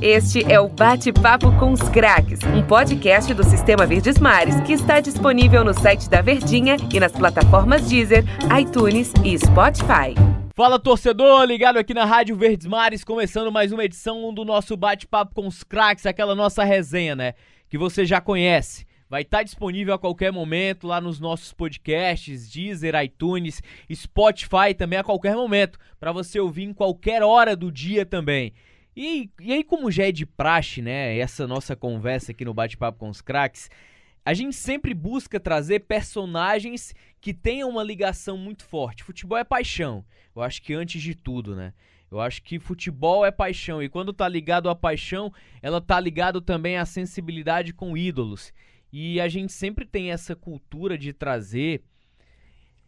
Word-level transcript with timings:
Este 0.00 0.50
é 0.50 0.58
o 0.58 0.68
Bate-Papo 0.68 1.52
com 1.58 1.72
os 1.72 1.82
Craques, 1.88 2.40
um 2.44 2.62
podcast 2.66 3.32
do 3.34 3.44
Sistema 3.44 3.86
Verdes 3.86 4.18
Mares 4.18 4.60
que 4.62 4.72
está 4.72 5.00
disponível 5.00 5.64
no 5.64 5.72
site 5.72 6.10
da 6.10 6.20
Verdinha 6.20 6.76
e 6.92 6.98
nas 6.98 7.12
plataformas 7.12 7.88
Deezer, 7.88 8.24
iTunes 8.60 9.12
e 9.24 9.38
Spotify. 9.38 10.14
Fala 10.54 10.78
torcedor, 10.78 11.44
ligado 11.44 11.78
aqui 11.78 11.94
na 11.94 12.04
Rádio 12.04 12.36
Verdes 12.36 12.66
Mares, 12.66 13.04
começando 13.04 13.50
mais 13.50 13.72
uma 13.72 13.84
edição 13.84 14.34
do 14.34 14.44
nosso 14.44 14.76
Bate-Papo 14.76 15.34
com 15.34 15.46
os 15.46 15.62
Craques, 15.62 16.06
aquela 16.06 16.34
nossa 16.34 16.64
resenha, 16.64 17.16
né? 17.16 17.34
Que 17.68 17.78
você 17.78 18.04
já 18.04 18.20
conhece. 18.20 18.86
Vai 19.08 19.22
estar 19.22 19.42
disponível 19.42 19.92
a 19.92 19.98
qualquer 19.98 20.32
momento 20.32 20.86
lá 20.86 20.98
nos 20.98 21.20
nossos 21.20 21.52
podcasts, 21.52 22.50
Deezer, 22.50 22.94
iTunes, 23.02 23.62
Spotify 23.92 24.72
também 24.76 24.98
a 24.98 25.04
qualquer 25.04 25.34
momento, 25.34 25.78
para 26.00 26.12
você 26.12 26.40
ouvir 26.40 26.64
em 26.64 26.72
qualquer 26.72 27.22
hora 27.22 27.54
do 27.54 27.70
dia 27.70 28.06
também. 28.06 28.54
E, 28.96 29.30
e 29.40 29.52
aí, 29.52 29.64
como 29.64 29.90
já 29.90 30.04
é 30.04 30.12
de 30.12 30.26
praxe, 30.26 30.82
né, 30.82 31.16
essa 31.16 31.46
nossa 31.46 31.74
conversa 31.74 32.32
aqui 32.32 32.44
no 32.44 32.52
Bate-Papo 32.52 32.98
com 32.98 33.08
os 33.08 33.22
Craques, 33.22 33.70
a 34.24 34.34
gente 34.34 34.54
sempre 34.54 34.94
busca 34.94 35.40
trazer 35.40 35.80
personagens 35.80 36.94
que 37.20 37.32
tenham 37.34 37.68
uma 37.68 37.82
ligação 37.82 38.36
muito 38.36 38.64
forte. 38.64 39.02
Futebol 39.02 39.38
é 39.38 39.44
paixão. 39.44 40.04
Eu 40.34 40.42
acho 40.42 40.62
que 40.62 40.74
antes 40.74 41.02
de 41.02 41.14
tudo, 41.14 41.56
né? 41.56 41.72
Eu 42.10 42.20
acho 42.20 42.42
que 42.42 42.58
futebol 42.58 43.24
é 43.24 43.30
paixão 43.30 43.82
e 43.82 43.88
quando 43.88 44.12
tá 44.12 44.28
ligado 44.28 44.68
à 44.68 44.76
paixão, 44.76 45.32
ela 45.62 45.80
tá 45.80 45.98
ligado 45.98 46.42
também 46.42 46.76
à 46.76 46.84
sensibilidade 46.84 47.72
com 47.72 47.96
ídolos. 47.96 48.52
E 48.92 49.18
a 49.18 49.28
gente 49.28 49.52
sempre 49.52 49.86
tem 49.86 50.12
essa 50.12 50.36
cultura 50.36 50.98
de 50.98 51.14
trazer 51.14 51.82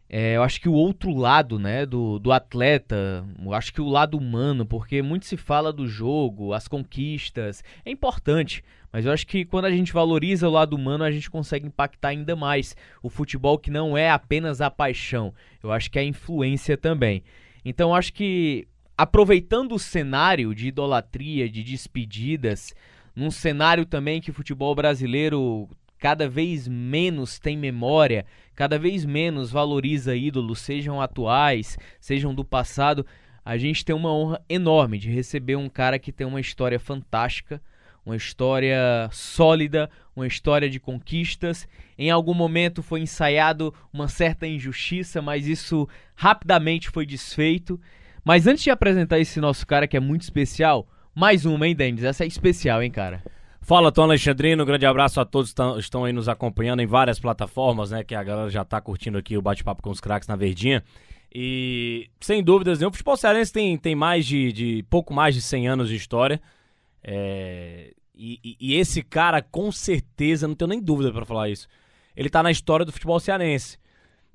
é, 0.08 0.36
eu 0.36 0.42
acho 0.42 0.60
que 0.60 0.68
o 0.68 0.72
outro 0.72 1.14
lado, 1.14 1.58
né, 1.58 1.86
do, 1.86 2.18
do 2.18 2.30
atleta, 2.30 3.24
eu 3.42 3.52
acho 3.54 3.72
que 3.72 3.80
o 3.80 3.88
lado 3.88 4.16
humano, 4.16 4.66
porque 4.66 5.02
muito 5.02 5.26
se 5.26 5.36
fala 5.36 5.72
do 5.72 5.88
jogo, 5.88 6.52
as 6.52 6.68
conquistas, 6.68 7.64
é 7.84 7.90
importante, 7.90 8.62
mas 8.92 9.06
eu 9.06 9.12
acho 9.12 9.26
que 9.26 9.44
quando 9.44 9.64
a 9.64 9.70
gente 9.70 9.92
valoriza 9.92 10.48
o 10.48 10.52
lado 10.52 10.76
humano, 10.76 11.04
a 11.04 11.10
gente 11.10 11.30
consegue 11.30 11.66
impactar 11.66 12.08
ainda 12.08 12.36
mais 12.36 12.76
o 13.02 13.08
futebol 13.08 13.58
que 13.58 13.70
não 13.70 13.96
é 13.96 14.10
apenas 14.10 14.60
a 14.60 14.70
paixão, 14.70 15.34
eu 15.62 15.72
acho 15.72 15.90
que 15.90 15.98
é 15.98 16.02
a 16.02 16.06
influência 16.06 16.76
também. 16.76 17.22
Então 17.64 17.90
eu 17.90 17.94
acho 17.94 18.12
que 18.12 18.68
aproveitando 18.96 19.74
o 19.74 19.78
cenário 19.78 20.54
de 20.54 20.68
idolatria, 20.68 21.48
de 21.48 21.62
despedidas, 21.62 22.74
num 23.16 23.30
cenário 23.30 23.84
também 23.86 24.20
que 24.20 24.30
o 24.30 24.34
futebol 24.34 24.74
brasileiro 24.74 25.68
cada 25.98 26.28
vez 26.28 26.68
menos 26.68 27.38
tem 27.38 27.56
memória, 27.56 28.26
cada 28.54 28.78
vez 28.78 29.04
menos 29.04 29.50
valoriza 29.50 30.14
ídolos, 30.14 30.60
sejam 30.60 31.00
atuais, 31.00 31.76
sejam 32.00 32.34
do 32.34 32.44
passado, 32.44 33.04
a 33.44 33.56
gente 33.56 33.84
tem 33.84 33.94
uma 33.94 34.12
honra 34.12 34.40
enorme 34.48 34.98
de 34.98 35.10
receber 35.10 35.56
um 35.56 35.68
cara 35.68 35.98
que 35.98 36.12
tem 36.12 36.26
uma 36.26 36.40
história 36.40 36.78
fantástica, 36.80 37.60
uma 38.04 38.16
história 38.16 39.08
sólida, 39.12 39.90
uma 40.14 40.26
história 40.26 40.68
de 40.68 40.78
conquistas. 40.78 41.68
Em 41.98 42.10
algum 42.10 42.34
momento 42.34 42.82
foi 42.82 43.00
ensaiado 43.00 43.74
uma 43.92 44.08
certa 44.08 44.46
injustiça, 44.46 45.20
mas 45.20 45.46
isso 45.46 45.88
rapidamente 46.14 46.90
foi 46.90 47.06
desfeito. 47.06 47.80
Mas 48.24 48.46
antes 48.46 48.64
de 48.64 48.70
apresentar 48.70 49.18
esse 49.18 49.40
nosso 49.40 49.66
cara 49.66 49.86
que 49.86 49.96
é 49.96 50.00
muito 50.00 50.22
especial, 50.22 50.86
mais 51.14 51.44
uma, 51.44 51.66
hein, 51.66 51.76
Dennis? 51.76 52.04
Essa 52.04 52.24
é 52.24 52.26
especial, 52.26 52.82
hein, 52.82 52.90
cara? 52.90 53.22
Fala, 53.64 53.90
Tom 53.90 54.02
Alexandrino, 54.02 54.62
um 54.62 54.66
grande 54.66 54.84
abraço 54.84 55.18
a 55.18 55.24
todos 55.24 55.54
que 55.54 55.62
estão 55.78 56.04
aí 56.04 56.12
nos 56.12 56.28
acompanhando 56.28 56.80
em 56.80 56.86
várias 56.86 57.18
plataformas, 57.18 57.90
né? 57.90 58.04
Que 58.04 58.14
a 58.14 58.22
galera 58.22 58.50
já 58.50 58.62
tá 58.62 58.78
curtindo 58.78 59.16
aqui 59.16 59.38
o 59.38 59.42
bate-papo 59.42 59.82
com 59.82 59.88
os 59.88 60.02
craques 60.02 60.28
na 60.28 60.36
Verdinha. 60.36 60.84
E, 61.34 62.10
sem 62.20 62.44
dúvidas 62.44 62.78
nenhuma, 62.78 62.90
o 62.90 62.92
futebol 62.92 63.16
cearense 63.16 63.50
tem, 63.50 63.78
tem 63.78 63.94
mais 63.94 64.26
de, 64.26 64.52
de 64.52 64.84
pouco 64.90 65.14
mais 65.14 65.34
de 65.34 65.40
100 65.40 65.66
anos 65.66 65.88
de 65.88 65.96
história. 65.96 66.42
É, 67.02 67.94
e, 68.14 68.56
e, 68.60 68.74
esse 68.76 69.02
cara, 69.02 69.40
com 69.40 69.72
certeza, 69.72 70.46
não 70.46 70.54
tenho 70.54 70.68
nem 70.68 70.80
dúvida 70.80 71.10
para 71.10 71.24
falar 71.24 71.48
isso, 71.48 71.66
ele 72.14 72.28
tá 72.28 72.42
na 72.42 72.50
história 72.50 72.84
do 72.84 72.92
futebol 72.92 73.18
cearense. 73.18 73.78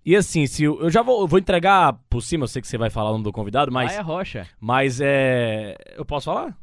E 0.03 0.15
assim, 0.15 0.47
se 0.47 0.63
eu, 0.63 0.81
eu 0.81 0.89
já 0.89 1.03
vou, 1.03 1.21
eu 1.21 1.27
vou 1.27 1.37
entregar 1.37 1.93
por 2.09 2.21
cima, 2.21 2.45
eu 2.45 2.47
sei 2.47 2.63
que 2.63 2.67
você 2.67 2.79
vai 2.79 2.89
falar 2.89 3.09
o 3.09 3.13
nome 3.13 3.25
do 3.25 3.31
convidado, 3.31 3.71
mas. 3.71 3.91
Vai 3.91 3.99
a 3.99 4.03
rocha. 4.03 4.47
Mas 4.59 4.99
é. 4.99 5.75
Eu 5.95 6.03
posso 6.03 6.25
falar? 6.25 6.57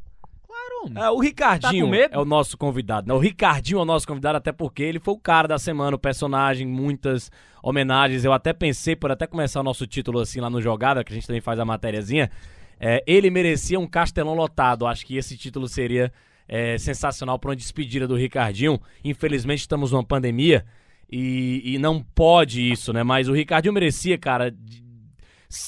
É, 0.95 1.11
o 1.11 1.19
Ricardinho 1.19 1.91
tá 1.91 2.09
é 2.13 2.19
o 2.19 2.25
nosso 2.25 2.57
convidado. 2.57 3.09
Né? 3.09 3.15
O 3.15 3.19
Ricardinho 3.19 3.79
é 3.79 3.83
o 3.83 3.85
nosso 3.85 4.07
convidado, 4.07 4.39
até 4.39 4.53
porque 4.53 4.83
ele 4.83 5.01
foi 5.01 5.15
o 5.15 5.19
cara 5.19 5.49
da 5.49 5.59
semana, 5.59 5.97
o 5.97 5.99
personagem, 5.99 6.67
muitas 6.67 7.31
homenagens. 7.63 8.25
Eu 8.25 8.33
até 8.33 8.53
pensei, 8.53 8.95
por 8.95 9.11
até 9.11 9.27
começar 9.27 9.61
o 9.61 9.65
nosso 9.65 9.87
título 9.87 10.21
assim 10.21 10.41
lá 10.41 10.49
no 10.49 10.61
Jogada, 10.61 11.03
que 11.03 11.13
a 11.13 11.15
gente 11.15 11.27
também 11.27 11.41
faz 11.41 11.59
a 11.59 11.65
matériazinha, 11.65 12.31
é, 12.79 13.03
ele 13.07 13.31
merecia 13.31 13.79
um 13.79 13.87
castelão 13.87 14.35
lotado. 14.35 14.87
Acho 14.87 15.05
que 15.07 15.17
esse 15.17 15.37
título 15.37 15.69
seria 15.69 16.13
é, 16.49 16.79
sensacional 16.79 17.39
para 17.39 17.51
uma 17.51 17.57
despedida 17.57 18.07
do 18.07 18.17
Ricardinho. 18.17 18.81
Infelizmente 19.05 19.61
estamos 19.61 19.93
numa 19.93 20.05
pandemia 20.05 20.65
e, 21.11 21.63
e 21.65 21.79
não 21.79 22.03
pode 22.03 22.71
isso, 22.71 22.93
né? 22.93 23.03
Mas 23.03 23.29
o 23.29 23.33
Ricardinho 23.33 23.75
merecia, 23.75 24.19
cara, 24.19 24.55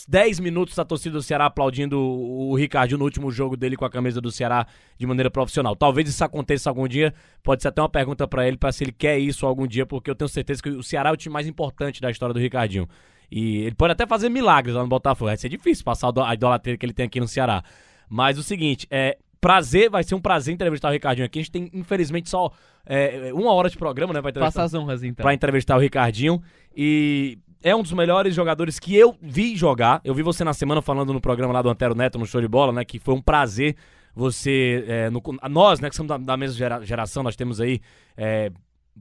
10 0.09 0.41
minutos 0.41 0.79
a 0.79 0.85
torcida 0.85 1.15
do 1.15 1.23
Ceará 1.23 1.47
aplaudindo 1.47 1.99
o 2.01 2.55
Ricardinho 2.55 2.99
no 2.99 3.05
último 3.05 3.31
jogo 3.31 3.57
dele 3.57 3.77
com 3.77 3.85
a 3.85 3.91
camisa 3.91 4.21
do 4.21 4.31
Ceará 4.31 4.67
de 4.97 5.07
maneira 5.07 5.31
profissional. 5.31 5.77
Talvez 5.77 6.09
isso 6.09 6.25
aconteça 6.25 6.69
algum 6.69 6.89
dia. 6.89 7.15
Pode 7.43 7.63
ser 7.63 7.69
até 7.69 7.81
uma 7.81 7.89
pergunta 7.89 8.27
para 8.27 8.47
ele, 8.47 8.57
para 8.57 8.73
se 8.73 8.85
ele 8.85 8.93
quer 8.93 9.19
isso 9.19 9.47
algum 9.47 9.67
dia, 9.67 9.87
porque 9.87 10.11
eu 10.11 10.15
tenho 10.15 10.29
certeza 10.29 10.63
que 10.63 10.71
o 10.71 10.83
Ceará 10.83 11.11
é 11.11 11.13
o 11.13 11.17
time 11.17 11.33
mais 11.33 11.47
importante 11.47 12.01
da 12.01 12.11
história 12.11 12.33
do 12.33 12.41
Ricardinho. 12.41 12.89
E 13.31 13.59
ele 13.59 13.75
pode 13.75 13.93
até 13.93 14.07
fazer 14.07 14.29
milagres 14.29 14.75
lá 14.75 14.83
no 14.83 14.89
Botafogo. 14.89 15.29
Vai 15.29 15.37
ser 15.37 15.49
difícil 15.49 15.85
passar 15.85 16.11
a 16.25 16.35
idolatria 16.35 16.77
que 16.77 16.85
ele 16.85 16.93
tem 16.93 17.07
aqui 17.07 17.21
no 17.21 17.29
Ceará. 17.29 17.63
Mas 18.09 18.39
o 18.39 18.43
seguinte, 18.43 18.87
é, 18.91 19.19
prazer, 19.41 19.91
vai 19.91 20.03
ser 20.03 20.15
um 20.15 20.21
prazer 20.21 20.55
entrevistar 20.55 20.89
o 20.89 20.93
Ricardinho 20.93 21.27
aqui. 21.27 21.39
A 21.39 21.43
gente 21.43 21.53
tem, 21.53 21.71
infelizmente, 21.73 22.29
só 22.29 22.51
é, 22.87 23.31
uma 23.35 23.53
hora 23.53 23.69
de 23.69 23.77
programa, 23.77 24.15
né? 24.15 24.21
Faça 24.33 24.63
as 24.63 24.75
honras, 24.75 25.03
então. 25.03 25.23
Pra 25.23 25.35
entrevistar 25.35 25.77
o 25.77 25.81
Ricardinho. 25.81 26.43
E 26.75 27.39
é 27.63 27.75
um 27.75 27.83
dos 27.83 27.93
melhores 27.93 28.35
jogadores 28.35 28.79
que 28.79 28.95
eu 28.95 29.17
vi 29.21 29.57
jogar. 29.57 30.01
Eu 30.05 30.15
vi 30.15 30.23
você 30.23 30.45
na 30.45 30.53
semana 30.53 30.81
falando 30.81 31.13
no 31.13 31.21
programa 31.21 31.53
lá 31.53 31.63
do 31.63 31.69
Antero 31.69 31.95
Neto, 31.95 32.19
no 32.19 32.27
Show 32.27 32.41
de 32.41 32.49
Bola, 32.49 32.73
né? 32.73 32.85
Que 32.85 32.99
foi 32.99 33.15
um 33.15 33.21
prazer 33.21 33.77
você. 34.15 34.85
É, 34.87 35.11
no, 35.11 35.23
nós, 35.51 35.81
né, 35.81 35.89
que 35.89 35.97
somos 35.97 36.09
da, 36.09 36.17
da 36.17 36.37
mesma 36.37 36.57
gera, 36.57 36.85
geração, 36.85 37.23
nós 37.23 37.37
temos 37.37 37.61
aí 37.61 37.81
é, 38.17 38.51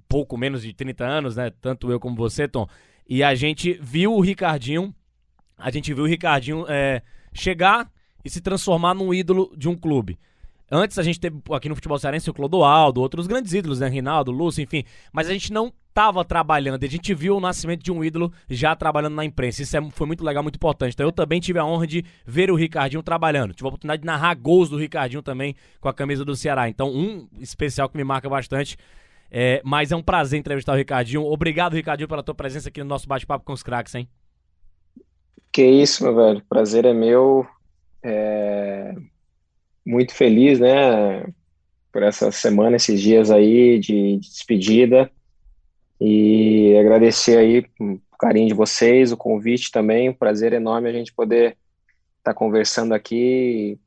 pouco 0.07 0.37
menos 0.37 0.61
de 0.61 0.73
30 0.73 1.05
anos, 1.05 1.35
né? 1.35 1.51
Tanto 1.61 1.91
eu 1.91 1.99
como 1.99 2.15
você, 2.15 2.47
Tom. 2.47 2.67
E 3.07 3.23
a 3.23 3.33
gente 3.35 3.77
viu 3.81 4.13
o 4.13 4.19
Ricardinho. 4.19 4.93
A 5.57 5.71
gente 5.71 5.93
viu 5.93 6.03
o 6.03 6.07
Ricardinho 6.07 6.65
é, 6.67 7.01
chegar 7.33 7.89
e 8.23 8.29
se 8.29 8.41
transformar 8.41 8.93
num 8.93 9.13
ídolo 9.13 9.53
de 9.55 9.69
um 9.69 9.75
clube. 9.75 10.19
Antes 10.69 10.99
a 10.99 11.03
gente 11.03 11.19
teve 11.19 11.39
aqui 11.51 11.69
no 11.69 11.75
futebol 11.75 11.97
cearense 11.97 12.29
o 12.29 12.33
Clodoaldo, 12.33 12.99
outros 12.99 13.25
grandes 13.25 13.53
ídolos, 13.53 13.79
né? 13.79 13.87
Rinaldo, 13.87 14.31
Lúcio, 14.31 14.61
enfim. 14.61 14.83
Mas 15.13 15.29
a 15.29 15.33
gente 15.33 15.53
não 15.53 15.71
estava 15.97 16.23
trabalhando. 16.23 16.83
A 16.83 16.87
gente 16.87 17.11
viu 17.15 17.37
o 17.37 17.39
nascimento 17.39 17.81
de 17.81 17.91
um 17.91 18.03
ídolo 18.03 18.31
já 18.47 18.75
trabalhando 18.75 19.15
na 19.15 19.25
imprensa. 19.25 19.63
Isso 19.63 19.75
é, 19.75 19.81
foi 19.89 20.05
muito 20.05 20.23
legal, 20.23 20.43
muito 20.43 20.57
importante. 20.57 20.93
Então 20.93 21.07
eu 21.07 21.11
também 21.11 21.39
tive 21.39 21.57
a 21.57 21.65
honra 21.65 21.87
de 21.87 22.05
ver 22.23 22.51
o 22.51 22.55
Ricardinho 22.55 23.01
trabalhando. 23.01 23.51
Tive 23.55 23.65
a 23.65 23.69
oportunidade 23.69 24.01
de 24.03 24.05
narrar 24.05 24.35
gols 24.35 24.69
do 24.69 24.77
Ricardinho 24.77 25.23
também 25.23 25.55
com 25.81 25.89
a 25.89 25.93
camisa 25.93 26.23
do 26.23 26.35
Ceará. 26.35 26.69
Então, 26.69 26.89
um 26.89 27.27
especial 27.39 27.89
que 27.89 27.97
me 27.97 28.03
marca 28.03 28.29
bastante. 28.29 28.77
É, 29.31 29.59
mas 29.65 29.91
é 29.91 29.95
um 29.95 30.03
prazer 30.03 30.39
entrevistar 30.39 30.73
o 30.73 30.75
Ricardinho. 30.75 31.23
Obrigado, 31.23 31.73
Ricardinho, 31.73 32.07
pela 32.07 32.21
tua 32.21 32.35
presença 32.35 32.69
aqui 32.69 32.79
no 32.81 32.87
nosso 32.87 33.07
bate-papo 33.07 33.43
com 33.43 33.53
os 33.53 33.63
craques, 33.63 33.95
hein? 33.95 34.07
Que 35.51 35.65
isso, 35.65 36.03
meu 36.03 36.15
velho. 36.15 36.43
Prazer 36.47 36.85
é 36.85 36.93
meu. 36.93 37.45
É... 38.03 38.93
Muito 39.83 40.13
feliz, 40.13 40.59
né? 40.59 41.25
Por 41.91 42.03
essa 42.03 42.31
semana, 42.31 42.75
esses 42.75 43.01
dias 43.01 43.31
aí 43.31 43.79
de, 43.79 44.17
de 44.17 44.29
despedida. 44.29 45.11
E 45.99 46.77
agradecer 46.79 47.37
aí 47.37 47.65
o 47.79 47.99
carinho 48.19 48.47
de 48.47 48.53
vocês, 48.53 49.11
o 49.11 49.17
convite 49.17 49.71
também, 49.71 50.09
um 50.09 50.13
prazer 50.13 50.53
enorme 50.53 50.89
a 50.89 50.93
gente 50.93 51.13
poder 51.13 51.57
estar 52.19 52.33
tá 52.33 52.33
conversando 52.33 52.93
aqui, 52.93 53.79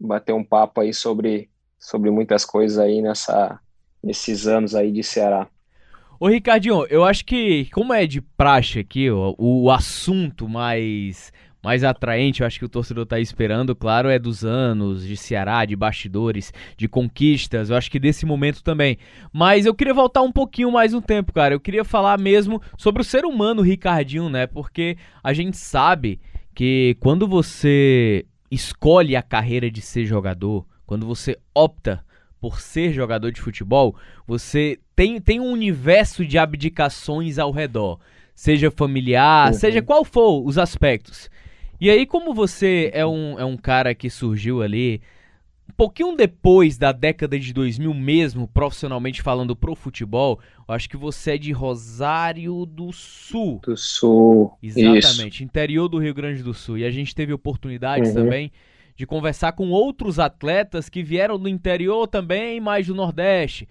bater 0.00 0.32
um 0.32 0.44
papo 0.44 0.80
aí 0.80 0.94
sobre, 0.94 1.50
sobre 1.78 2.10
muitas 2.10 2.44
coisas 2.44 2.78
aí 2.78 3.02
nessa, 3.02 3.60
nesses 4.02 4.46
anos 4.46 4.74
aí 4.74 4.92
de 4.92 5.02
Ceará. 5.02 5.48
Ô 6.20 6.28
Ricardinho, 6.28 6.84
eu 6.86 7.04
acho 7.04 7.24
que, 7.24 7.68
como 7.70 7.94
é 7.94 8.04
de 8.04 8.20
praxe 8.20 8.80
aqui, 8.80 9.08
ó, 9.08 9.34
o 9.38 9.70
assunto 9.70 10.48
mais 10.48 11.32
mais 11.62 11.82
atraente, 11.82 12.40
eu 12.40 12.46
acho 12.46 12.58
que 12.58 12.64
o 12.64 12.68
torcedor 12.68 13.04
tá 13.04 13.18
esperando, 13.18 13.74
claro, 13.74 14.08
é 14.08 14.18
dos 14.18 14.44
anos 14.44 15.04
de 15.04 15.16
Ceará, 15.16 15.64
de 15.64 15.74
bastidores, 15.74 16.52
de 16.76 16.88
conquistas, 16.88 17.70
eu 17.70 17.76
acho 17.76 17.90
que 17.90 17.98
desse 17.98 18.24
momento 18.24 18.62
também. 18.62 18.96
Mas 19.32 19.66
eu 19.66 19.74
queria 19.74 19.94
voltar 19.94 20.22
um 20.22 20.32
pouquinho 20.32 20.70
mais 20.70 20.92
no 20.92 21.02
tempo, 21.02 21.32
cara. 21.32 21.54
Eu 21.54 21.60
queria 21.60 21.84
falar 21.84 22.18
mesmo 22.18 22.62
sobre 22.76 23.02
o 23.02 23.04
ser 23.04 23.24
humano 23.24 23.62
Ricardinho, 23.62 24.28
né? 24.28 24.46
Porque 24.46 24.96
a 25.22 25.32
gente 25.32 25.56
sabe 25.56 26.20
que 26.54 26.96
quando 27.00 27.26
você 27.26 28.24
escolhe 28.50 29.16
a 29.16 29.22
carreira 29.22 29.70
de 29.70 29.80
ser 29.80 30.04
jogador, 30.04 30.66
quando 30.86 31.06
você 31.06 31.36
opta 31.54 32.04
por 32.40 32.60
ser 32.60 32.92
jogador 32.92 33.30
de 33.32 33.40
futebol, 33.40 33.96
você 34.26 34.78
tem, 34.94 35.20
tem 35.20 35.40
um 35.40 35.50
universo 35.50 36.24
de 36.24 36.38
abdicações 36.38 37.38
ao 37.38 37.50
redor. 37.50 37.98
Seja 38.34 38.70
familiar, 38.70 39.48
uhum. 39.48 39.58
seja 39.58 39.82
qual 39.82 40.04
for 40.04 40.46
os 40.46 40.56
aspectos. 40.56 41.28
E 41.80 41.90
aí, 41.90 42.06
como 42.06 42.34
você 42.34 42.90
é 42.92 43.06
um, 43.06 43.38
é 43.38 43.44
um 43.44 43.56
cara 43.56 43.94
que 43.94 44.10
surgiu 44.10 44.62
ali 44.62 45.00
um 45.68 45.72
pouquinho 45.76 46.16
depois 46.16 46.76
da 46.78 46.90
década 46.92 47.38
de 47.38 47.52
2000 47.52 47.92
mesmo, 47.94 48.48
profissionalmente 48.48 49.22
falando 49.22 49.54
pro 49.54 49.74
futebol, 49.74 50.40
eu 50.66 50.74
acho 50.74 50.88
que 50.88 50.96
você 50.96 51.32
é 51.32 51.38
de 51.38 51.52
Rosário 51.52 52.64
do 52.66 52.90
Sul. 52.92 53.60
Do 53.64 53.76
Sul. 53.76 54.52
Exatamente, 54.62 55.34
Isso. 55.36 55.44
interior 55.44 55.88
do 55.88 55.98
Rio 55.98 56.14
Grande 56.14 56.42
do 56.42 56.54
Sul. 56.54 56.78
E 56.78 56.84
a 56.84 56.90
gente 56.90 57.14
teve 57.14 57.32
oportunidades 57.32 58.08
Uhum. 58.08 58.14
também 58.24 58.50
de 58.96 59.06
conversar 59.06 59.52
com 59.52 59.68
outros 59.70 60.18
atletas 60.18 60.88
que 60.88 61.02
vieram 61.04 61.38
do 61.38 61.48
interior 61.48 62.08
também, 62.08 62.58
mais 62.60 62.88
do 62.88 62.94
Nordeste. 62.94 63.68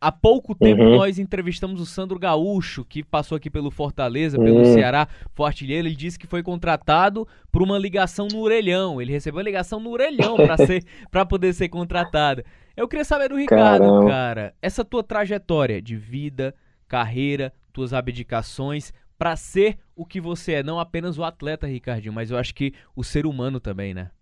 Há 0.00 0.12
pouco 0.12 0.54
tempo 0.54 0.82
Uhum. 0.82 0.96
nós 0.98 1.18
entrevistamos 1.18 1.80
o 1.80 1.86
Sandro 1.86 2.18
Gaúcho, 2.20 2.84
que 2.84 3.02
passou 3.02 3.34
aqui 3.36 3.50
pelo 3.50 3.68
Fortaleza, 3.70 4.38
pelo 4.38 4.58
Uhum. 4.58 4.64
Ceará, 4.64 5.08
foi 5.34 5.46
artilheiro. 5.46 5.88
Ele 5.88 5.96
disse 5.96 6.18
que 6.18 6.26
foi 6.26 6.40
contratado 6.42 7.26
por 7.50 7.62
uma 7.62 7.76
ligação 7.76 8.28
no 8.30 8.38
orelhão. 8.38 9.02
Ele 9.02 9.10
recebeu 9.12 9.40
a 9.40 9.42
ligação 9.42 9.80
no 9.80 9.90
orelhão 9.90 10.36
para 10.36 10.56
ser, 10.64 10.84
para 11.10 11.26
poder 11.26 11.52
ser 11.52 11.68
contratado. 11.68 12.44
Eu 12.76 12.86
queria 12.86 13.04
saber 13.04 13.28
do 13.28 13.36
Ricardo, 13.36 13.82
Caramba. 13.82 14.06
cara, 14.08 14.54
essa 14.62 14.84
tua 14.84 15.02
trajetória 15.02 15.82
de 15.82 15.96
vida, 15.96 16.54
carreira, 16.86 17.52
tuas 17.72 17.92
abdicações 17.92 18.92
para 19.18 19.34
ser 19.34 19.78
o 19.96 20.06
que 20.06 20.20
você 20.20 20.52
é, 20.54 20.62
não 20.62 20.78
apenas 20.78 21.18
o 21.18 21.24
atleta, 21.24 21.66
Ricardinho, 21.66 22.12
mas 22.12 22.30
eu 22.30 22.38
acho 22.38 22.54
que 22.54 22.72
o 22.94 23.02
ser 23.02 23.26
humano 23.26 23.58
também, 23.58 23.92
né? 23.92 24.12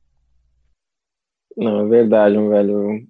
Não, 1.54 1.80
é 1.80 1.88
verdade, 1.88 2.34
velho. 2.36 3.06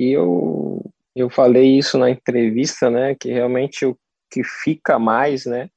E 0.00 0.10
eu, 0.10 0.71
eu 1.14 1.28
falei 1.30 1.78
isso 1.78 1.98
na 1.98 2.10
entrevista, 2.10 2.90
né? 2.90 3.14
Que 3.14 3.30
realmente 3.30 3.84
o 3.84 3.96
que 4.30 4.42
fica 4.42 4.98
mais, 4.98 5.44
né? 5.44 5.68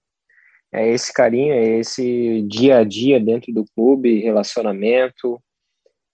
É 0.74 0.88
esse 0.90 1.14
carinho, 1.14 1.54
é 1.54 1.80
esse 1.80 2.42
dia 2.44 2.80
a 2.80 2.84
dia 2.84 3.20
dentro 3.20 3.54
do 3.54 3.66
clube, 3.76 4.20
relacionamento, 4.20 5.42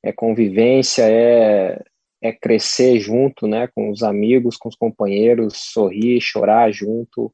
é 0.03 0.11
convivência, 0.11 1.03
é, 1.03 1.81
é 2.21 2.31
crescer 2.31 2.99
junto, 2.99 3.47
né? 3.47 3.67
Com 3.73 3.89
os 3.89 4.03
amigos, 4.03 4.57
com 4.57 4.69
os 4.69 4.75
companheiros, 4.75 5.57
sorrir, 5.57 6.19
chorar 6.21 6.71
junto, 6.71 7.33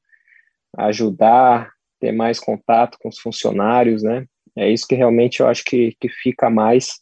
ajudar, 0.77 1.71
ter 1.99 2.11
mais 2.11 2.39
contato 2.39 2.97
com 2.99 3.09
os 3.09 3.19
funcionários, 3.19 4.03
né? 4.03 4.25
É 4.55 4.69
isso 4.69 4.87
que 4.87 4.95
realmente 4.95 5.39
eu 5.39 5.47
acho 5.47 5.63
que, 5.63 5.95
que 5.99 6.09
fica 6.09 6.49
mais. 6.49 7.01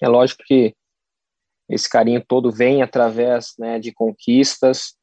É 0.00 0.08
lógico 0.08 0.42
que 0.46 0.74
esse 1.68 1.88
carinho 1.88 2.22
todo 2.26 2.50
vem 2.50 2.82
através 2.82 3.54
né, 3.58 3.78
de 3.78 3.92
conquistas, 3.92 4.94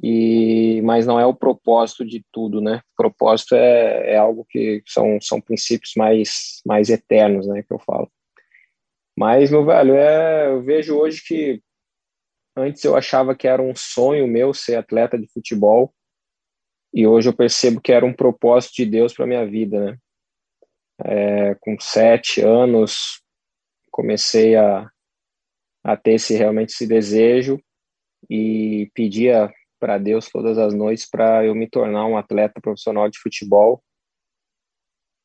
e 0.00 0.80
mas 0.82 1.06
não 1.06 1.20
é 1.20 1.26
o 1.26 1.34
propósito 1.34 2.04
de 2.04 2.24
tudo, 2.32 2.60
né? 2.60 2.80
O 2.94 2.96
propósito 2.96 3.54
é, 3.54 4.12
é 4.12 4.16
algo 4.16 4.46
que 4.48 4.82
são, 4.86 5.20
são 5.20 5.40
princípios 5.40 5.92
mais, 5.96 6.62
mais 6.64 6.88
eternos, 6.88 7.46
né? 7.46 7.62
Que 7.62 7.74
eu 7.74 7.78
falo. 7.78 8.10
Mas, 9.16 9.50
meu 9.50 9.64
velho, 9.64 9.94
é, 9.94 10.46
eu 10.48 10.62
vejo 10.62 10.96
hoje 10.96 11.22
que 11.22 11.62
antes 12.56 12.82
eu 12.84 12.96
achava 12.96 13.34
que 13.34 13.46
era 13.46 13.60
um 13.60 13.74
sonho 13.74 14.26
meu 14.26 14.54
ser 14.54 14.76
atleta 14.76 15.18
de 15.18 15.30
futebol, 15.30 15.92
e 16.92 17.06
hoje 17.06 17.28
eu 17.28 17.36
percebo 17.36 17.80
que 17.80 17.92
era 17.92 18.04
um 18.04 18.14
propósito 18.14 18.76
de 18.76 18.86
Deus 18.86 19.12
para 19.12 19.26
minha 19.26 19.46
vida, 19.46 19.78
né? 19.84 19.98
É, 21.04 21.54
com 21.56 21.76
sete 21.80 22.40
anos, 22.40 23.22
comecei 23.90 24.56
a, 24.56 24.90
a 25.82 25.96
ter 25.96 26.14
esse, 26.14 26.34
realmente 26.34 26.70
esse 26.70 26.86
desejo 26.86 27.60
e 28.30 28.90
pedia 28.94 29.52
para 29.80 29.98
Deus 29.98 30.28
todas 30.28 30.58
as 30.58 30.72
noites 30.72 31.08
para 31.08 31.44
eu 31.44 31.54
me 31.54 31.68
tornar 31.68 32.06
um 32.06 32.16
atleta 32.16 32.60
profissional 32.60 33.08
de 33.08 33.18
futebol. 33.18 33.82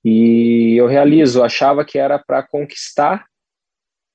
E 0.03 0.75
eu 0.75 0.87
realizo, 0.87 1.43
achava 1.43 1.85
que 1.85 1.99
era 1.99 2.17
para 2.17 2.41
conquistar 2.41 3.25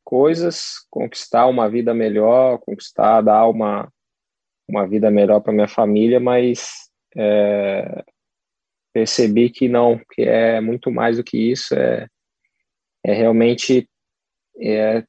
coisas, 0.05 0.87
conquistar 0.91 1.47
uma 1.47 1.69
vida 1.69 1.94
melhor, 1.94 2.59
conquistar, 2.59 3.21
dar 3.21 3.47
uma, 3.47 3.89
uma 4.69 4.87
vida 4.87 5.11
melhor 5.11 5.41
para 5.41 5.53
minha 5.53 5.69
família, 5.69 6.19
mas 6.19 6.91
é, 7.17 8.05
percebi 8.93 9.49
que 9.49 9.69
não, 9.69 10.00
que 10.12 10.23
é 10.23 10.61
muito 10.61 10.91
mais 10.91 11.17
do 11.19 11.25
que 11.25 11.53
isso, 11.53 11.75
é, 11.75 12.09
é 13.05 13.12
realmente 13.12 13.89
é 14.61 15.05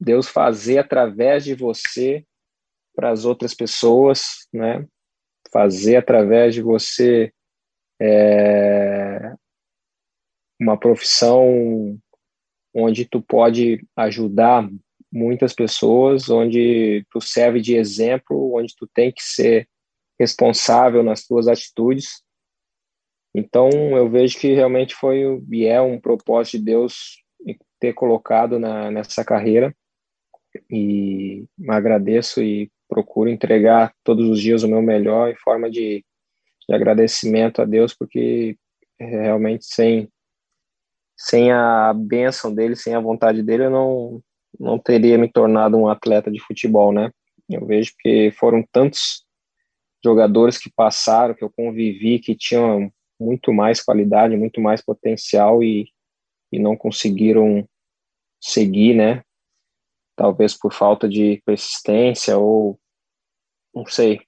Deus 0.00 0.28
fazer 0.28 0.78
através 0.78 1.44
de 1.44 1.54
você 1.54 2.24
para 2.94 3.10
as 3.10 3.24
outras 3.24 3.54
pessoas, 3.54 4.48
né? 4.52 4.86
Fazer 5.52 5.96
através 5.96 6.54
de 6.54 6.62
você 6.62 7.32
é, 8.00 9.34
uma 10.58 10.78
profissão 10.78 11.98
onde 12.74 13.04
tu 13.04 13.20
pode 13.20 13.86
ajudar 13.96 14.68
muitas 15.12 15.52
pessoas, 15.52 16.30
onde 16.30 17.04
tu 17.10 17.20
serve 17.20 17.60
de 17.60 17.74
exemplo, 17.74 18.54
onde 18.54 18.74
tu 18.76 18.86
tem 18.86 19.12
que 19.12 19.22
ser 19.22 19.68
responsável 20.18 21.02
nas 21.02 21.26
tuas 21.26 21.48
atitudes. 21.48 22.22
Então, 23.34 23.70
eu 23.96 24.08
vejo 24.08 24.38
que 24.38 24.54
realmente 24.54 24.94
foi 24.94 25.42
e 25.50 25.64
é 25.64 25.80
um 25.80 26.00
propósito 26.00 26.58
de 26.58 26.64
Deus 26.64 27.22
ter 27.80 27.92
colocado 27.92 28.58
na, 28.58 28.90
nessa 28.90 29.24
carreira 29.24 29.74
e 30.70 31.44
agradeço 31.68 32.42
e 32.42 32.70
procuro 32.88 33.30
entregar 33.30 33.94
todos 34.02 34.28
os 34.28 34.40
dias 34.40 34.62
o 34.62 34.68
meu 34.68 34.82
melhor 34.82 35.30
em 35.30 35.36
forma 35.36 35.70
de, 35.70 36.04
de 36.68 36.74
agradecimento 36.74 37.62
a 37.62 37.64
Deus, 37.64 37.94
porque 37.94 38.56
realmente 38.98 39.64
sem, 39.64 40.08
sem 41.16 41.52
a 41.52 41.92
bênção 41.94 42.52
dele, 42.52 42.74
sem 42.74 42.94
a 42.94 43.00
vontade 43.00 43.42
dele, 43.42 43.64
eu 43.64 43.70
não, 43.70 44.22
não 44.58 44.78
teria 44.78 45.16
me 45.16 45.30
tornado 45.30 45.76
um 45.76 45.88
atleta 45.88 46.30
de 46.30 46.40
futebol, 46.40 46.92
né? 46.92 47.10
Eu 47.48 47.66
vejo 47.66 47.92
que 47.98 48.30
foram 48.32 48.64
tantos 48.70 49.24
jogadores 50.04 50.58
que 50.58 50.70
passaram, 50.70 51.34
que 51.34 51.44
eu 51.44 51.50
convivi, 51.50 52.18
que 52.18 52.34
tinham 52.34 52.92
muito 53.18 53.52
mais 53.52 53.82
qualidade, 53.82 54.36
muito 54.36 54.60
mais 54.60 54.82
potencial 54.82 55.62
e, 55.62 55.88
e 56.52 56.58
não 56.58 56.76
conseguiram 56.76 57.68
seguir, 58.40 58.94
né? 58.94 59.22
Talvez 60.20 60.54
por 60.54 60.70
falta 60.70 61.08
de 61.08 61.40
persistência 61.46 62.36
ou 62.36 62.78
não 63.74 63.86
sei. 63.86 64.20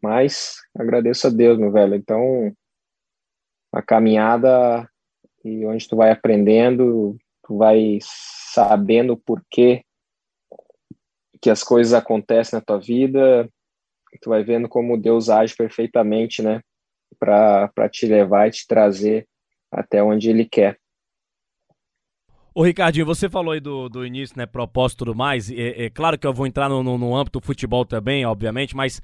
Mas 0.00 0.58
agradeço 0.72 1.26
a 1.26 1.30
Deus, 1.30 1.58
meu 1.58 1.72
velho. 1.72 1.96
Então, 1.96 2.54
a 3.72 3.82
caminhada 3.82 4.88
e 5.44 5.66
onde 5.66 5.88
tu 5.88 5.96
vai 5.96 6.12
aprendendo, 6.12 7.16
tu 7.42 7.58
vai 7.58 7.98
sabendo 8.00 9.14
o 9.14 9.16
porquê 9.16 9.82
que 11.42 11.50
as 11.50 11.64
coisas 11.64 11.92
acontecem 11.92 12.56
na 12.56 12.64
tua 12.64 12.78
vida, 12.78 13.50
tu 14.22 14.30
vai 14.30 14.44
vendo 14.44 14.68
como 14.68 14.96
Deus 14.96 15.28
age 15.28 15.56
perfeitamente, 15.56 16.40
né? 16.40 16.60
Para 17.18 17.88
te 17.90 18.06
levar 18.06 18.46
e 18.46 18.52
te 18.52 18.64
trazer 18.64 19.26
até 19.72 20.00
onde 20.00 20.30
Ele 20.30 20.44
quer. 20.44 20.78
Ô 22.58 22.62
Ricardinho, 22.62 23.04
você 23.04 23.28
falou 23.28 23.52
aí 23.52 23.60
do, 23.60 23.86
do 23.86 24.06
início, 24.06 24.34
né, 24.34 24.46
propósito 24.46 24.96
e 24.96 25.00
tudo 25.00 25.14
mais, 25.14 25.50
é, 25.50 25.84
é, 25.84 25.90
claro 25.90 26.18
que 26.18 26.26
eu 26.26 26.32
vou 26.32 26.46
entrar 26.46 26.70
no, 26.70 26.82
no, 26.82 26.96
no 26.96 27.14
âmbito 27.14 27.38
do 27.38 27.44
futebol 27.44 27.84
também, 27.84 28.24
obviamente, 28.24 28.74
mas 28.74 29.02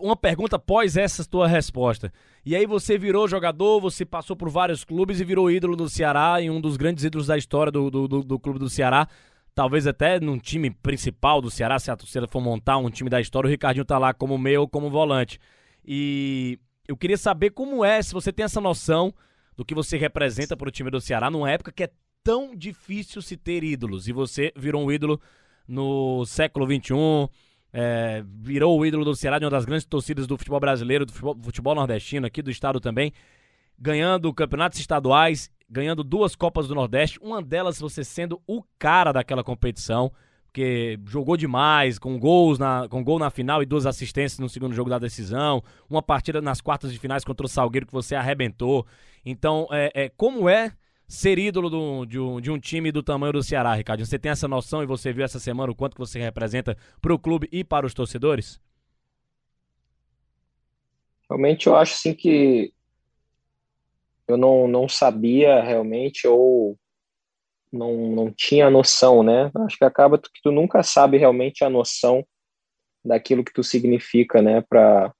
uma 0.00 0.16
pergunta 0.16 0.56
após 0.56 0.96
essa 0.96 1.22
tua 1.26 1.46
resposta. 1.46 2.10
E 2.42 2.56
aí 2.56 2.64
você 2.64 2.96
virou 2.96 3.28
jogador, 3.28 3.82
você 3.82 4.06
passou 4.06 4.34
por 4.34 4.48
vários 4.48 4.82
clubes 4.82 5.20
e 5.20 5.24
virou 5.24 5.50
ídolo 5.50 5.76
do 5.76 5.90
Ceará 5.90 6.40
e 6.40 6.48
um 6.48 6.58
dos 6.58 6.78
grandes 6.78 7.04
ídolos 7.04 7.26
da 7.26 7.36
história 7.36 7.70
do, 7.70 7.90
do, 7.90 8.08
do, 8.08 8.22
do 8.22 8.38
clube 8.40 8.58
do 8.58 8.70
Ceará. 8.70 9.06
Talvez 9.54 9.86
até 9.86 10.18
num 10.18 10.38
time 10.38 10.70
principal 10.70 11.42
do 11.42 11.50
Ceará, 11.50 11.78
se 11.78 11.90
a 11.90 11.96
torcida 11.96 12.26
for 12.26 12.40
montar 12.40 12.78
um 12.78 12.88
time 12.88 13.10
da 13.10 13.20
história, 13.20 13.46
o 13.46 13.50
Ricardinho 13.50 13.84
tá 13.84 13.98
lá 13.98 14.14
como 14.14 14.38
meio 14.38 14.66
como 14.66 14.88
volante. 14.88 15.38
E 15.84 16.58
eu 16.88 16.96
queria 16.96 17.18
saber 17.18 17.50
como 17.50 17.84
é, 17.84 18.00
se 18.00 18.14
você 18.14 18.32
tem 18.32 18.44
essa 18.44 18.58
noção 18.58 19.12
do 19.54 19.66
que 19.66 19.74
você 19.74 19.98
representa 19.98 20.56
para 20.56 20.68
o 20.68 20.72
time 20.72 20.90
do 20.90 20.98
Ceará 20.98 21.30
numa 21.30 21.50
época 21.50 21.70
que 21.70 21.84
é 21.84 21.90
tão 22.30 22.54
difícil 22.54 23.20
se 23.20 23.36
ter 23.36 23.64
ídolos. 23.64 24.06
E 24.06 24.12
você 24.12 24.52
virou 24.54 24.84
um 24.84 24.92
ídolo 24.92 25.20
no 25.66 26.24
século 26.26 26.64
XXI, 26.64 27.28
é, 27.72 28.22
virou 28.24 28.78
o 28.78 28.86
ídolo 28.86 29.04
do 29.04 29.16
Ceará 29.16 29.40
de 29.40 29.44
uma 29.44 29.50
das 29.50 29.64
grandes 29.64 29.84
torcidas 29.84 30.28
do 30.28 30.38
futebol 30.38 30.60
brasileiro, 30.60 31.04
do 31.04 31.12
futebol, 31.12 31.36
futebol 31.42 31.74
nordestino, 31.74 32.28
aqui 32.28 32.40
do 32.40 32.48
estado 32.48 32.78
também, 32.78 33.12
ganhando 33.76 34.32
campeonatos 34.32 34.78
estaduais, 34.78 35.50
ganhando 35.68 36.04
duas 36.04 36.36
Copas 36.36 36.68
do 36.68 36.74
Nordeste, 36.76 37.18
uma 37.20 37.42
delas 37.42 37.80
você 37.80 38.04
sendo 38.04 38.40
o 38.46 38.62
cara 38.78 39.10
daquela 39.10 39.42
competição, 39.42 40.12
porque 40.44 41.00
jogou 41.06 41.36
demais, 41.36 41.98
com 41.98 42.16
gols 42.16 42.60
na, 42.60 42.86
com 42.88 43.02
gol 43.02 43.18
na 43.18 43.30
final 43.30 43.60
e 43.60 43.66
duas 43.66 43.86
assistências 43.86 44.38
no 44.38 44.48
segundo 44.48 44.72
jogo 44.72 44.88
da 44.88 45.00
decisão, 45.00 45.64
uma 45.88 46.00
partida 46.00 46.40
nas 46.40 46.60
quartas 46.60 46.92
de 46.92 46.98
finais 47.00 47.24
contra 47.24 47.44
o 47.44 47.48
Salgueiro 47.48 47.86
que 47.86 47.92
você 47.92 48.14
arrebentou. 48.14 48.86
Então, 49.26 49.66
é, 49.72 50.04
é 50.04 50.08
como 50.08 50.48
é 50.48 50.72
ser 51.10 51.40
ídolo 51.40 51.68
do, 51.68 52.06
de, 52.06 52.20
um, 52.20 52.40
de 52.40 52.52
um 52.52 52.58
time 52.58 52.92
do 52.92 53.02
tamanho 53.02 53.32
do 53.32 53.42
Ceará, 53.42 53.74
Ricardo? 53.74 54.06
Você 54.06 54.16
tem 54.16 54.30
essa 54.30 54.46
noção 54.46 54.80
e 54.80 54.86
você 54.86 55.12
viu 55.12 55.24
essa 55.24 55.40
semana 55.40 55.72
o 55.72 55.74
quanto 55.74 55.94
que 55.94 56.00
você 56.00 56.20
representa 56.20 56.76
para 57.02 57.12
o 57.12 57.18
clube 57.18 57.48
e 57.50 57.64
para 57.64 57.84
os 57.84 57.92
torcedores? 57.92 58.60
Realmente 61.28 61.66
eu 61.66 61.74
acho 61.74 61.94
assim 61.94 62.14
que 62.14 62.72
eu 64.28 64.36
não, 64.36 64.68
não 64.68 64.88
sabia 64.88 65.60
realmente 65.60 66.28
ou 66.28 66.78
não, 67.72 67.92
não 68.10 68.32
tinha 68.32 68.70
noção, 68.70 69.24
né? 69.24 69.50
Acho 69.64 69.76
que 69.76 69.84
acaba 69.84 70.16
que 70.16 70.40
tu 70.40 70.52
nunca 70.52 70.80
sabe 70.84 71.18
realmente 71.18 71.64
a 71.64 71.70
noção 71.70 72.24
daquilo 73.04 73.44
que 73.44 73.52
tu 73.52 73.64
significa, 73.64 74.40
né, 74.40 74.60
para 74.60 75.12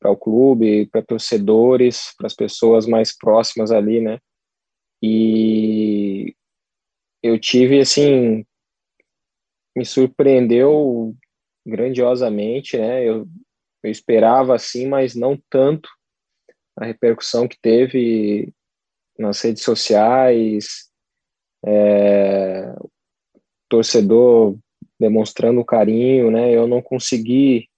para 0.00 0.10
o 0.10 0.16
clube, 0.16 0.86
para 0.86 1.02
torcedores, 1.02 2.14
para 2.16 2.26
as 2.26 2.34
pessoas 2.34 2.86
mais 2.86 3.14
próximas 3.14 3.70
ali, 3.70 4.00
né? 4.00 4.18
E 5.02 6.34
eu 7.22 7.38
tive 7.38 7.80
assim 7.80 8.44
me 9.76 9.84
surpreendeu 9.84 11.14
grandiosamente, 11.64 12.76
né? 12.76 13.04
Eu, 13.04 13.26
eu 13.82 13.90
esperava 13.90 14.54
assim, 14.54 14.86
mas 14.86 15.14
não 15.14 15.40
tanto 15.48 15.88
a 16.76 16.84
repercussão 16.84 17.46
que 17.46 17.58
teve 17.60 18.52
nas 19.18 19.40
redes 19.40 19.62
sociais, 19.62 20.90
é, 21.64 22.74
torcedor 23.68 24.58
demonstrando 24.98 25.64
carinho, 25.64 26.30
né? 26.30 26.50
Eu 26.54 26.66
não 26.66 26.82
consegui 26.82 27.68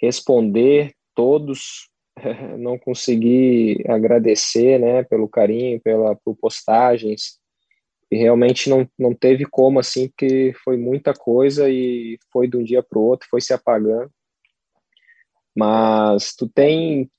responder 0.00 0.94
todos, 1.14 1.90
não 2.58 2.78
consegui 2.78 3.82
agradecer, 3.88 4.78
né, 4.78 5.02
pelo 5.04 5.28
carinho, 5.28 5.80
pela 5.80 6.14
por 6.16 6.36
postagens. 6.36 7.38
E 8.10 8.16
realmente 8.16 8.70
não, 8.70 8.88
não 8.98 9.14
teve 9.14 9.44
como 9.44 9.78
assim, 9.78 10.08
porque 10.08 10.52
foi 10.64 10.76
muita 10.76 11.12
coisa 11.12 11.68
e 11.68 12.18
foi 12.32 12.48
de 12.48 12.56
um 12.56 12.64
dia 12.64 12.82
para 12.82 12.98
o 12.98 13.02
outro, 13.02 13.28
foi 13.30 13.40
se 13.40 13.52
apagando. 13.52 14.10
Mas 15.54 16.34
tu 16.34 16.48
tem 16.48 17.10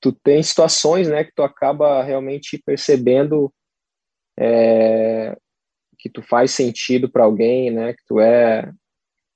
tu 0.00 0.10
tem 0.10 0.42
situações, 0.42 1.08
né, 1.08 1.22
que 1.22 1.32
tu 1.32 1.44
acaba 1.44 2.02
realmente 2.02 2.60
percebendo 2.66 3.54
é, 4.36 5.36
que 5.96 6.10
tu 6.10 6.20
faz 6.22 6.50
sentido 6.50 7.08
para 7.08 7.22
alguém, 7.22 7.70
né, 7.70 7.92
que 7.92 8.02
tu 8.08 8.18
é 8.18 8.72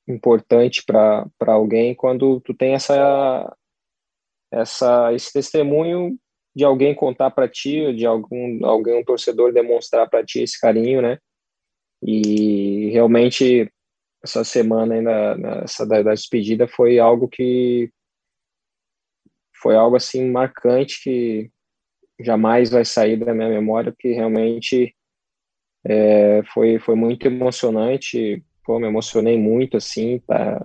importante 0.08 0.82
para 0.84 1.28
alguém 1.40 1.94
quando 1.94 2.40
tu 2.40 2.52
tem 2.52 2.74
essa 2.74 3.56
essa 4.50 5.12
esse 5.12 5.32
testemunho 5.32 6.18
de 6.54 6.64
alguém 6.64 6.94
contar 6.94 7.30
para 7.30 7.48
ti, 7.48 7.92
de 7.94 8.06
algum 8.06 8.64
alguém 8.64 8.98
um 8.98 9.04
torcedor 9.04 9.52
demonstrar 9.52 10.08
para 10.08 10.24
ti 10.24 10.40
esse 10.40 10.58
carinho, 10.60 11.02
né? 11.02 11.18
E 12.02 12.90
realmente 12.90 13.70
essa 14.22 14.44
semana 14.44 14.94
ainda 14.94 15.36
nessa 15.36 15.86
da, 15.86 16.02
da 16.02 16.14
despedida 16.14 16.66
foi 16.66 16.98
algo 16.98 17.28
que 17.28 17.90
foi 19.60 19.76
algo 19.76 19.96
assim 19.96 20.30
marcante 20.30 21.00
que 21.02 21.50
jamais 22.20 22.70
vai 22.70 22.84
sair 22.84 23.16
da 23.16 23.34
minha 23.34 23.48
memória, 23.48 23.92
porque 23.92 24.12
realmente 24.12 24.94
é, 25.84 26.42
foi, 26.52 26.78
foi 26.78 26.94
muito 26.94 27.26
emocionante. 27.26 28.42
Pô, 28.64 28.78
me 28.80 28.86
emocionei 28.86 29.38
muito, 29.38 29.76
assim, 29.76 30.18
tá? 30.26 30.60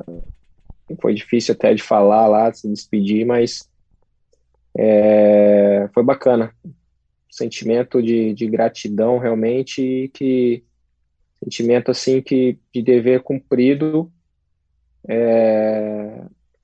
foi 1.00 1.13
difícil 1.13 1.53
até 1.53 1.73
de 1.73 1.81
falar 1.81 2.27
lá, 2.27 2.51
se 2.53 2.67
despedir, 2.67 3.25
mas 3.25 3.69
é, 4.77 5.89
foi 5.93 6.03
bacana. 6.03 6.53
Sentimento 7.29 8.01
de, 8.01 8.33
de 8.33 8.47
gratidão, 8.47 9.17
realmente, 9.17 10.11
que 10.13 10.63
sentimento, 11.43 11.91
assim, 11.91 12.21
que 12.21 12.59
de 12.73 12.81
dever 12.81 13.21
cumprido, 13.21 14.11
é, 15.07 16.23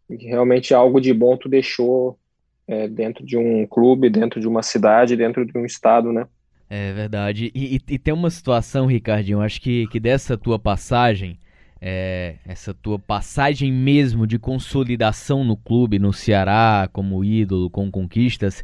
realmente 0.09 0.73
algo 0.73 1.01
de 1.01 1.13
bom 1.13 1.35
tu 1.35 1.49
deixou 1.49 2.19
é, 2.67 2.87
dentro 2.87 3.25
de 3.25 3.37
um 3.37 3.65
clube, 3.65 4.09
dentro 4.09 4.39
de 4.39 4.47
uma 4.47 4.61
cidade, 4.61 5.15
dentro 5.15 5.45
de 5.45 5.57
um 5.57 5.65
estado, 5.65 6.11
né? 6.11 6.27
É 6.69 6.91
verdade. 6.91 7.51
E, 7.55 7.75
e, 7.75 7.81
e 7.93 7.97
tem 7.97 8.13
uma 8.13 8.29
situação, 8.29 8.85
Ricardinho, 8.85 9.41
acho 9.41 9.61
que, 9.61 9.87
que 9.87 9.99
dessa 9.99 10.37
tua 10.37 10.59
passagem, 10.59 11.39
é, 11.81 12.35
essa 12.45 12.73
tua 12.73 12.97
passagem 12.97 13.71
mesmo 13.71 14.25
de 14.25 14.39
consolidação 14.39 15.43
no 15.43 15.55
clube, 15.55 15.99
no 15.99 16.11
Ceará, 16.11 16.89
como 16.91 17.23
ídolo, 17.23 17.69
com 17.69 17.89
conquistas, 17.91 18.63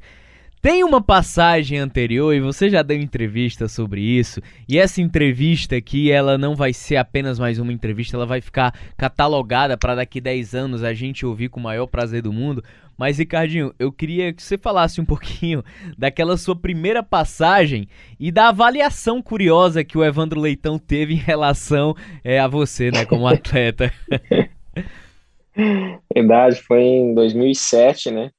tem 0.63 0.81
uma 0.81 1.01
passagem 1.03 1.77
anterior 1.77 2.33
e 2.33 2.39
você 2.39 2.69
já 2.69 2.81
deu 2.81 2.97
entrevista 2.97 3.67
sobre 3.67 3.99
isso, 3.99 4.39
e 4.65 4.79
essa 4.79 5.01
entrevista 5.01 5.75
aqui, 5.75 6.09
ela 6.09 6.37
não 6.37 6.55
vai 6.55 6.71
ser 6.71 6.95
apenas 6.95 7.37
mais 7.37 7.59
uma 7.59 7.73
entrevista, 7.73 8.15
ela 8.15 8.25
vai 8.25 8.39
ficar 8.39 8.73
catalogada 8.95 9.77
para 9.77 9.93
daqui 9.93 10.21
10 10.21 10.55
anos 10.55 10.81
a 10.81 10.93
gente 10.93 11.25
ouvir 11.25 11.49
com 11.49 11.59
o 11.59 11.63
maior 11.63 11.85
prazer 11.85 12.21
do 12.21 12.31
mundo. 12.31 12.63
Mas 12.97 13.17
Ricardinho, 13.17 13.73
eu 13.77 13.91
queria 13.91 14.31
que 14.31 14.41
você 14.41 14.57
falasse 14.57 15.01
um 15.01 15.05
pouquinho 15.05 15.61
daquela 15.97 16.37
sua 16.37 16.55
primeira 16.55 17.03
passagem 17.03 17.85
e 18.17 18.31
da 18.31 18.47
avaliação 18.47 19.21
curiosa 19.21 19.83
que 19.83 19.97
o 19.97 20.03
Evandro 20.05 20.39
Leitão 20.39 20.79
teve 20.79 21.15
em 21.15 21.17
relação 21.17 21.93
é, 22.23 22.39
a 22.39 22.47
você, 22.47 22.89
né, 22.89 23.03
como 23.03 23.27
atleta. 23.27 23.91
Verdade, 26.15 26.61
foi 26.61 26.83
em 26.83 27.13
2007, 27.13 28.11
né? 28.11 28.31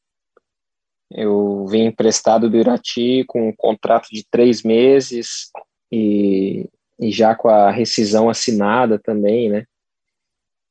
Eu 1.10 1.66
vim 1.66 1.84
emprestado 1.84 2.48
do 2.48 2.56
Irati 2.56 3.24
com 3.26 3.48
um 3.48 3.54
contrato 3.54 4.08
de 4.10 4.24
três 4.30 4.62
meses 4.62 5.50
e, 5.92 6.68
e 6.98 7.10
já 7.10 7.34
com 7.34 7.48
a 7.48 7.70
rescisão 7.70 8.28
assinada 8.28 8.98
também, 8.98 9.48
né? 9.48 9.64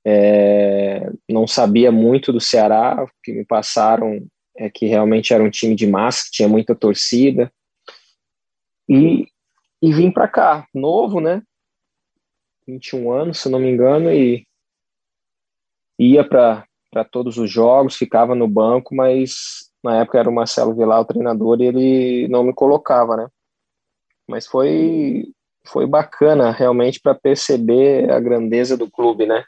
É, 0.05 1.09
não 1.29 1.47
sabia 1.47 1.91
muito 1.91 2.33
do 2.33 2.41
Ceará, 2.41 3.03
o 3.03 3.09
que 3.23 3.31
me 3.31 3.45
passaram 3.45 4.25
é 4.57 4.69
que 4.69 4.85
realmente 4.85 5.33
era 5.33 5.43
um 5.43 5.49
time 5.49 5.75
de 5.75 5.87
massa, 5.87 6.25
que 6.25 6.31
tinha 6.31 6.47
muita 6.47 6.75
torcida. 6.75 7.51
E, 8.87 9.27
e 9.81 9.93
vim 9.93 10.11
para 10.11 10.27
cá, 10.27 10.67
novo, 10.73 11.19
né? 11.21 11.41
21 12.67 13.11
anos, 13.11 13.39
se 13.39 13.49
não 13.49 13.59
me 13.59 13.69
engano, 13.69 14.11
e 14.11 14.45
ia 15.97 16.23
para 16.23 16.65
todos 17.11 17.37
os 17.37 17.49
jogos, 17.49 17.95
ficava 17.95 18.35
no 18.35 18.47
banco, 18.47 18.95
mas 18.95 19.62
na 19.83 19.97
época 19.97 20.19
era 20.19 20.29
o 20.29 20.33
Marcelo 20.33 20.73
Vilar 20.73 21.01
o 21.01 21.05
treinador 21.05 21.61
e 21.61 21.65
ele 21.65 22.27
não 22.29 22.43
me 22.43 22.53
colocava, 22.53 23.17
né? 23.17 23.27
Mas 24.27 24.47
foi 24.47 25.25
foi 25.65 25.85
bacana 25.85 26.51
realmente 26.51 26.99
para 26.99 27.15
perceber 27.15 28.11
a 28.11 28.19
grandeza 28.19 28.77
do 28.77 28.89
clube, 28.89 29.25
né? 29.25 29.45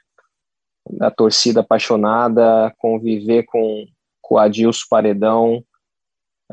Da 0.89 1.11
torcida 1.11 1.61
apaixonada, 1.61 2.73
conviver 2.77 3.43
com, 3.43 3.85
com 4.21 4.35
o 4.35 4.37
Adilson 4.37 4.85
Paredão, 4.89 5.63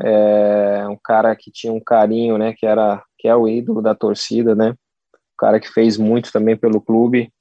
é, 0.01 0.87
um 0.89 0.97
cara 0.97 1.37
que 1.37 1.51
tinha 1.51 1.73
um 1.73 1.81
carinho, 1.81 2.39
né? 2.39 2.55
Que 2.57 2.67
era 2.67 3.03
que 3.19 3.29
é 3.29 3.37
o 3.37 3.47
ídolo 3.47 3.81
da 3.81 3.95
torcida, 3.95 4.55
né? 4.55 4.71
Um 4.71 5.37
cara 5.39 5.61
que 5.61 5.69
fez 5.69 5.97
muito 5.97 6.33
também 6.33 6.57
pelo 6.57 6.81
clube 6.81 7.33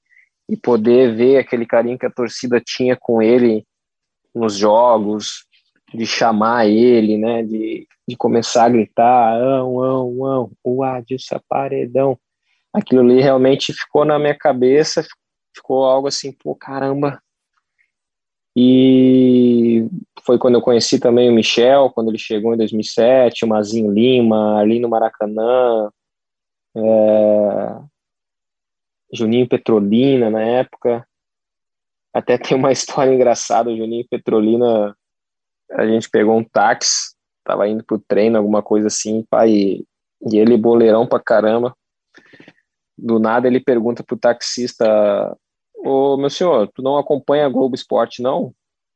e 0.48 0.56
poder 0.56 1.16
ver 1.16 1.38
aquele 1.38 1.66
carinho 1.66 1.98
que 1.98 2.06
a 2.06 2.12
torcida 2.12 2.62
tinha 2.64 2.96
com 3.00 3.22
ele 3.22 3.66
nos 4.34 4.56
jogos, 4.56 5.46
de 5.94 6.06
chamar 6.06 6.68
ele, 6.68 7.18
né, 7.18 7.44
de, 7.44 7.88
de 8.08 8.16
começar 8.16 8.66
a 8.66 8.70
gritar, 8.70 9.36
ão, 9.36 9.84
ão, 9.84 10.26
ão, 10.26 10.52
o 10.64 10.84
Adilson 10.84 11.40
Paredão. 11.48 12.18
Aquilo 12.74 13.02
ali 13.02 13.22
realmente 13.22 13.74
ficou 13.74 14.06
na 14.06 14.18
minha 14.18 14.38
cabeça, 14.38 15.06
ficou 15.56 15.86
algo 15.86 16.08
assim, 16.08 16.32
pô, 16.32 16.56
caramba. 16.56 17.22
E 18.56 19.88
foi 20.26 20.38
quando 20.38 20.56
eu 20.56 20.62
conheci 20.62 21.00
também 21.00 21.30
o 21.30 21.34
Michel, 21.34 21.90
quando 21.90 22.10
ele 22.10 22.18
chegou 22.18 22.54
em 22.54 22.58
2007, 22.58 23.46
o 23.46 23.48
Mazinho 23.48 23.92
Lima, 23.92 24.60
ali 24.60 24.80
no 24.80 24.90
Maracanã, 24.90 25.90
é, 26.76 27.82
Juninho 29.14 29.48
Petrolina 29.48 30.30
na 30.30 30.42
época. 30.42 31.06
Até 32.14 32.38
tem 32.38 32.58
uma 32.58 32.72
história 32.74 33.14
engraçada, 33.14 33.70
o 33.70 33.78
Juninho 33.78 34.06
Petrolina 34.10 34.96
a 35.74 35.86
gente 35.86 36.10
pegou 36.10 36.38
um 36.38 36.44
táxi, 36.44 37.16
tava 37.44 37.68
indo 37.68 37.84
pro 37.84 38.00
treino, 38.00 38.38
alguma 38.38 38.62
coisa 38.62 38.88
assim, 38.88 39.26
pai, 39.30 39.50
e, 39.50 39.86
e 40.30 40.38
ele 40.38 40.58
boleirão 40.58 41.08
pra 41.08 41.20
caramba. 41.20 41.76
Do 42.98 43.20
nada 43.20 43.48
ele 43.48 43.60
pergunta 43.60 44.04
pro 44.04 44.18
taxista, 44.18 45.36
ô 45.76 46.18
meu 46.18 46.30
senhor, 46.30 46.70
tu 46.74 46.82
não 46.82 46.98
acompanha 46.98 47.46
a 47.46 47.50
Globo 47.50 47.76
Esporte, 47.76 48.22
não? 48.22 48.54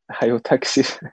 Aí 0.22 0.32
o 0.32 0.40
taxista, 0.40 1.12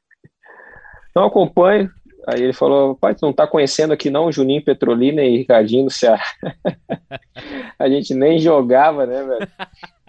não 1.14 1.24
acompanho. 1.24 1.90
Aí 2.26 2.40
ele 2.40 2.52
falou, 2.52 2.94
pai, 2.94 3.14
tu 3.14 3.22
não 3.22 3.32
tá 3.32 3.48
conhecendo 3.48 3.92
aqui 3.92 4.08
não 4.08 4.30
Juninho 4.30 4.64
Petrolina 4.64 5.22
e 5.22 5.38
Ricardinho 5.38 5.86
do 5.86 5.90
Ceará? 5.90 6.22
a 7.76 7.88
gente 7.88 8.14
nem 8.14 8.38
jogava, 8.38 9.06
né, 9.06 9.24
velho? 9.24 9.48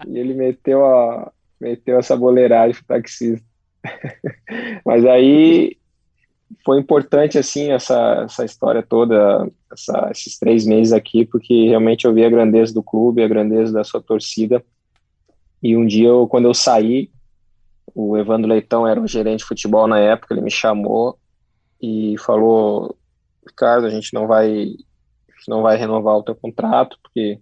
E 0.06 0.18
ele 0.18 0.32
meteu, 0.32 0.84
a, 0.84 1.32
meteu 1.60 1.98
essa 1.98 2.16
boleiragem 2.16 2.76
pro 2.76 2.84
taxista. 2.84 3.44
Mas 4.84 5.04
aí 5.04 5.76
foi 6.64 6.78
importante 6.78 7.38
assim 7.38 7.72
essa, 7.72 8.22
essa 8.24 8.44
história 8.44 8.82
toda, 8.82 9.50
essa, 9.72 10.08
esses 10.10 10.38
três 10.38 10.64
meses 10.64 10.92
aqui, 10.92 11.24
porque 11.24 11.68
realmente 11.68 12.06
eu 12.06 12.14
vi 12.14 12.24
a 12.24 12.30
grandeza 12.30 12.72
do 12.72 12.82
clube, 12.82 13.22
a 13.22 13.28
grandeza 13.28 13.72
da 13.72 13.84
sua 13.84 14.00
torcida. 14.00 14.64
E 15.62 15.76
um 15.76 15.86
dia, 15.86 16.08
eu, 16.08 16.26
quando 16.26 16.46
eu 16.46 16.54
saí, 16.54 17.10
o 17.94 18.16
Evandro 18.16 18.48
Leitão 18.48 18.86
era 18.86 19.00
o 19.00 19.08
gerente 19.08 19.40
de 19.40 19.46
futebol 19.46 19.86
na 19.86 19.98
época, 19.98 20.34
ele 20.34 20.42
me 20.42 20.50
chamou 20.50 21.18
e 21.80 22.16
falou: 22.18 22.96
Ricardo, 23.46 23.86
a 23.86 23.90
gente 23.90 24.12
não 24.12 24.26
vai 24.26 24.74
não 25.46 25.62
vai 25.62 25.76
renovar 25.76 26.16
o 26.16 26.22
teu 26.22 26.34
contrato, 26.34 26.98
porque 27.02 27.38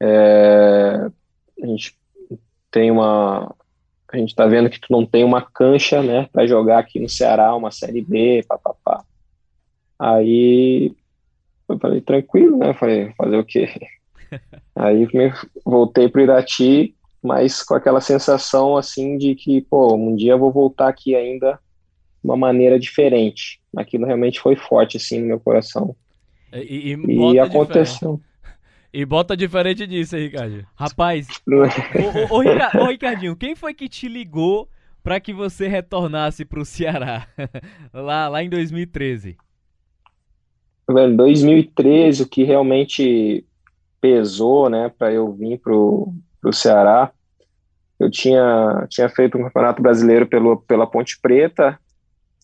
é, 0.00 1.10
a 1.62 1.66
gente 1.66 1.98
tem 2.70 2.90
uma. 2.90 3.54
A 4.12 4.16
gente 4.16 4.34
tá 4.34 4.46
vendo 4.46 4.68
que 4.68 4.80
tu 4.80 4.88
não 4.90 5.06
tem 5.06 5.22
uma 5.22 5.40
cancha, 5.40 6.02
né, 6.02 6.28
para 6.32 6.46
jogar 6.46 6.78
aqui 6.78 6.98
no 6.98 7.08
Ceará, 7.08 7.54
uma 7.54 7.70
Série 7.70 8.02
B, 8.02 8.44
papapá. 8.48 9.04
Aí 9.98 10.92
eu 11.68 11.78
falei, 11.78 12.00
tranquilo, 12.00 12.56
né? 12.56 12.74
Falei, 12.74 13.12
fazer 13.16 13.36
o 13.36 13.44
quê? 13.44 13.68
Aí 14.74 15.06
voltei 15.64 16.08
pro 16.08 16.22
Irati, 16.22 16.94
mas 17.22 17.62
com 17.62 17.74
aquela 17.74 18.00
sensação 18.00 18.76
assim 18.76 19.18
de 19.18 19.34
que, 19.34 19.60
pô, 19.60 19.94
um 19.94 20.16
dia 20.16 20.32
eu 20.32 20.38
vou 20.38 20.50
voltar 20.50 20.88
aqui 20.88 21.14
ainda 21.14 21.52
de 21.52 22.28
uma 22.28 22.36
maneira 22.36 22.78
diferente. 22.78 23.60
Aquilo 23.76 24.06
realmente 24.06 24.40
foi 24.40 24.56
forte 24.56 24.96
assim 24.96 25.20
no 25.20 25.26
meu 25.26 25.40
coração. 25.40 25.94
E, 26.52 26.94
e, 26.94 27.32
e 27.34 27.38
aconteceu. 27.38 28.20
E 28.92 29.04
bota 29.04 29.36
diferente 29.36 29.86
disso 29.86 30.16
aí, 30.16 30.24
Ricardinho. 30.24 30.66
Rapaz, 30.74 31.28
ô, 31.48 32.34
ô, 32.34 32.38
ô, 32.38 32.82
ô, 32.82 32.86
Ricardinho, 32.88 33.36
quem 33.36 33.54
foi 33.54 33.72
que 33.72 33.88
te 33.88 34.08
ligou 34.08 34.68
para 35.02 35.20
que 35.20 35.32
você 35.32 35.68
retornasse 35.68 36.44
pro 36.44 36.64
Ceará 36.64 37.26
lá, 37.94 38.28
lá 38.28 38.42
em 38.42 38.50
2013? 38.50 39.36
Velho, 40.90 41.16
2013, 41.16 42.22
o 42.24 42.28
que 42.28 42.42
realmente 42.42 43.44
pesou, 44.00 44.68
né, 44.68 44.90
para 44.98 45.12
eu 45.12 45.32
vir 45.32 45.58
pro, 45.58 46.12
pro 46.40 46.52
Ceará, 46.52 47.12
eu 47.98 48.10
tinha, 48.10 48.86
tinha 48.88 49.08
feito 49.08 49.38
um 49.38 49.44
campeonato 49.44 49.82
brasileiro 49.82 50.26
pelo, 50.26 50.56
pela 50.62 50.86
Ponte 50.86 51.20
Preta, 51.20 51.78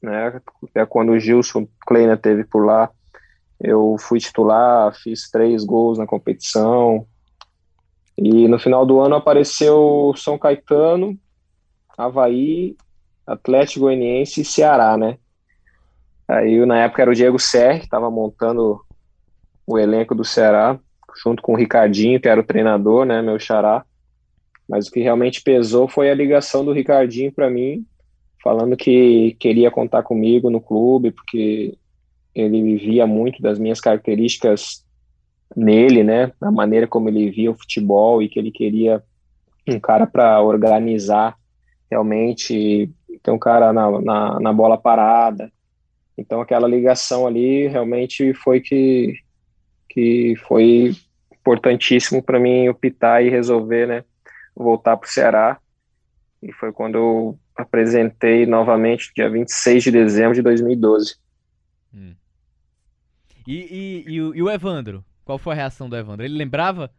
né, 0.03 0.41
até 0.63 0.87
quando 0.87 1.13
o 1.13 1.19
Gilson 1.19 1.67
Kleiner 1.87 2.19
teve 2.19 2.45
por 2.45 2.65
lá, 2.65 2.91
eu 3.61 3.97
fui 3.99 4.19
titular, 4.19 4.95
fiz 4.95 5.31
três 5.31 5.65
gols 5.65 5.99
na 5.99 6.07
competição. 6.07 7.07
E 8.17 8.49
no 8.49 8.59
final 8.59 8.87
do 8.87 9.01
ano 9.01 9.17
apareceu 9.17 10.13
São 10.17 10.39
Caetano, 10.39 11.19
Havaí, 11.97 12.77
Atlético 13.27 13.81
Goianiense 13.81 14.41
e 14.41 14.45
Ceará, 14.45 14.97
né? 14.97 15.19
Aí 16.29 16.65
na 16.67 16.79
época 16.79 17.03
era 17.03 17.11
o 17.11 17.15
Diego 17.15 17.39
Serri, 17.39 17.81
que 17.81 17.85
estava 17.85 18.11
montando 18.11 18.81
o 19.67 19.79
elenco 19.79 20.15
do 20.15 20.25
Ceará, 20.25 20.79
junto 21.23 21.43
com 21.43 21.53
o 21.53 21.57
Ricardinho, 21.57 22.21
que 22.21 22.29
era 22.29 22.41
o 22.41 22.45
treinador, 22.45 23.05
né, 23.05 23.23
meu 23.23 23.39
xará. 23.39 23.85
Mas 24.69 24.89
o 24.89 24.91
que 24.91 25.01
realmente 25.01 25.43
pesou 25.43 25.89
foi 25.89 26.11
a 26.11 26.15
ligação 26.15 26.65
do 26.65 26.73
Ricardinho 26.73 27.33
para 27.33 27.49
mim, 27.49 27.85
falando 28.43 28.77
que 28.77 29.37
queria 29.39 29.71
contar 29.71 30.03
comigo 30.03 30.51
no 30.51 30.61
clube, 30.61 31.11
porque 31.11 31.77
ele 32.37 32.77
via 32.77 33.07
muito 33.07 33.41
das 33.41 33.59
minhas 33.59 33.81
características 33.81 34.85
nele, 35.57 36.05
né, 36.05 36.33
na 36.41 36.51
maneira 36.51 36.87
como 36.87 37.09
ele 37.09 37.31
via 37.31 37.51
o 37.51 37.57
futebol 37.57 38.23
e 38.23 38.29
que 38.29 38.39
ele 38.39 38.51
queria 38.51 39.03
um 39.67 39.81
cara 39.81 40.07
para 40.07 40.41
organizar 40.43 41.37
realmente, 41.91 42.91
ter 43.23 43.31
um 43.31 43.39
cara 43.39 43.73
na, 43.73 44.01
na, 44.01 44.41
na, 44.41 44.53
bola 44.53 44.77
parada. 44.77 45.51
Então 46.19 46.41
aquela 46.41 46.69
ligação 46.69 47.27
ali 47.27 47.69
realmente 47.69 48.35
foi 48.35 48.61
que, 48.61 49.15
que 49.89 50.35
foi 50.47 50.95
importantíssimo 51.33 52.23
para 52.23 52.39
mim 52.39 52.69
optar 52.69 53.23
e 53.23 53.31
resolver, 53.31 53.87
né, 53.87 54.05
voltar 54.55 54.97
para 54.97 55.07
o 55.07 55.11
Ceará. 55.11 55.59
E 56.43 56.53
foi 56.53 56.73
quando 56.73 56.97
eu 56.97 57.39
apresentei 57.57 58.47
novamente, 58.47 59.13
dia 59.15 59.31
26 59.31 59.85
de 59.85 59.91
dezembro 59.91 60.35
de 60.35 60.43
2012. 60.43 61.17
Hum. 61.95 62.15
E, 63.47 64.05
e, 64.07 64.15
e, 64.15 64.21
o, 64.21 64.35
e 64.35 64.43
o 64.43 64.51
Evandro? 64.51 65.05
Qual 65.25 65.39
foi 65.39 65.53
a 65.55 65.57
reação 65.57 65.89
do 65.89 65.97
Evandro? 65.97 66.25
Ele 66.25 66.37
lembrava? 66.37 66.91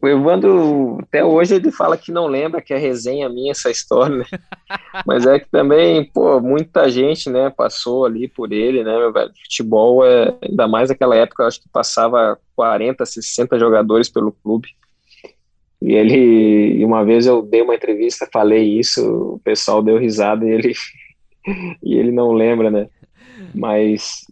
O 0.00 0.06
Evandro, 0.06 0.98
até 1.02 1.24
hoje, 1.24 1.56
ele 1.56 1.72
fala 1.72 1.98
que 1.98 2.12
não 2.12 2.28
lembra 2.28 2.62
que 2.62 2.72
é 2.72 2.78
resenha 2.78 3.28
minha 3.28 3.50
essa 3.50 3.68
história, 3.68 4.18
né? 4.18 4.24
Mas 5.04 5.26
é 5.26 5.40
que 5.40 5.50
também, 5.50 6.04
pô, 6.04 6.40
muita 6.40 6.88
gente, 6.88 7.28
né, 7.28 7.50
passou 7.50 8.06
ali 8.06 8.28
por 8.28 8.52
ele, 8.52 8.84
né, 8.84 8.96
meu 8.96 9.12
velho? 9.12 9.32
Futebol, 9.42 10.06
é, 10.06 10.36
ainda 10.40 10.68
mais 10.68 10.88
naquela 10.88 11.16
época, 11.16 11.42
eu 11.42 11.48
acho 11.48 11.60
que 11.60 11.68
passava 11.68 12.38
40, 12.54 13.04
60 13.04 13.58
jogadores 13.58 14.08
pelo 14.08 14.30
clube. 14.30 14.68
E 15.82 15.94
ele, 15.94 16.84
uma 16.84 17.04
vez 17.04 17.26
eu 17.26 17.42
dei 17.42 17.62
uma 17.62 17.74
entrevista, 17.74 18.28
falei 18.32 18.78
isso, 18.78 19.34
o 19.34 19.40
pessoal 19.40 19.82
deu 19.82 19.98
risada 19.98 20.46
e 20.46 20.50
ele, 20.50 20.72
e 21.82 21.98
ele 21.98 22.12
não 22.12 22.32
lembra, 22.32 22.70
né? 22.70 22.88
Mas 23.52 24.26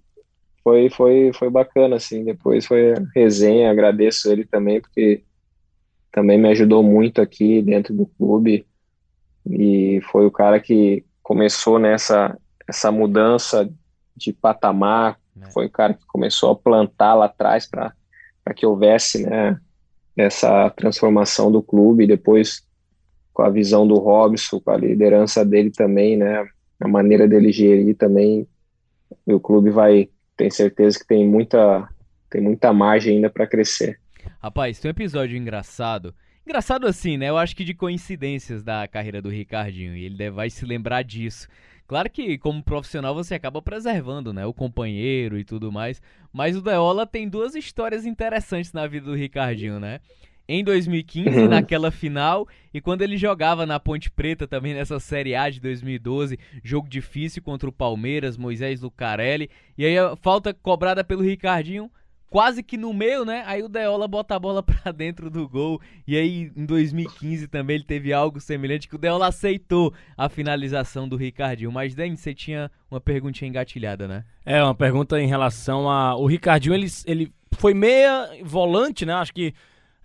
foi, 0.67 0.91
foi, 0.91 1.31
foi 1.33 1.49
bacana, 1.49 1.95
assim. 1.95 2.25
Depois 2.25 2.67
foi 2.67 2.93
resenha, 3.15 3.71
agradeço 3.71 4.33
ele 4.33 4.45
também, 4.45 4.81
porque 4.81 5.23
também 6.11 6.37
me 6.37 6.49
ajudou 6.49 6.83
muito 6.83 7.23
aqui 7.23 7.63
dentro 7.63 7.95
do 7.95 8.05
clube 8.05 8.67
e 9.49 10.01
foi 10.11 10.27
o 10.27 10.31
cara 10.31 10.59
que 10.59 11.05
começou 11.23 11.79
nessa 11.79 12.37
essa 12.67 12.91
mudança 12.91 13.73
de 14.17 14.33
patamar, 14.33 15.21
é. 15.41 15.49
foi 15.53 15.67
o 15.67 15.71
cara 15.71 15.95
que 15.95 16.05
começou 16.05 16.51
a 16.51 16.57
plantar 16.57 17.15
lá 17.15 17.27
atrás 17.27 17.65
para 17.65 17.95
que 18.57 18.67
houvesse, 18.67 19.25
né, 19.25 19.61
essa 20.17 20.69
transformação 20.71 21.53
do 21.53 21.63
clube, 21.63 22.09
depois 22.09 22.67
com 23.33 23.43
a 23.43 23.51
visão 23.51 23.87
do 23.87 23.95
Robson, 23.99 24.59
com 24.59 24.71
a 24.73 24.77
liderança 24.77 25.45
dele 25.45 25.71
também, 25.71 26.17
né, 26.17 26.45
a 26.81 26.89
maneira 26.89 27.29
dele 27.29 27.53
gerir 27.53 27.95
também, 27.97 28.49
o 29.25 29.39
clube 29.39 29.71
vai 29.71 30.11
tenho 30.37 30.53
certeza 30.53 30.99
que 30.99 31.07
tem 31.07 31.27
muita, 31.27 31.88
tem 32.31 32.40
muita 32.40 32.72
margem 32.72 33.16
ainda 33.16 33.31
para 33.31 33.46
crescer. 33.46 33.99
Rapaz, 34.42 34.79
tem 34.79 34.88
um 34.88 34.92
episódio 34.92 35.37
engraçado. 35.37 36.14
Engraçado 36.44 36.87
assim, 36.87 37.16
né? 37.16 37.29
Eu 37.29 37.37
acho 37.37 37.57
que 37.57 37.64
de 37.64 37.75
coincidências 37.75 38.62
da 38.62 38.87
carreira 38.87 39.20
do 39.20 39.29
Ricardinho. 39.29 39.96
E 39.96 40.05
ele 40.05 40.31
vai 40.31 40.49
se 40.49 40.64
lembrar 40.64 41.03
disso. 41.03 41.49
Claro 41.88 42.11
que, 42.11 42.37
como 42.38 42.62
profissional, 42.62 43.14
você 43.14 43.35
acaba 43.35 43.62
preservando, 43.62 44.33
né? 44.33 44.44
O 44.46 44.55
companheiro 44.55 45.38
e 45.38 45.44
tudo 45.44 45.72
mais. 45.72 46.01
Mas 46.33 46.57
o 46.57 46.62
Deola 46.62 47.07
tem 47.07 47.29
duas 47.29 47.55
histórias 47.55 48.05
interessantes 48.05 48.72
na 48.72 48.87
vida 48.87 49.07
do 49.07 49.14
Ricardinho, 49.14 49.81
né? 49.81 50.01
Em 50.49 50.63
2015, 50.63 51.29
uhum. 51.29 51.49
naquela 51.49 51.91
final, 51.91 52.47
e 52.73 52.81
quando 52.81 53.03
ele 53.03 53.17
jogava 53.17 53.67
na 53.67 53.81
Ponte 53.81 54.11
Preta 54.11 54.47
também 54.47 54.75
nessa 54.75 55.01
Série 55.01 55.35
A 55.35 55.51
de 55.51 55.61
2012, 55.61 56.39
jogo 56.63 56.89
difícil 56.89 57.43
contra 57.43 57.69
o 57.69 57.73
Palmeiras, 57.73 58.37
Moisés 58.37 58.81
Lucarelli, 58.81 59.51
e 59.77 59.85
aí 59.85 59.99
a 59.99 60.15
falta 60.17 60.55
cobrada 60.55 61.03
pelo 61.03 61.23
Ricardinho, 61.23 61.91
quase 62.29 62.63
que 62.63 62.77
no 62.77 62.93
meio, 62.93 63.25
né? 63.25 63.43
Aí 63.47 63.63
o 63.63 63.69
Deola 63.69 64.07
bota 64.07 64.35
a 64.35 64.39
bola 64.39 64.63
pra 64.63 64.93
dentro 64.93 65.31
do 65.31 65.49
gol. 65.49 65.81
E 66.07 66.17
aí 66.17 66.53
em 66.57 66.67
2015 66.67 67.49
também 67.49 67.77
ele 67.77 67.85
teve 67.85 68.13
algo 68.13 68.41
semelhante 68.41 68.89
que 68.89 68.95
o 68.95 68.99
Deola 68.99 69.29
aceitou 69.29 69.93
a 70.17 70.29
finalização 70.29 71.09
do 71.09 71.17
Ricardinho. 71.17 71.73
Mas 71.73 71.95
Denis, 71.95 72.21
você 72.21 72.35
tinha 72.35 72.71
uma 72.91 73.01
perguntinha 73.01 73.49
engatilhada, 73.49 74.07
né? 74.07 74.25
É, 74.45 74.63
uma 74.63 74.75
pergunta 74.75 75.21
em 75.21 75.27
relação 75.27 75.91
a 75.91 76.17
o 76.17 76.27
Ricardinho, 76.27 76.75
ele 76.75 76.87
ele 77.07 77.33
foi 77.53 77.73
meia 77.73 78.29
volante, 78.45 79.07
né? 79.07 79.15
Acho 79.15 79.33
que 79.33 79.55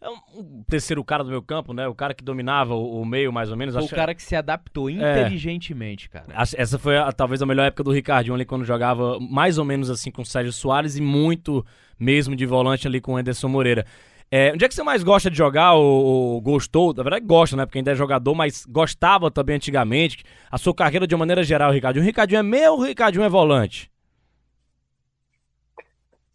é 0.02 0.10
um 0.10 0.64
terceiro 0.68 1.04
cara 1.04 1.24
do 1.24 1.30
meu 1.30 1.44
campo, 1.44 1.74
né? 1.74 1.88
O 1.88 1.94
cara 1.94 2.16
que 2.16 2.24
dominava 2.24 2.74
o, 2.74 3.02
o 3.02 3.06
meio, 3.06 3.32
mais 3.32 3.52
ou 3.52 3.56
menos. 3.56 3.76
Foi 3.76 3.84
o 3.84 3.90
cara 3.90 4.16
que 4.16 4.24
se 4.24 4.36
adaptou 4.36 4.90
é. 4.90 4.94
inteligentemente, 4.94 6.10
é. 6.12 6.20
cara. 6.20 6.26
Essa 6.58 6.80
foi 6.80 6.98
a, 6.98 7.12
talvez 7.12 7.40
a 7.42 7.46
melhor 7.46 7.68
época 7.68 7.84
do 7.84 7.92
Ricardinho 7.92 8.34
ali, 8.34 8.44
quando 8.44 8.66
jogava 8.66 9.20
mais 9.20 9.60
ou 9.60 9.66
menos 9.66 9.92
assim 9.92 10.10
com 10.10 10.24
o 10.24 10.26
Sérgio 10.26 10.52
Soares 10.52 10.98
e 10.98 11.02
muito 11.02 11.64
mesmo 12.00 12.36
de 12.36 12.48
volante 12.48 12.88
ali 12.88 13.00
com 13.00 13.14
o 13.14 13.18
Anderson 13.18 13.48
Moreira. 13.48 13.86
É, 14.32 14.52
onde 14.54 14.66
é 14.66 14.68
que 14.68 14.74
você 14.74 14.82
mais 14.82 15.04
gosta 15.04 15.30
de 15.30 15.38
jogar 15.38 15.74
ou, 15.74 16.06
ou, 16.06 16.42
gostou? 16.42 16.94
Na 16.96 17.04
verdade, 17.04 17.26
gosta, 17.26 17.56
né? 17.56 17.66
Porque 17.66 17.78
ainda 17.78 17.92
é 17.92 17.96
jogador, 17.96 18.34
mas 18.34 18.66
gostava 18.66 19.30
também 19.30 19.58
antigamente. 19.58 20.24
A 20.50 20.58
sua 20.58 20.74
carreira 20.74 21.06
de 21.06 21.14
uma 21.14 21.20
maneira 21.20 21.44
geral, 21.44 21.72
Ricardinho. 21.72 22.02
O 22.02 22.06
Ricardinho 22.06 22.40
é 22.40 22.44
meio 22.44 22.72
ou 22.72 22.80
o 22.80 22.84
Ricardinho 22.84 23.26
é 23.26 23.30
volante? 23.30 23.92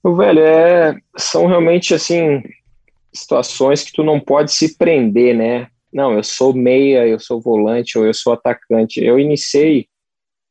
O 0.04 0.14
velho, 0.14 0.38
é, 0.38 0.94
são 1.16 1.46
realmente 1.46 1.94
assim 1.94 2.42
situações 3.18 3.82
que 3.82 3.92
tu 3.92 4.02
não 4.02 4.20
pode 4.20 4.52
se 4.52 4.76
prender, 4.76 5.34
né? 5.34 5.68
Não, 5.92 6.12
eu 6.12 6.22
sou 6.22 6.52
meia, 6.54 7.06
eu 7.06 7.18
sou 7.18 7.40
volante 7.40 7.98
ou 7.98 8.04
eu 8.04 8.12
sou 8.12 8.32
atacante. 8.32 9.02
Eu 9.02 9.18
iniciei, 9.18 9.88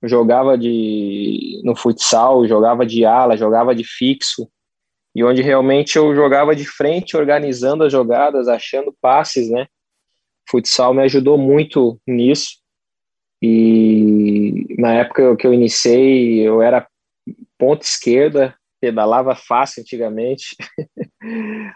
jogava 0.03 0.57
de 0.57 1.61
no 1.63 1.75
futsal, 1.75 2.47
jogava 2.47 2.85
de 2.85 3.05
ala, 3.05 3.37
jogava 3.37 3.75
de 3.75 3.83
fixo, 3.83 4.49
e 5.15 5.23
onde 5.23 5.41
realmente 5.41 5.97
eu 5.97 6.13
jogava 6.13 6.55
de 6.55 6.65
frente, 6.65 7.15
organizando 7.15 7.83
as 7.83 7.91
jogadas, 7.91 8.47
achando 8.47 8.95
passes, 9.01 9.49
né? 9.49 9.67
Futsal 10.49 10.93
me 10.93 11.03
ajudou 11.03 11.37
muito 11.37 11.99
nisso. 12.05 12.57
E 13.41 14.75
na 14.77 14.93
época 14.93 15.35
que 15.37 15.47
eu 15.47 15.53
iniciei, 15.53 16.39
eu 16.39 16.61
era 16.61 16.87
ponta 17.57 17.85
esquerda, 17.85 18.55
pedalava 18.81 19.35
fácil 19.35 19.81
antigamente. 19.81 20.55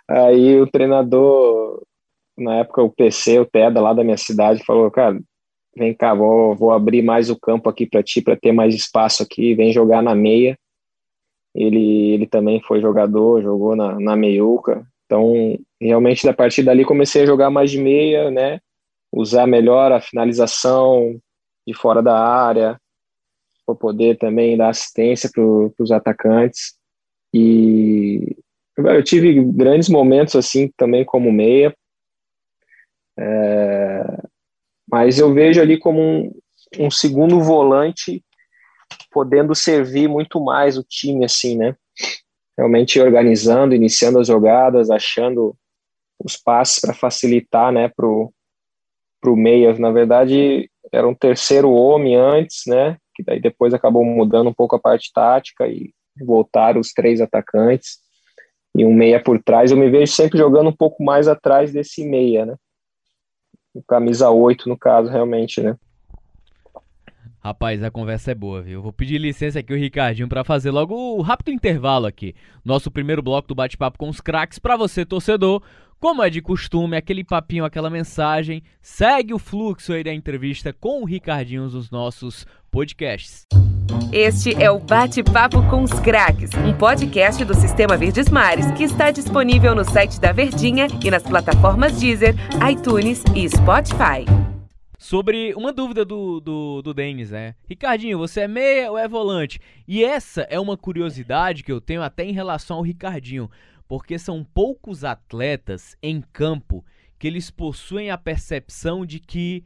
Aí 0.08 0.60
o 0.60 0.68
treinador, 0.68 1.82
na 2.38 2.58
época 2.58 2.82
o 2.82 2.92
PC, 2.92 3.40
o 3.40 3.46
TEDA 3.46 3.82
lá 3.82 3.94
da 3.94 4.04
minha 4.04 4.18
cidade, 4.18 4.64
falou, 4.64 4.90
cara, 4.92 5.20
vem 5.76 5.94
cá, 5.94 6.14
vou, 6.14 6.56
vou 6.56 6.72
abrir 6.72 7.02
mais 7.02 7.30
o 7.30 7.40
campo 7.40 7.70
aqui 7.70 7.86
para 7.86 8.04
ti, 8.04 8.22
para 8.22 8.36
ter 8.36 8.52
mais 8.52 8.76
espaço 8.76 9.24
aqui, 9.24 9.56
vem 9.56 9.72
jogar 9.72 10.02
na 10.02 10.16
meia. 10.16 10.58
ele, 11.56 12.12
ele 12.14 12.28
também 12.28 12.62
foi 12.62 12.82
jogador, 12.82 13.42
jogou 13.42 13.76
na, 13.76 14.00
na 14.00 14.16
meiuca. 14.16 14.86
Então, 15.06 15.58
realmente, 15.82 16.28
a 16.28 16.34
partir 16.34 16.64
dali 16.64 16.86
comecei 16.86 17.24
a 17.24 17.26
jogar 17.26 17.50
mais 17.50 17.72
de 17.72 17.80
meia, 17.80 18.30
né? 18.30 18.60
Usar 19.12 19.48
melhor 19.48 19.92
a 19.92 20.00
finalização 20.00 21.20
de 21.68 21.74
fora 21.74 22.02
da 22.02 22.16
área, 22.16 22.80
para 23.66 23.76
poder 23.76 24.18
também 24.18 24.56
dar 24.56 24.70
assistência 24.70 25.30
para 25.34 25.44
os 25.84 25.92
atacantes. 25.92 26.76
E 27.34 28.36
eu 28.88 29.04
tive 29.04 29.44
grandes 29.44 29.90
momentos 29.90 30.36
assim 30.36 30.72
também 30.78 31.04
como 31.04 31.32
meia, 31.32 31.76
é, 33.18 34.04
mas 34.90 35.20
eu 35.20 35.34
vejo 35.34 35.62
ali 35.62 35.78
como 35.78 36.00
um, 36.02 36.32
um 36.80 36.90
segundo 36.90 37.40
volante 37.42 38.24
podendo 39.12 39.54
servir 39.54 40.08
muito 40.08 40.44
mais 40.44 40.78
o 40.78 40.84
time, 40.84 41.26
assim, 41.26 41.58
né? 41.58 41.76
Realmente 42.58 43.00
organizando, 43.00 43.76
iniciando 43.76 44.20
as 44.20 44.28
jogadas, 44.28 44.90
achando 44.90 45.56
os 46.24 46.36
passes 46.36 46.80
para 46.80 46.94
facilitar, 46.94 47.72
né, 47.72 47.88
pro, 47.90 48.34
pro 49.22 49.36
meia. 49.36 49.78
Na 49.78 49.92
verdade, 49.92 50.70
era 50.92 51.08
um 51.08 51.16
terceiro 51.16 51.72
homem 51.72 52.16
antes, 52.16 52.64
né? 52.68 52.98
Que 53.16 53.24
daí 53.24 53.40
depois 53.40 53.74
acabou 53.74 54.04
mudando 54.04 54.50
um 54.50 54.54
pouco 54.54 54.76
a 54.76 54.80
parte 54.80 55.12
tática 55.14 55.68
e 55.68 55.94
voltaram 56.26 56.80
os 56.80 56.92
três 56.94 57.22
atacantes 57.22 58.00
e 58.76 58.86
um 58.86 58.94
meia 58.94 59.22
por 59.22 59.42
trás. 59.42 59.72
Eu 59.72 59.78
me 59.78 59.90
vejo 59.90 60.12
sempre 60.12 60.38
jogando 60.38 60.70
um 60.70 60.76
pouco 60.76 61.04
mais 61.04 61.28
atrás 61.28 61.72
desse 61.72 62.08
meia, 62.08 62.46
né? 62.46 62.56
Camisa 63.88 64.30
8, 64.30 64.68
no 64.68 64.78
caso, 64.78 65.10
realmente, 65.10 65.62
né? 65.62 65.76
Rapaz, 67.42 67.82
a 67.82 67.90
conversa 67.90 68.32
é 68.32 68.36
boa, 68.36 68.62
viu? 68.62 68.82
Vou 68.82 68.92
pedir 68.92 69.18
licença 69.18 69.60
aqui 69.60 69.74
o 69.74 69.78
Ricardinho 69.78 70.28
para 70.28 70.44
fazer 70.44 70.72
logo 70.72 70.94
o 70.94 71.22
rápido 71.22 71.52
intervalo 71.52 72.06
aqui. 72.06 72.36
Nosso 72.66 72.92
primeiro 72.92 73.22
bloco 73.22 73.48
do 73.48 73.56
bate-papo 73.56 73.98
com 73.98 74.10
os 74.10 74.20
craques 74.20 74.60
para 74.60 74.76
você 74.76 75.06
torcedor. 75.06 75.64
Como 76.02 76.22
é 76.22 76.30
de 76.30 76.42
costume, 76.42 76.98
aquele 76.98 77.24
papinho, 77.24 77.64
aquela 77.64 77.90
mensagem, 77.90 78.62
segue 78.82 79.34
o 79.34 79.40
fluxo 79.40 79.94
aí 79.94 80.04
da 80.04 80.14
entrevista 80.14 80.74
com 80.74 81.02
o 81.02 81.06
Ricardinho 81.06 81.64
nos 81.64 81.90
nossos 81.90 82.46
podcasts. 82.70 83.46
Este 84.12 84.54
é 84.62 84.70
o 84.70 84.80
Bate-Papo 84.80 85.62
com 85.70 85.84
os 85.84 85.92
Craques, 85.92 86.52
um 86.54 86.74
podcast 86.78 87.44
do 87.44 87.54
Sistema 87.54 87.98
Verdes 87.98 88.30
Mares 88.30 88.72
que 88.72 88.84
está 88.84 89.12
disponível 89.12 89.76
no 89.76 89.84
site 89.84 90.20
da 90.20 90.32
Verdinha 90.32 90.88
e 91.04 91.12
nas 91.12 91.24
plataformas 91.24 92.00
Deezer, 92.00 92.36
iTunes 92.70 93.24
e 93.36 93.50
Spotify 93.50 94.26
sobre 95.00 95.54
uma 95.56 95.72
dúvida 95.72 96.04
do, 96.04 96.42
do, 96.42 96.82
do 96.82 96.94
Denis, 96.94 97.32
né? 97.32 97.56
Ricardinho, 97.68 98.18
você 98.18 98.42
é 98.42 98.48
meia 98.48 98.92
ou 98.92 98.98
é 98.98 99.08
volante? 99.08 99.60
E 99.88 100.04
essa 100.04 100.42
é 100.42 100.60
uma 100.60 100.76
curiosidade 100.76 101.64
que 101.64 101.72
eu 101.72 101.80
tenho 101.80 102.04
até 102.04 102.26
em 102.26 102.34
relação 102.34 102.78
ao 102.78 102.84
Ricardinho, 102.84 103.50
porque 103.88 104.20
são 104.20 104.44
poucos 104.44 105.06
atletas 105.06 105.96
em 106.04 106.22
campo 106.34 106.86
que 107.18 107.28
eles 107.28 107.50
possuem 107.50 108.12
a 108.12 108.18
percepção 108.18 109.06
de 109.06 109.20
que 109.20 109.64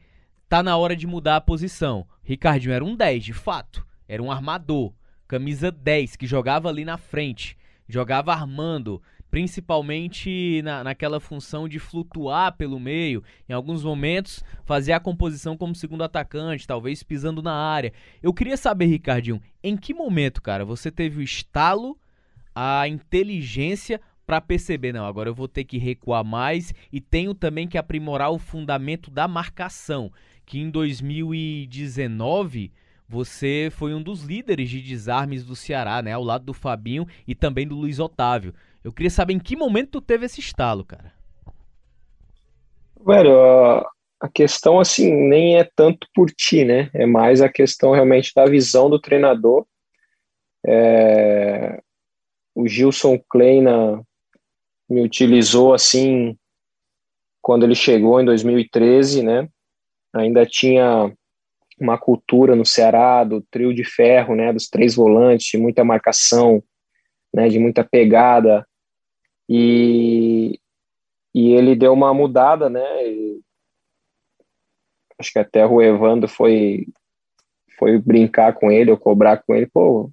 tá 0.53 0.61
na 0.61 0.77
hora 0.77 0.95
de 0.95 1.07
mudar 1.07 1.37
a 1.37 1.41
posição. 1.41 2.05
Ricardinho 2.21 2.75
era 2.75 2.85
um 2.85 2.95
10, 2.95 3.23
de 3.23 3.33
fato. 3.33 3.83
Era 4.07 4.21
um 4.21 4.31
armador, 4.31 4.93
camisa 5.27 5.71
10, 5.71 6.15
que 6.15 6.27
jogava 6.27 6.69
ali 6.69 6.85
na 6.85 6.95
frente, 6.95 7.57
jogava 7.89 8.31
armando, 8.31 9.01
principalmente 9.31 10.61
na, 10.63 10.83
naquela 10.83 11.19
função 11.19 11.67
de 11.67 11.79
flutuar 11.79 12.55
pelo 12.55 12.79
meio, 12.79 13.23
em 13.49 13.53
alguns 13.53 13.83
momentos 13.83 14.43
fazer 14.63 14.93
a 14.93 14.99
composição 14.99 15.57
como 15.57 15.73
segundo 15.73 16.03
atacante, 16.03 16.67
talvez 16.67 17.01
pisando 17.01 17.41
na 17.41 17.55
área. 17.55 17.91
Eu 18.21 18.31
queria 18.31 18.55
saber, 18.55 18.85
Ricardinho, 18.85 19.41
em 19.63 19.75
que 19.75 19.91
momento, 19.91 20.39
cara, 20.39 20.63
você 20.63 20.91
teve 20.91 21.17
o 21.17 21.23
estalo, 21.23 21.97
a 22.53 22.87
inteligência 22.87 23.99
para 24.25 24.39
perceber, 24.39 24.93
não, 24.93 25.05
agora 25.05 25.29
eu 25.29 25.35
vou 25.35 25.47
ter 25.47 25.63
que 25.63 25.77
recuar 25.77 26.23
mais 26.23 26.73
e 26.91 27.01
tenho 27.01 27.33
também 27.33 27.67
que 27.67 27.77
aprimorar 27.77 28.31
o 28.31 28.39
fundamento 28.39 29.11
da 29.11 29.27
marcação, 29.27 30.11
que 30.45 30.59
em 30.59 30.69
2019 30.69 32.71
você 33.07 33.69
foi 33.71 33.93
um 33.93 34.01
dos 34.01 34.23
líderes 34.23 34.69
de 34.69 34.81
desarmes 34.81 35.45
do 35.45 35.55
Ceará, 35.55 36.01
né, 36.01 36.13
ao 36.13 36.23
lado 36.23 36.45
do 36.45 36.53
Fabinho 36.53 37.07
e 37.27 37.35
também 37.35 37.67
do 37.67 37.75
Luiz 37.75 37.99
Otávio. 37.99 38.53
Eu 38.83 38.91
queria 38.91 39.09
saber 39.09 39.33
em 39.33 39.39
que 39.39 39.55
momento 39.55 39.91
tu 39.91 40.01
teve 40.01 40.25
esse 40.25 40.39
estalo, 40.39 40.83
cara. 40.83 41.13
Velho, 43.05 43.37
a, 44.19 44.29
questão 44.33 44.79
assim 44.79 45.11
nem 45.11 45.57
é 45.57 45.69
tanto 45.75 46.07
por 46.13 46.29
ti, 46.31 46.63
né? 46.63 46.89
É 46.93 47.05
mais 47.05 47.41
a 47.41 47.49
questão 47.49 47.91
realmente 47.91 48.31
da 48.35 48.45
visão 48.45 48.89
do 48.89 48.99
treinador. 48.99 49.65
É, 50.65 51.81
o 52.55 52.67
Gilson 52.67 53.19
Kleina 53.29 54.01
me 54.89 55.01
utilizou 55.01 55.73
assim 55.73 56.37
quando 57.41 57.63
ele 57.63 57.75
chegou 57.75 58.21
em 58.21 58.25
2013, 58.25 59.21
né? 59.21 59.49
Ainda 60.13 60.45
tinha 60.45 61.11
uma 61.79 61.97
cultura 61.97 62.55
no 62.55 62.65
Ceará 62.65 63.23
do 63.23 63.41
trio 63.41 63.73
de 63.73 63.83
ferro, 63.83 64.35
né? 64.35 64.53
Dos 64.53 64.69
três 64.69 64.95
volantes, 64.95 65.47
de 65.47 65.57
muita 65.57 65.83
marcação, 65.83 66.63
né? 67.33 67.49
De 67.49 67.59
muita 67.59 67.83
pegada. 67.83 68.65
E, 69.49 70.59
e 71.33 71.53
ele 71.53 71.75
deu 71.75 71.93
uma 71.93 72.13
mudada, 72.13 72.69
né? 72.69 73.07
E, 73.07 73.41
acho 75.19 75.31
que 75.31 75.39
até 75.39 75.65
o 75.65 75.81
Evandro 75.81 76.27
foi, 76.27 76.85
foi 77.77 77.97
brincar 77.97 78.53
com 78.53 78.71
ele 78.71 78.91
ou 78.91 78.97
cobrar 78.97 79.37
com 79.37 79.55
ele, 79.55 79.67
pô, 79.67 80.11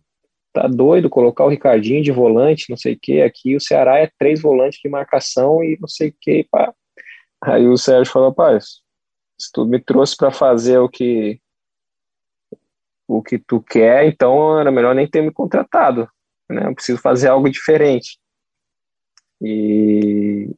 tá 0.53 0.67
doido 0.67 1.11
colocar 1.11 1.45
o 1.45 1.49
Ricardinho 1.49 2.03
de 2.03 2.13
volante, 2.13 2.71
não 2.71 2.77
sei 2.77 2.95
o 2.95 2.99
que, 3.01 3.23
aqui 3.23 3.57
o 3.57 3.61
Ceará 3.61 3.99
é 3.99 4.11
três 4.19 4.41
volantes 4.41 4.81
de 4.83 4.89
marcação 4.89 5.63
e 5.63 5.77
não 5.81 5.89
sei 5.89 6.09
o 6.11 6.15
que, 6.21 6.47
pá. 6.51 6.73
Aí 7.43 7.67
o 7.67 7.77
Sérgio 7.77 8.13
falou, 8.13 8.29
rapaz, 8.31 8.81
se 9.41 9.51
tu 9.53 9.65
me 9.65 9.81
trouxe 9.81 10.17
para 10.17 10.31
fazer 10.31 10.79
o 10.79 10.89
que 10.89 11.41
o 13.09 13.21
que 13.21 13.39
tu 13.41 13.61
quer, 13.61 14.07
então 14.07 14.61
era 14.61 14.71
melhor 14.71 14.95
nem 14.95 15.07
ter 15.07 15.21
me 15.21 15.33
contratado, 15.33 16.09
né? 16.49 16.69
Eu 16.69 16.75
preciso 16.75 17.01
fazer 17.01 17.27
algo 17.27 17.51
diferente. 17.51 18.21
E, 19.43 20.49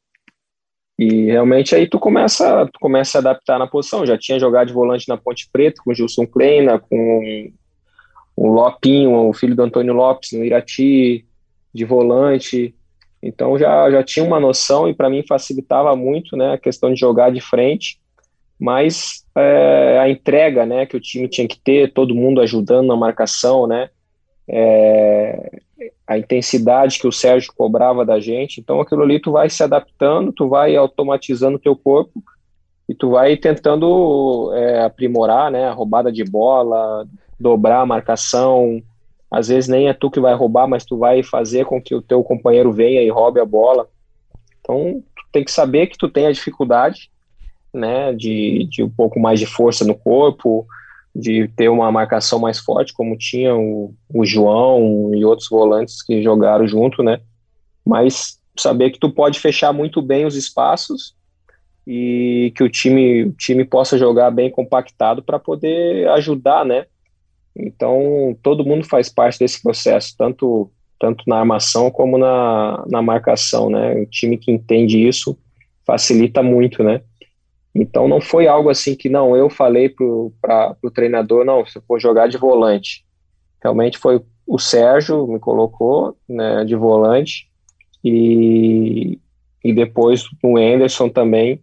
e 0.98 1.26
realmente 1.26 1.74
aí 1.74 1.88
tu 1.88 1.98
começa, 1.98 2.66
tu 2.66 2.78
começa 2.78 3.16
a 3.16 3.20
adaptar 3.20 3.58
na 3.58 3.66
posição. 3.66 4.04
Já 4.04 4.18
tinha 4.18 4.38
jogado 4.38 4.68
de 4.68 4.74
volante 4.74 5.08
na 5.08 5.16
Ponte 5.16 5.48
Preta 5.50 5.80
com 5.82 5.92
o 5.92 5.94
Gilson 5.94 6.26
Kleina, 6.26 6.78
com 6.78 7.50
o 8.36 8.48
Lopinho, 8.48 9.28
o 9.28 9.32
filho 9.32 9.56
do 9.56 9.62
Antônio 9.62 9.94
Lopes, 9.94 10.32
no 10.32 10.44
Irati, 10.44 11.26
de 11.72 11.84
volante. 11.86 12.74
Então 13.22 13.56
já, 13.56 13.90
já 13.90 14.02
tinha 14.02 14.26
uma 14.26 14.40
noção 14.40 14.88
e 14.88 14.94
para 14.94 15.08
mim 15.08 15.24
facilitava 15.26 15.96
muito 15.96 16.36
né, 16.36 16.52
a 16.52 16.58
questão 16.58 16.92
de 16.92 17.00
jogar 17.00 17.30
de 17.30 17.40
frente, 17.40 18.01
mas 18.62 19.24
é, 19.34 19.98
a 19.98 20.08
entrega 20.08 20.64
né, 20.64 20.86
que 20.86 20.96
o 20.96 21.00
time 21.00 21.26
tinha 21.26 21.48
que 21.48 21.58
ter, 21.58 21.92
todo 21.92 22.14
mundo 22.14 22.40
ajudando 22.40 22.86
na 22.86 22.94
marcação, 22.94 23.66
né, 23.66 23.90
é, 24.48 25.58
a 26.06 26.16
intensidade 26.16 27.00
que 27.00 27.08
o 27.08 27.10
Sérgio 27.10 27.52
cobrava 27.56 28.06
da 28.06 28.20
gente. 28.20 28.60
Então 28.60 28.80
aquilo 28.80 29.02
ali 29.02 29.18
tu 29.18 29.32
vai 29.32 29.50
se 29.50 29.64
adaptando, 29.64 30.32
tu 30.32 30.48
vai 30.48 30.76
automatizando 30.76 31.56
o 31.56 31.60
teu 31.60 31.74
corpo 31.74 32.22
e 32.88 32.94
tu 32.94 33.10
vai 33.10 33.36
tentando 33.36 34.52
é, 34.54 34.84
aprimorar, 34.84 35.50
né, 35.50 35.66
a 35.66 35.72
roubada 35.72 36.12
de 36.12 36.22
bola, 36.22 37.04
dobrar 37.40 37.80
a 37.80 37.86
marcação. 37.86 38.80
Às 39.28 39.48
vezes 39.48 39.68
nem 39.68 39.88
é 39.88 39.92
tu 39.92 40.08
que 40.08 40.20
vai 40.20 40.34
roubar, 40.36 40.68
mas 40.68 40.84
tu 40.84 40.96
vai 40.96 41.24
fazer 41.24 41.64
com 41.64 41.82
que 41.82 41.96
o 41.96 42.02
teu 42.02 42.22
companheiro 42.22 42.70
venha 42.70 43.02
e 43.02 43.10
roube 43.10 43.40
a 43.40 43.44
bola. 43.44 43.88
Então 44.60 45.02
tu 45.16 45.24
tem 45.32 45.42
que 45.42 45.50
saber 45.50 45.88
que 45.88 45.98
tu 45.98 46.08
tem 46.08 46.26
a 46.26 46.32
dificuldade, 46.32 47.10
né, 47.72 48.12
de, 48.12 48.66
de 48.70 48.82
um 48.82 48.90
pouco 48.90 49.18
mais 49.18 49.40
de 49.40 49.46
força 49.46 49.84
no 49.84 49.94
corpo, 49.94 50.66
de 51.14 51.48
ter 51.48 51.68
uma 51.68 51.90
marcação 51.92 52.38
mais 52.38 52.58
forte, 52.58 52.92
como 52.92 53.16
tinha 53.16 53.54
o, 53.54 53.94
o 54.12 54.24
João 54.24 55.14
e 55.14 55.24
outros 55.24 55.48
volantes 55.48 56.02
que 56.02 56.22
jogaram 56.22 56.66
junto, 56.66 57.02
né? 57.02 57.20
Mas 57.84 58.38
saber 58.58 58.90
que 58.90 58.98
tu 58.98 59.10
pode 59.10 59.38
fechar 59.40 59.72
muito 59.72 60.00
bem 60.00 60.24
os 60.24 60.36
espaços 60.36 61.14
e 61.86 62.52
que 62.56 62.62
o 62.62 62.68
time, 62.68 63.24
o 63.24 63.32
time 63.32 63.64
possa 63.64 63.98
jogar 63.98 64.30
bem 64.30 64.50
compactado 64.50 65.22
para 65.22 65.38
poder 65.38 66.08
ajudar, 66.10 66.64
né? 66.64 66.86
Então, 67.54 68.36
todo 68.42 68.64
mundo 68.64 68.86
faz 68.86 69.10
parte 69.10 69.38
desse 69.38 69.62
processo, 69.62 70.14
tanto, 70.16 70.70
tanto 70.98 71.24
na 71.26 71.38
armação 71.40 71.90
como 71.90 72.16
na, 72.16 72.84
na 72.88 73.02
marcação, 73.02 73.68
né? 73.68 74.00
O 74.00 74.06
time 74.06 74.38
que 74.38 74.50
entende 74.50 75.06
isso 75.06 75.36
facilita 75.86 76.42
muito, 76.42 76.82
né? 76.82 77.02
Então 77.74 78.06
não 78.06 78.20
foi 78.20 78.46
algo 78.46 78.68
assim 78.68 78.94
que 78.94 79.08
não, 79.08 79.36
eu 79.36 79.48
falei 79.48 79.88
para 79.88 80.76
o 80.82 80.90
treinador, 80.90 81.44
não, 81.44 81.64
você 81.64 81.80
for 81.80 81.98
jogar 82.00 82.28
de 82.28 82.36
volante. 82.36 83.04
Realmente 83.62 83.98
foi 83.98 84.20
o 84.46 84.58
Sérgio 84.58 85.26
me 85.26 85.38
colocou 85.38 86.16
né, 86.28 86.64
de 86.64 86.74
volante 86.74 87.48
e, 88.04 89.18
e 89.64 89.72
depois 89.72 90.24
o 90.42 90.58
Anderson 90.58 91.08
também, 91.08 91.60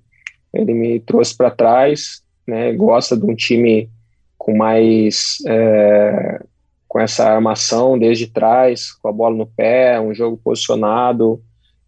ele 0.54 0.74
me 0.74 1.00
trouxe 1.00 1.36
para 1.36 1.52
trás, 1.52 2.24
né, 2.48 2.74
gosta 2.74 3.16
de 3.16 3.26
um 3.26 3.36
time 3.36 3.90
com 4.38 4.56
mais 4.56 5.38
é, 5.46 6.42
com 6.88 7.00
essa 7.00 7.30
armação 7.30 8.00
desde 8.00 8.26
trás, 8.26 8.92
com 8.94 9.08
a 9.08 9.12
bola 9.12 9.36
no 9.36 9.46
pé, 9.46 10.02
um 10.02 10.12
jogo 10.12 10.40
posicionado, 10.44 11.40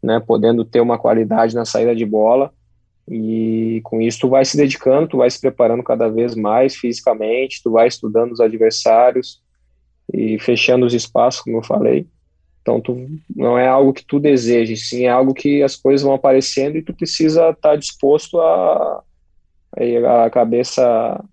né, 0.03 0.19
podendo 0.19 0.63
ter 0.63 0.79
uma 0.79 0.99
qualidade 0.99 1.55
na 1.55 1.65
saída 1.65 1.95
de 1.95 2.05
bola. 2.05 2.53
E 3.09 3.81
com 3.83 4.01
isso 4.01 4.19
tu 4.21 4.29
vai 4.29 4.45
se 4.45 4.55
dedicando, 4.55 5.09
tu 5.09 5.17
vai 5.17 5.29
se 5.29 5.39
preparando 5.39 5.83
cada 5.83 6.07
vez 6.07 6.35
mais 6.35 6.75
fisicamente, 6.75 7.61
tu 7.63 7.71
vai 7.71 7.87
estudando 7.87 8.31
os 8.31 8.39
adversários 8.39 9.41
e 10.13 10.39
fechando 10.39 10.85
os 10.85 10.93
espaços, 10.93 11.41
como 11.41 11.57
eu 11.57 11.63
falei. 11.63 12.07
Então 12.61 12.79
tu, 12.79 13.09
não 13.35 13.57
é 13.57 13.67
algo 13.67 13.93
que 13.93 14.05
tu 14.05 14.19
deseje, 14.19 14.77
sim 14.77 15.05
é 15.05 15.09
algo 15.09 15.33
que 15.33 15.63
as 15.63 15.75
coisas 15.75 16.03
vão 16.03 16.13
aparecendo 16.13 16.77
e 16.77 16.83
tu 16.83 16.93
precisa 16.93 17.49
estar 17.49 17.71
tá 17.71 17.75
disposto 17.75 18.39
a, 18.39 19.03
a 20.25 20.29
cabeça, 20.29 21.23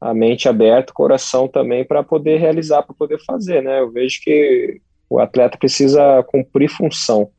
a 0.00 0.12
mente 0.12 0.48
aberta, 0.48 0.92
coração 0.92 1.46
também 1.46 1.84
para 1.84 2.02
poder 2.02 2.38
realizar, 2.38 2.82
para 2.82 2.94
poder 2.94 3.18
fazer, 3.24 3.62
né? 3.62 3.80
Eu 3.80 3.92
vejo 3.92 4.20
que 4.22 4.80
o 5.08 5.20
atleta 5.20 5.56
precisa 5.56 6.24
cumprir 6.24 6.68
função 6.68 7.30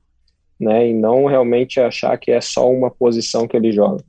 né? 0.59 0.89
E 0.89 0.93
não 0.93 1.25
realmente 1.25 1.79
achar 1.79 2.17
que 2.17 2.31
é 2.31 2.41
só 2.41 2.69
uma 2.69 2.89
posição 2.89 3.47
que 3.47 3.55
ele 3.55 3.71
joga. 3.71 4.03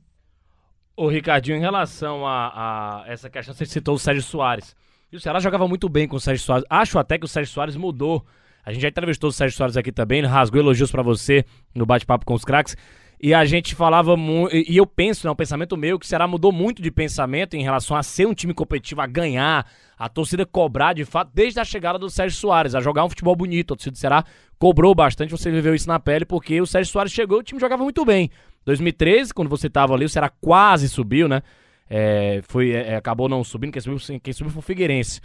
O 0.95 1.07
Ricardinho, 1.07 1.57
em 1.57 1.61
relação 1.61 2.25
a, 2.25 3.03
a, 3.03 3.03
essa 3.07 3.29
questão, 3.29 3.53
você 3.53 3.65
citou 3.65 3.95
o 3.95 3.99
Sérgio 3.99 4.23
Soares. 4.23 4.75
E 5.11 5.15
o 5.15 5.19
Ceará 5.19 5.39
jogava 5.39 5.67
muito 5.67 5.87
bem 5.87 6.07
com 6.07 6.15
o 6.15 6.19
Sérgio 6.19 6.43
Soares. 6.43 6.65
Acho 6.69 6.97
até 6.97 7.17
que 7.17 7.25
o 7.25 7.27
Sérgio 7.27 7.53
Soares 7.53 7.75
mudou. 7.75 8.25
A 8.65 8.73
gente 8.73 8.81
já 8.81 8.89
entrevistou 8.89 9.29
o 9.29 9.33
Sérgio 9.33 9.55
Soares 9.55 9.77
aqui 9.77 9.91
também, 9.91 10.25
rasgou 10.25 10.59
elogios 10.59 10.91
para 10.91 11.03
você 11.03 11.45
no 11.73 11.85
bate-papo 11.85 12.25
com 12.25 12.33
os 12.33 12.43
craques. 12.43 12.75
E 13.19 13.33
a 13.33 13.43
gente 13.45 13.73
falava 13.73 14.15
muito. 14.15 14.55
E 14.55 14.77
eu 14.77 14.85
penso, 14.85 15.25
né, 15.25 15.31
um 15.31 15.35
pensamento 15.35 15.75
meu, 15.75 15.97
que 15.97 16.05
o 16.05 16.07
Ceará 16.07 16.27
mudou 16.27 16.51
muito 16.51 16.81
de 16.81 16.91
pensamento 16.91 17.55
em 17.55 17.63
relação 17.63 17.97
a 17.97 18.03
ser 18.03 18.27
um 18.27 18.33
time 18.33 18.53
competitivo, 18.53 19.01
a 19.01 19.07
ganhar, 19.07 19.67
a 19.97 20.07
torcida 20.07 20.45
cobrar 20.45 20.93
de 20.93 21.03
fato, 21.03 21.31
desde 21.33 21.59
a 21.59 21.65
chegada 21.65 21.97
do 21.97 22.09
Sérgio 22.11 22.37
Soares, 22.37 22.75
a 22.75 22.79
jogar 22.79 23.03
um 23.03 23.09
futebol 23.09 23.35
bonito. 23.35 23.73
A 23.73 23.77
torcida 23.77 23.93
do 23.93 23.97
Ceará 23.97 24.23
cobrou 24.59 24.93
bastante, 24.93 25.31
você 25.31 25.49
viveu 25.49 25.73
isso 25.73 25.87
na 25.87 25.99
pele, 25.99 26.25
porque 26.25 26.61
o 26.61 26.67
Sérgio 26.67 26.91
Soares 26.91 27.11
chegou 27.11 27.39
e 27.39 27.41
o 27.41 27.43
time 27.43 27.59
jogava 27.59 27.83
muito 27.83 28.05
bem. 28.05 28.29
2013, 28.65 29.33
quando 29.33 29.49
você 29.49 29.67
tava 29.67 29.95
ali, 29.95 30.05
o 30.05 30.09
Ceará 30.09 30.29
quase 30.29 30.87
subiu, 30.87 31.27
né? 31.27 31.41
É, 31.89 32.41
foi, 32.43 32.71
é, 32.71 32.97
acabou 32.97 33.27
não 33.27 33.43
subindo, 33.43 33.71
quem 33.71 33.81
subiu, 33.81 34.19
quem 34.21 34.33
subiu 34.33 34.51
foi 34.51 34.59
o 34.59 34.61
Figueirense. 34.63 35.21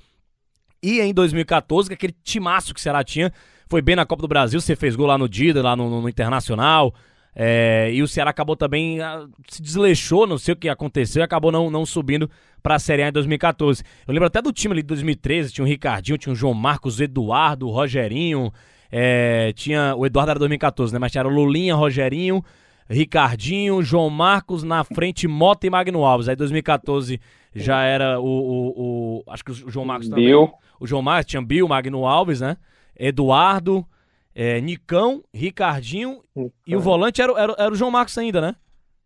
E 0.83 1.01
em 1.01 1.13
2014, 1.13 1.91
que 1.91 1.95
aquele 1.95 2.15
timaço 2.25 2.73
que 2.73 2.81
o 2.81 2.83
Ceará 2.83 3.05
tinha, 3.05 3.33
foi 3.69 3.83
bem 3.83 3.97
na 3.97 4.07
Copa 4.07 4.23
do 4.23 4.29
Brasil, 4.29 4.61
você 4.61 4.75
fez 4.75 4.97
gol 4.97 5.07
lá 5.07 5.19
no 5.19 5.29
Dida, 5.29 5.63
lá 5.63 5.77
no, 5.77 6.01
no 6.01 6.09
Internacional. 6.09 6.95
É, 7.35 7.91
e 7.93 8.03
o 8.03 8.09
Ceará 8.09 8.31
acabou 8.31 8.55
também, 8.55 9.01
ah, 9.01 9.27
se 9.49 9.63
desleixou, 9.63 10.27
não 10.27 10.37
sei 10.37 10.53
o 10.53 10.57
que 10.57 10.69
aconteceu, 10.69 11.21
e 11.21 11.25
acabou 11.25 11.51
não, 11.51 11.71
não 11.71 11.87
subindo 11.87 12.31
para 12.63 12.75
a 12.75 12.79
Série 12.79 13.03
A 13.03 13.09
em 13.09 13.13
2014. 13.13 13.83
Eu 14.07 14.13
lembro 14.13 14.27
até 14.27 14.43
do 14.43 14.53
time 14.53 14.73
ali 14.73 14.83
de 14.83 14.89
2013, 14.89 15.53
tinha 15.53 15.65
o 15.65 15.69
Ricardinho, 15.69 16.19
tinha 16.19 16.33
o 16.33 16.37
João 16.37 16.53
Marcos, 16.53 16.99
o 16.99 17.03
Eduardo, 17.03 17.67
o 17.67 17.71
Rogerinho, 17.71 18.53
é, 18.91 19.53
tinha, 19.55 19.95
o 19.97 20.05
Eduardo 20.05 20.31
era 20.31 20.39
2014, 20.39 20.93
né, 20.93 20.99
mas 20.99 21.11
tinha 21.11 21.27
o 21.27 21.31
Lulinha, 21.31 21.75
Rogerinho, 21.75 22.45
Ricardinho, 22.89 23.83
João 23.83 24.11
Marcos, 24.11 24.63
na 24.63 24.85
frente 24.85 25.27
Mota 25.27 25.67
e 25.67 25.71
Magno 25.71 26.05
Alves. 26.05 26.29
Aí 26.29 26.37
2014 26.37 27.19
já 27.55 27.83
era 27.83 28.21
o, 28.21 28.25
o, 28.25 29.23
o 29.27 29.31
acho 29.31 29.43
que 29.43 29.51
o 29.53 29.71
João 29.71 29.87
Marcos 29.87 30.09
também. 30.09 30.27
Bill. 30.27 30.53
O 30.79 30.87
João 30.87 31.01
Marcos, 31.01 31.31
tinha 31.31 31.41
Bill, 31.41 31.67
Magno 31.67 32.07
Alves, 32.07 32.43
né, 32.43 32.59
Eduardo 32.95 33.87
é, 34.35 34.61
Nicão, 34.61 35.23
Ricardinho 35.33 36.21
e 36.67 36.75
o 36.75 36.81
volante 36.81 37.21
era, 37.21 37.33
era, 37.33 37.55
era 37.59 37.73
o 37.73 37.77
João 37.77 37.91
Marcos 37.91 38.17
ainda, 38.17 38.41
né? 38.41 38.55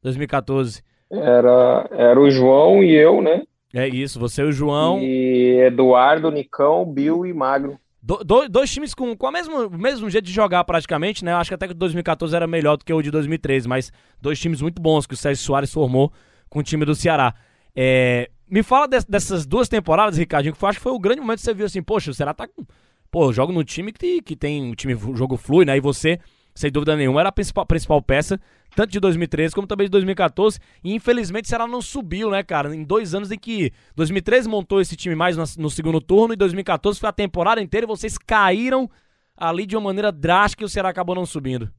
2014. 0.02 0.82
Era, 1.10 1.88
era 1.92 2.20
o 2.20 2.30
João 2.30 2.82
e 2.82 2.94
eu, 2.94 3.20
né? 3.20 3.42
É 3.74 3.86
isso, 3.88 4.18
você 4.18 4.42
e 4.42 4.46
o 4.46 4.52
João. 4.52 5.00
E 5.00 5.60
Eduardo, 5.66 6.30
Nicão, 6.30 6.84
Bill 6.84 7.26
e 7.26 7.32
Magro. 7.32 7.78
Do, 8.00 8.18
do, 8.18 8.48
dois 8.48 8.70
times 8.72 8.94
com, 8.94 9.16
com 9.16 9.26
o 9.26 9.32
mesmo, 9.32 9.68
mesmo 9.68 10.08
jeito 10.08 10.26
de 10.26 10.32
jogar 10.32 10.62
praticamente, 10.62 11.24
né? 11.24 11.32
Eu 11.32 11.38
acho 11.38 11.50
que 11.50 11.54
até 11.54 11.66
que 11.66 11.72
o 11.72 11.76
2014 11.76 12.34
era 12.36 12.46
melhor 12.46 12.76
do 12.76 12.84
que 12.84 12.92
o 12.92 13.02
de 13.02 13.10
2013, 13.10 13.66
mas 13.68 13.92
dois 14.20 14.38
times 14.38 14.62
muito 14.62 14.80
bons 14.80 15.06
que 15.06 15.14
o 15.14 15.16
Sérgio 15.16 15.42
Soares 15.42 15.72
formou 15.72 16.12
com 16.48 16.60
o 16.60 16.62
time 16.62 16.84
do 16.84 16.94
Ceará. 16.94 17.34
É, 17.74 18.30
me 18.48 18.62
fala 18.62 18.86
de, 18.86 18.98
dessas 19.08 19.44
duas 19.44 19.68
temporadas, 19.68 20.16
Ricardinho, 20.16 20.54
que 20.54 20.64
eu 20.64 20.68
acho 20.68 20.78
que 20.78 20.82
foi 20.84 20.92
o 20.92 21.00
grande 21.00 21.20
momento 21.20 21.38
que 21.38 21.44
você 21.44 21.52
viu 21.52 21.66
assim, 21.66 21.82
poxa, 21.82 22.12
o 22.12 22.14
Ceará 22.14 22.32
tá 22.32 22.46
com 22.46 22.64
pô, 23.10 23.26
eu 23.26 23.32
jogo 23.32 23.52
no 23.52 23.64
time 23.64 23.92
que, 23.92 24.20
que 24.22 24.36
tem 24.36 24.70
o 24.70 24.74
time 24.74 24.94
o 24.94 25.16
jogo 25.16 25.36
flui, 25.36 25.64
né? 25.64 25.76
E 25.76 25.80
você, 25.80 26.18
sem 26.54 26.70
dúvida 26.70 26.96
nenhuma, 26.96 27.20
era 27.20 27.28
a 27.28 27.32
principal, 27.32 27.66
principal 27.66 28.00
peça, 28.02 28.40
tanto 28.74 28.90
de 28.90 29.00
2013 29.00 29.54
como 29.54 29.66
também 29.66 29.86
de 29.86 29.90
2014. 29.90 30.58
E 30.82 30.94
infelizmente 30.94 31.48
Ceará 31.48 31.66
não 31.66 31.80
subiu, 31.80 32.30
né, 32.30 32.42
cara? 32.42 32.74
Em 32.74 32.84
dois 32.84 33.14
anos 33.14 33.30
em 33.30 33.38
que 33.38 33.72
2013 33.94 34.48
montou 34.48 34.80
esse 34.80 34.96
time 34.96 35.14
mais 35.14 35.36
no, 35.36 35.44
no 35.58 35.70
segundo 35.70 36.00
turno 36.00 36.34
e 36.34 36.36
2014 36.36 37.00
foi 37.00 37.08
a 37.08 37.12
temporada 37.12 37.60
inteira 37.60 37.84
e 37.84 37.88
vocês 37.88 38.18
caíram 38.18 38.90
ali 39.36 39.66
de 39.66 39.76
uma 39.76 39.84
maneira 39.84 40.10
drástica 40.10 40.62
e 40.62 40.66
o 40.66 40.68
Ceará 40.68 40.88
acabou 40.88 41.14
não 41.14 41.26
subindo. 41.26 41.70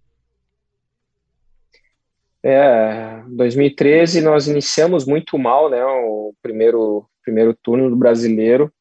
É, 2.43 3.23
2013 3.29 4.21
nós 4.21 4.47
iniciamos 4.47 5.05
muito 5.05 5.37
mal, 5.37 5.69
né? 5.69 5.83
O 5.83 6.33
primeiro 6.41 7.05
primeiro 7.27 7.53
turno 7.53 7.89
do 7.89 7.95
Brasileiro 7.97 8.71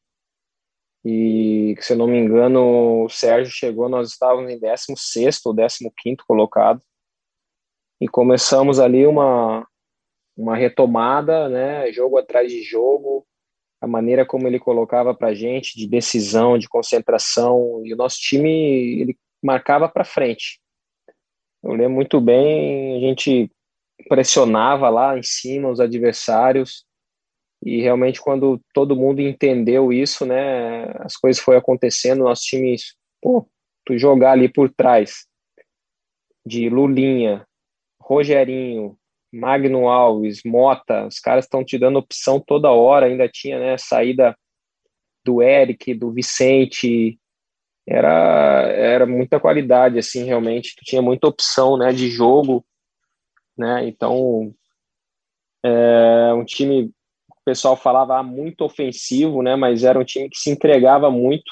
e, 1.09 1.75
se 1.79 1.93
eu 1.93 1.97
não 1.97 2.05
me 2.05 2.17
engano, 2.17 3.05
o 3.05 3.09
Sérgio 3.09 3.49
chegou, 3.49 3.87
nós 3.87 4.09
estávamos 4.09 4.51
em 4.51 4.59
16 4.59 5.39
ou 5.45 5.55
15 5.55 6.17
colocado. 6.27 6.81
E 8.01 8.09
começamos 8.09 8.77
ali 8.77 9.07
uma, 9.07 9.65
uma 10.35 10.57
retomada, 10.57 11.47
né, 11.47 11.89
jogo 11.93 12.17
atrás 12.17 12.51
de 12.51 12.61
jogo, 12.61 13.25
a 13.79 13.87
maneira 13.87 14.25
como 14.25 14.49
ele 14.49 14.59
colocava 14.59 15.15
para 15.15 15.33
gente, 15.33 15.77
de 15.77 15.87
decisão, 15.87 16.57
de 16.57 16.67
concentração, 16.67 17.81
e 17.85 17.93
o 17.93 17.97
nosso 17.97 18.17
time, 18.19 18.99
ele 18.99 19.17
marcava 19.41 19.87
para 19.87 20.03
frente. 20.03 20.59
Eu 21.63 21.71
lembro 21.71 21.91
muito 21.91 22.19
bem, 22.19 22.97
a 22.97 22.99
gente 22.99 23.49
pressionava 24.09 24.89
lá 24.89 25.17
em 25.17 25.23
cima 25.23 25.69
os 25.69 25.79
adversários, 25.79 26.85
e 27.63 27.81
realmente 27.81 28.21
quando 28.21 28.61
todo 28.73 28.95
mundo 28.95 29.21
entendeu 29.21 29.91
isso, 29.91 30.25
né, 30.25 30.85
as 30.99 31.15
coisas 31.15 31.41
foram 31.41 31.59
acontecendo, 31.59 32.23
nosso 32.23 32.43
time, 32.43 32.75
pô, 33.21 33.47
tu 33.85 33.97
jogar 33.97 34.33
ali 34.33 34.47
por 34.47 34.69
trás 34.69 35.25
de 36.45 36.69
Lulinha, 36.69 37.45
Rogerinho, 38.01 38.97
Magno 39.33 39.89
Alves, 39.89 40.41
Mota, 40.45 41.07
os 41.07 41.19
caras 41.19 41.45
estão 41.45 41.63
te 41.63 41.77
dando 41.77 41.99
opção 41.99 42.39
toda 42.39 42.71
hora, 42.71 43.05
ainda 43.07 43.27
tinha, 43.27 43.59
né, 43.59 43.77
saída 43.77 44.37
do 45.25 45.41
Eric, 45.41 45.93
do 45.93 46.11
Vicente, 46.11 47.19
era 47.85 48.63
era 48.71 49.05
muita 49.05 49.39
qualidade 49.39 49.97
assim, 49.99 50.23
realmente, 50.25 50.75
tu 50.75 50.83
tinha 50.85 51.01
muita 51.01 51.27
opção, 51.27 51.77
né, 51.77 51.91
de 51.91 52.09
jogo, 52.09 52.65
né? 53.57 53.87
Então, 53.87 54.53
é 55.63 56.33
um 56.33 56.45
time 56.45 56.91
pessoal 57.47 57.77
falava 57.77 58.17
ah, 58.17 58.23
muito 58.23 58.65
ofensivo, 58.65 59.41
né? 59.41 59.55
Mas 59.55 59.85
era 59.85 59.97
um 59.97 60.03
time 60.03 60.29
que 60.29 60.37
se 60.37 60.49
entregava 60.49 61.09
muito 61.09 61.49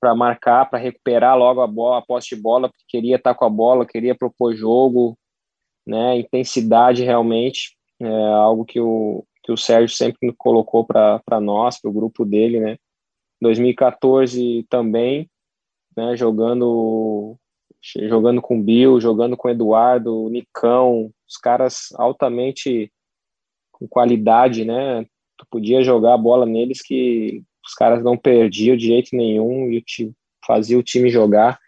para 0.00 0.12
marcar, 0.12 0.68
para 0.68 0.80
recuperar 0.80 1.38
logo 1.38 1.60
a 1.60 1.68
bola, 1.68 1.98
a 1.98 2.02
posse 2.02 2.34
de 2.34 2.42
bola, 2.42 2.68
porque 2.68 2.84
queria 2.88 3.14
estar 3.14 3.32
com 3.36 3.44
a 3.44 3.48
bola, 3.48 3.86
queria 3.86 4.16
propor 4.16 4.56
jogo, 4.56 5.16
né? 5.86 6.18
Intensidade 6.18 7.04
realmente 7.04 7.76
é 8.00 8.08
algo 8.08 8.64
que 8.64 8.80
o 8.80 9.24
que 9.44 9.52
o 9.52 9.56
Sérgio 9.56 9.96
sempre 9.96 10.34
colocou 10.36 10.84
para 10.84 11.40
nós, 11.40 11.80
para 11.80 11.88
o 11.88 11.94
grupo 11.94 12.24
dele, 12.24 12.58
né? 12.58 12.76
2014 13.40 14.66
também, 14.68 15.30
né? 15.96 16.16
Jogando 16.16 17.36
jogando 17.80 18.42
com 18.42 18.58
o 18.58 18.62
Bill, 18.62 19.00
jogando 19.00 19.36
com 19.36 19.46
o 19.46 19.50
Eduardo, 19.52 20.24
o 20.24 20.28
Nicão, 20.28 21.12
os 21.26 21.36
caras 21.36 21.90
altamente 21.94 22.92
com 23.78 23.86
qualidade, 23.88 24.64
né? 24.64 25.04
Tu 25.36 25.46
podia 25.50 25.82
jogar 25.82 26.14
a 26.14 26.18
bola 26.18 26.44
neles 26.44 26.82
que 26.82 27.42
os 27.64 27.74
caras 27.74 28.02
não 28.02 28.16
perdiam 28.16 28.76
de 28.76 28.86
jeito 28.86 29.14
nenhum 29.14 29.70
e 29.70 29.84
fazia 30.44 30.78
o 30.78 30.82
time 30.82 31.10
jogar. 31.10 31.58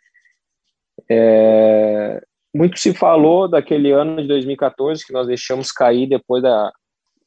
É, 1.08 2.22
muito 2.54 2.78
se 2.78 2.92
falou 2.92 3.48
daquele 3.48 3.92
ano 3.92 4.20
de 4.20 4.28
2014 4.28 5.06
que 5.06 5.12
nós 5.12 5.26
deixamos 5.26 5.70
cair 5.70 6.08
depois 6.08 6.42
da 6.42 6.72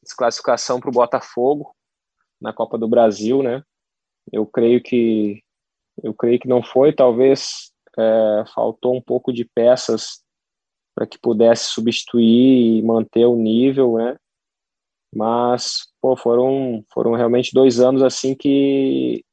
desclassificação 0.02 0.80
para 0.80 0.90
o 0.90 0.94
Botafogo 0.94 1.74
na 2.42 2.52
Copa 2.52 2.78
do 2.78 2.88
Brasil, 2.88 3.42
né? 3.42 3.64
Eu 4.32 4.46
creio 4.46 4.82
que 4.82 5.42
eu 6.02 6.14
creio 6.14 6.40
que 6.40 6.48
não 6.48 6.64
foi, 6.64 6.92
talvez 6.92 7.72
é, 7.98 8.44
faltou 8.54 8.96
um 8.96 9.02
pouco 9.02 9.32
de 9.32 9.46
peças 9.46 10.24
para 10.96 11.06
que 11.06 11.20
pudesse 11.20 11.66
substituir 11.66 12.78
e 12.78 12.82
manter 12.82 13.26
o 13.26 13.36
nível, 13.36 13.98
né? 13.98 14.18
Mas, 15.16 15.88
pô, 16.02 16.16
foram, 16.16 16.84
foram 16.94 17.14
realmente 17.14 17.54
dois 17.54 17.80
anos 17.80 18.02
assim 18.02 18.34
que 18.34 19.24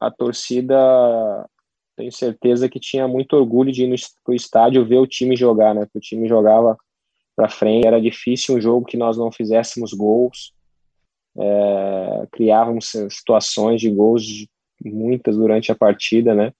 a 0.00 0.10
torcida, 0.10 0.76
tenho 1.96 2.12
certeza 2.12 2.68
que 2.68 2.78
tinha 2.78 3.08
muito 3.08 3.34
orgulho 3.34 3.72
de 3.72 3.84
ir 3.84 3.88
no 4.26 4.34
estádio 4.34 4.84
ver 4.84 4.98
o 4.98 5.06
time 5.06 5.36
jogar, 5.36 5.74
né? 5.74 5.82
Porque 5.86 5.98
o 5.98 6.00
time 6.00 6.28
jogava 6.28 6.76
para 7.34 7.48
frente, 7.48 7.86
era 7.86 8.00
difícil 8.00 8.56
um 8.56 8.60
jogo 8.60 8.86
que 8.86 8.96
nós 8.96 9.16
não 9.16 9.32
fizéssemos 9.32 9.92
gols, 9.92 10.52
é, 11.36 12.28
criávamos 12.30 12.92
situações 13.10 13.80
de 13.80 13.90
gols 13.90 14.46
muitas 14.84 15.36
durante 15.36 15.72
a 15.72 15.74
partida, 15.74 16.34
né? 16.34 16.52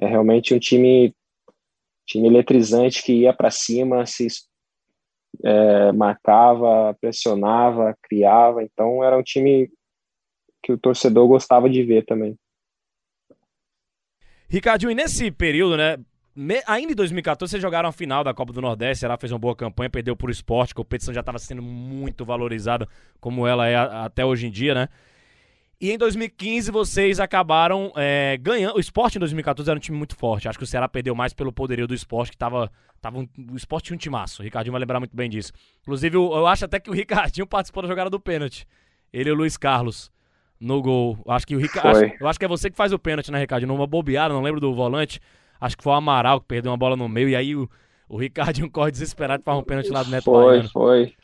É 0.00 0.06
realmente 0.06 0.54
um 0.54 0.58
time 0.58 1.14
time 2.06 2.26
eletrizante 2.26 3.02
que 3.02 3.12
ia 3.12 3.34
para 3.34 3.50
cima, 3.50 4.06
se 4.06 4.26
é, 5.44 5.92
marcava, 5.92 6.96
pressionava, 7.00 7.96
criava. 8.02 8.62
Então 8.62 9.02
era 9.02 9.16
um 9.16 9.22
time 9.22 9.70
que 10.62 10.72
o 10.72 10.78
torcedor 10.78 11.26
gostava 11.28 11.68
de 11.68 11.82
ver 11.82 12.04
também. 12.04 12.36
Ricardinho, 14.48 14.90
e 14.90 14.94
nesse 14.94 15.30
período, 15.30 15.76
né? 15.76 15.98
Ainda 16.66 16.92
em 16.92 16.94
2014, 16.94 17.50
vocês 17.50 17.60
jogaram 17.60 17.88
a 17.88 17.92
final 17.92 18.22
da 18.22 18.32
Copa 18.32 18.52
do 18.52 18.60
Nordeste, 18.60 19.04
ela 19.04 19.18
fez 19.18 19.32
uma 19.32 19.40
boa 19.40 19.56
campanha, 19.56 19.90
perdeu 19.90 20.14
por 20.14 20.30
esporte, 20.30 20.70
a 20.70 20.76
competição 20.76 21.12
já 21.12 21.18
estava 21.18 21.38
sendo 21.38 21.60
muito 21.60 22.24
valorizada, 22.24 22.86
como 23.20 23.44
ela 23.44 23.66
é 23.66 23.74
até 23.74 24.24
hoje 24.24 24.46
em 24.46 24.50
dia, 24.50 24.72
né? 24.72 24.88
E 25.80 25.92
em 25.92 25.98
2015 25.98 26.72
vocês 26.72 27.20
acabaram 27.20 27.92
é, 27.94 28.36
ganhando. 28.40 28.76
O 28.76 28.80
esporte 28.80 29.16
em 29.16 29.20
2014 29.20 29.70
era 29.70 29.76
um 29.76 29.80
time 29.80 29.96
muito 29.96 30.16
forte. 30.16 30.48
Acho 30.48 30.58
que 30.58 30.64
o 30.64 30.66
Ceará 30.66 30.88
perdeu 30.88 31.14
mais 31.14 31.32
pelo 31.32 31.52
poderio 31.52 31.86
do 31.86 31.94
esporte, 31.94 32.32
que 32.32 32.36
tava. 32.36 32.70
tava 33.00 33.18
um, 33.18 33.28
o 33.52 33.56
esporte 33.56 33.86
tinha 33.86 33.94
um 33.94 33.98
timaço. 33.98 34.42
O 34.42 34.44
Ricardinho 34.44 34.72
vai 34.72 34.80
lembrar 34.80 34.98
muito 34.98 35.16
bem 35.16 35.30
disso. 35.30 35.52
Inclusive, 35.82 36.16
eu, 36.16 36.32
eu 36.32 36.46
acho 36.48 36.64
até 36.64 36.80
que 36.80 36.90
o 36.90 36.92
Ricardinho 36.92 37.46
participou 37.48 37.82
da 37.82 37.88
jogada 37.88 38.10
do 38.10 38.18
pênalti. 38.18 38.66
Ele 39.12 39.30
e 39.30 39.32
o 39.32 39.36
Luiz 39.36 39.56
Carlos 39.56 40.10
no 40.60 40.82
gol. 40.82 41.16
Acho 41.28 41.46
que 41.46 41.54
o 41.54 41.60
Ricardinho. 41.60 42.12
Eu 42.18 42.26
acho 42.26 42.38
que 42.40 42.44
é 42.44 42.48
você 42.48 42.68
que 42.70 42.76
faz 42.76 42.92
o 42.92 42.98
pênalti, 42.98 43.30
né, 43.30 43.38
Ricardinho? 43.38 43.72
Numa 43.72 43.86
bobeada, 43.86 44.34
não 44.34 44.42
lembro 44.42 44.60
do 44.60 44.74
volante. 44.74 45.20
Acho 45.60 45.76
que 45.76 45.84
foi 45.84 45.92
o 45.92 45.96
Amaral 45.96 46.40
que 46.40 46.46
perdeu 46.48 46.72
uma 46.72 46.78
bola 46.78 46.96
no 46.96 47.08
meio. 47.08 47.28
E 47.28 47.36
aí 47.36 47.54
o, 47.54 47.70
o 48.08 48.16
Ricardinho 48.16 48.68
corre 48.70 48.90
desesperado 48.90 49.44
para 49.44 49.56
um 49.56 49.62
pênalti 49.62 49.90
lá 49.90 50.02
do 50.02 50.10
Neto 50.10 50.24
Foi, 50.24 50.44
Baiano. 50.44 50.68
foi. 50.70 51.14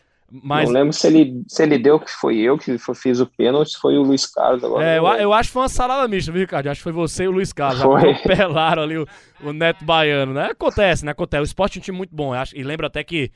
Mas... 0.43 0.69
Não 0.69 0.75
lembro 0.75 0.93
se 0.93 1.07
ele, 1.07 1.45
se 1.47 1.63
ele 1.63 1.79
deu 1.79 2.01
que 2.01 2.11
foi 2.11 2.39
eu 2.39 2.59
que 2.59 2.77
fiz 2.95 3.21
o 3.21 3.27
pênalti, 3.27 3.79
foi 3.79 3.97
o 3.97 4.03
Luiz 4.03 4.27
Carlos 4.27 4.65
agora. 4.65 4.85
É, 4.85 4.99
eu, 4.99 5.07
eu, 5.07 5.33
acho 5.33 5.49
que 5.49 5.53
foi 5.53 5.63
uma 5.63 5.69
salada 5.69 6.09
mista, 6.09 6.33
viu, 6.33 6.41
Ricardo? 6.41 6.67
Acho 6.67 6.81
que 6.81 6.85
foi 6.85 6.93
você 6.93 7.25
e 7.25 7.29
o 7.29 7.31
Luiz 7.31 7.53
Carlos. 7.53 7.83
Foi. 7.83 8.11
Atropelaram 8.11 8.83
ali 8.83 8.99
o, 8.99 9.07
o 9.43 9.53
Neto 9.53 9.85
Baiano, 9.85 10.35
né? 10.35 10.47
Acontece, 10.47 11.05
né? 11.05 11.13
Acontece. 11.13 11.43
O 11.43 11.45
esporte 11.45 11.79
é 11.79 11.81
um 11.81 11.83
time 11.83 11.99
muito 11.99 12.15
bom. 12.15 12.33
Acho, 12.33 12.57
e 12.57 12.65
lembra 12.65 12.89
até 12.89 13.05
que 13.05 13.31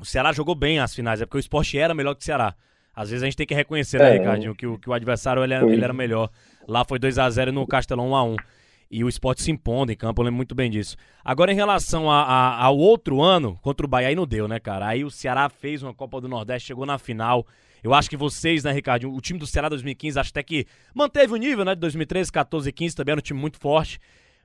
o 0.00 0.04
Ceará 0.04 0.32
jogou 0.32 0.54
bem 0.54 0.78
as 0.78 0.94
finais, 0.94 1.20
é 1.20 1.26
porque 1.26 1.38
o 1.38 1.40
esporte 1.40 1.76
era 1.76 1.92
melhor 1.94 2.14
que 2.14 2.22
o 2.22 2.24
Ceará. 2.24 2.54
Às 2.94 3.10
vezes 3.10 3.24
a 3.24 3.26
gente 3.26 3.36
tem 3.36 3.46
que 3.46 3.54
reconhecer, 3.54 3.98
né, 3.98 4.14
é, 4.14 4.18
Ricardinho, 4.18 4.54
que 4.54 4.66
o, 4.68 4.78
que 4.78 4.88
o 4.88 4.92
adversário 4.92 5.42
ele, 5.42 5.54
ele 5.54 5.82
era 5.82 5.92
melhor. 5.92 6.30
Lá 6.68 6.84
foi 6.84 7.00
2 7.00 7.18
a 7.18 7.28
0 7.28 7.50
no 7.50 7.66
Castelão 7.66 8.10
1x1 8.10 8.36
e 8.90 9.02
o 9.02 9.08
esporte 9.08 9.42
se 9.42 9.50
impondo 9.50 9.92
em 9.92 9.96
campo, 9.96 10.20
eu 10.20 10.24
lembro 10.24 10.36
muito 10.36 10.54
bem 10.54 10.70
disso. 10.70 10.96
Agora, 11.24 11.52
em 11.52 11.54
relação 11.54 12.10
a, 12.10 12.22
a, 12.22 12.64
ao 12.64 12.76
outro 12.76 13.22
ano, 13.22 13.58
contra 13.62 13.84
o 13.84 13.88
Bahia, 13.88 14.08
aí 14.08 14.14
não 14.14 14.26
deu, 14.26 14.46
né, 14.46 14.60
cara? 14.60 14.86
Aí 14.86 15.04
o 15.04 15.10
Ceará 15.10 15.48
fez 15.48 15.82
uma 15.82 15.94
Copa 15.94 16.20
do 16.20 16.28
Nordeste, 16.28 16.68
chegou 16.68 16.86
na 16.86 16.98
final. 16.98 17.46
Eu 17.82 17.92
acho 17.92 18.08
que 18.08 18.16
vocês, 18.16 18.64
né, 18.64 18.72
Ricardo, 18.72 19.12
o 19.12 19.20
time 19.20 19.38
do 19.38 19.46
Ceará 19.46 19.68
2015, 19.68 20.18
acho 20.18 20.30
até 20.30 20.42
que 20.42 20.66
manteve 20.94 21.32
o 21.32 21.36
nível, 21.36 21.64
né, 21.64 21.74
de 21.74 21.80
2013, 21.80 22.32
14 22.32 22.68
e 22.68 22.72
15, 22.72 22.96
também 22.96 23.12
era 23.12 23.18
um 23.18 23.22
time 23.22 23.38
muito 23.38 23.58
forte. 23.58 23.98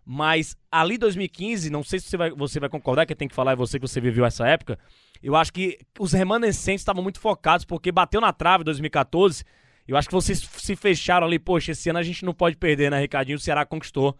Mas 0.06 0.58
ali 0.72 0.98
2015, 0.98 1.70
não 1.70 1.84
sei 1.84 2.00
se 2.00 2.08
você 2.08 2.18
vai, 2.18 2.32
você 2.32 2.60
vai 2.60 2.68
concordar, 2.68 3.06
que 3.06 3.16
tem 3.16 3.28
que 3.28 3.36
falar 3.36 3.52
é 3.52 3.56
você 3.56 3.80
que 3.80 3.88
você 3.88 4.02
viveu 4.02 4.26
essa 4.26 4.48
época. 4.48 4.80
Eu 5.22 5.36
acho 5.36 5.54
que 5.54 5.78
os 6.00 6.14
remanescentes 6.14 6.82
estavam 6.82 7.04
muito 7.04 7.20
focados, 7.20 7.64
porque 7.64 7.92
bateu 7.92 8.20
na 8.20 8.34
trave 8.34 8.64
2014. 8.64 9.44
Eu 9.90 9.98
acho 9.98 10.08
que 10.08 10.14
vocês 10.14 10.38
se 10.40 10.76
fecharam 10.76 11.26
ali, 11.26 11.40
poxa, 11.40 11.72
esse 11.72 11.90
ano 11.90 11.98
a 11.98 12.04
gente 12.04 12.24
não 12.24 12.32
pode 12.32 12.56
perder, 12.56 12.92
né, 12.92 13.00
Ricardinho? 13.00 13.40
O 13.40 13.42
Ceará 13.42 13.66
conquistou 13.66 14.16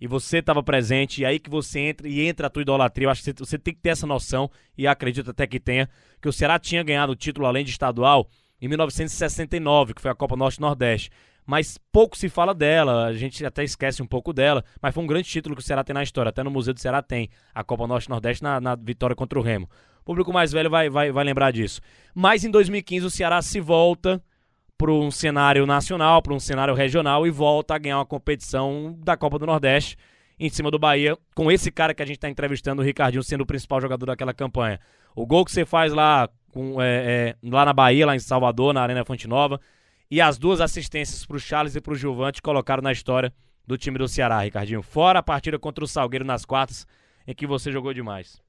e 0.00 0.06
você 0.06 0.38
estava 0.38 0.62
presente, 0.62 1.20
e 1.20 1.26
aí 1.26 1.38
que 1.38 1.50
você 1.50 1.78
entra 1.78 2.08
e 2.08 2.26
entra 2.26 2.46
a 2.46 2.50
tua 2.50 2.62
idolatria. 2.62 3.04
Eu 3.04 3.10
acho 3.10 3.22
que 3.22 3.34
você 3.38 3.58
tem 3.58 3.74
que 3.74 3.80
ter 3.80 3.90
essa 3.90 4.06
noção, 4.06 4.50
e 4.78 4.86
acredito 4.86 5.30
até 5.30 5.46
que 5.46 5.60
tenha, 5.60 5.90
que 6.22 6.28
o 6.28 6.32
Ceará 6.32 6.58
tinha 6.58 6.82
ganhado 6.82 7.12
o 7.12 7.14
título 7.14 7.46
além 7.46 7.66
de 7.66 7.70
estadual 7.70 8.30
em 8.62 8.66
1969, 8.66 9.92
que 9.92 10.00
foi 10.00 10.10
a 10.10 10.14
Copa 10.14 10.34
Norte-Nordeste. 10.36 11.10
Mas 11.44 11.76
pouco 11.92 12.16
se 12.16 12.30
fala 12.30 12.54
dela, 12.54 13.04
a 13.04 13.12
gente 13.12 13.44
até 13.44 13.62
esquece 13.62 14.02
um 14.02 14.06
pouco 14.06 14.32
dela, 14.32 14.64
mas 14.80 14.94
foi 14.94 15.04
um 15.04 15.06
grande 15.06 15.28
título 15.28 15.54
que 15.54 15.60
o 15.60 15.64
Ceará 15.64 15.84
tem 15.84 15.92
na 15.92 16.02
história. 16.02 16.30
Até 16.30 16.42
no 16.42 16.50
Museu 16.50 16.72
do 16.72 16.80
Ceará 16.80 17.02
tem 17.02 17.28
a 17.54 17.62
Copa 17.62 17.86
Norte-Nordeste 17.86 18.42
na, 18.42 18.58
na, 18.58 18.74
vitória 18.74 19.14
contra 19.14 19.38
o 19.38 19.42
Remo. 19.42 19.68
O 20.00 20.04
público 20.04 20.32
mais 20.32 20.50
velho 20.50 20.70
vai, 20.70 20.88
vai, 20.88 21.12
vai 21.12 21.24
lembrar 21.24 21.50
disso. 21.50 21.82
Mas 22.14 22.42
em 22.42 22.50
2015 22.50 23.04
o 23.04 23.10
Ceará 23.10 23.42
se 23.42 23.60
volta 23.60 24.22
para 24.80 24.90
um 24.90 25.10
cenário 25.10 25.66
nacional, 25.66 26.22
para 26.22 26.32
um 26.32 26.40
cenário 26.40 26.72
regional 26.72 27.26
e 27.26 27.30
volta 27.30 27.74
a 27.74 27.78
ganhar 27.78 27.98
uma 27.98 28.06
competição 28.06 28.98
da 29.04 29.14
Copa 29.14 29.38
do 29.38 29.44
Nordeste 29.44 29.94
em 30.38 30.48
cima 30.48 30.70
do 30.70 30.78
Bahia, 30.78 31.18
com 31.34 31.52
esse 31.52 31.70
cara 31.70 31.92
que 31.92 32.02
a 32.02 32.06
gente 32.06 32.16
está 32.16 32.30
entrevistando, 32.30 32.80
o 32.80 32.84
Ricardinho, 32.84 33.22
sendo 33.22 33.42
o 33.42 33.46
principal 33.46 33.78
jogador 33.78 34.06
daquela 34.06 34.32
campanha. 34.32 34.80
O 35.14 35.26
gol 35.26 35.44
que 35.44 35.52
você 35.52 35.66
faz 35.66 35.92
lá, 35.92 36.30
com, 36.50 36.80
é, 36.80 37.36
é, 37.42 37.46
lá 37.46 37.66
na 37.66 37.74
Bahia, 37.74 38.06
lá 38.06 38.16
em 38.16 38.18
Salvador, 38.18 38.72
na 38.72 38.80
Arena 38.80 39.04
Fonte 39.04 39.28
Nova, 39.28 39.60
e 40.10 40.18
as 40.18 40.38
duas 40.38 40.62
assistências 40.62 41.26
para 41.26 41.36
o 41.36 41.40
Charles 41.40 41.76
e 41.76 41.80
para 41.82 41.92
o 41.92 41.96
Gilvante 41.96 42.40
colocaram 42.40 42.82
na 42.82 42.90
história 42.90 43.34
do 43.66 43.76
time 43.76 43.98
do 43.98 44.08
Ceará, 44.08 44.40
Ricardinho. 44.40 44.80
Fora 44.80 45.18
a 45.18 45.22
partida 45.22 45.58
contra 45.58 45.84
o 45.84 45.86
Salgueiro 45.86 46.24
nas 46.24 46.46
quartas, 46.46 46.86
em 47.26 47.34
que 47.34 47.46
você 47.46 47.70
jogou 47.70 47.92
demais. 47.92 48.40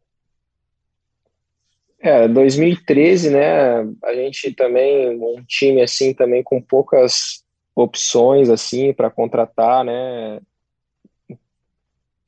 É, 2.03 2.27
2013, 2.27 3.29
né, 3.29 3.81
a 4.03 4.13
gente 4.15 4.51
também, 4.53 5.09
um 5.09 5.43
time 5.47 5.83
assim, 5.83 6.15
também 6.15 6.41
com 6.41 6.59
poucas 6.59 7.43
opções, 7.75 8.49
assim, 8.49 8.91
para 8.91 9.11
contratar, 9.11 9.85
né, 9.85 10.39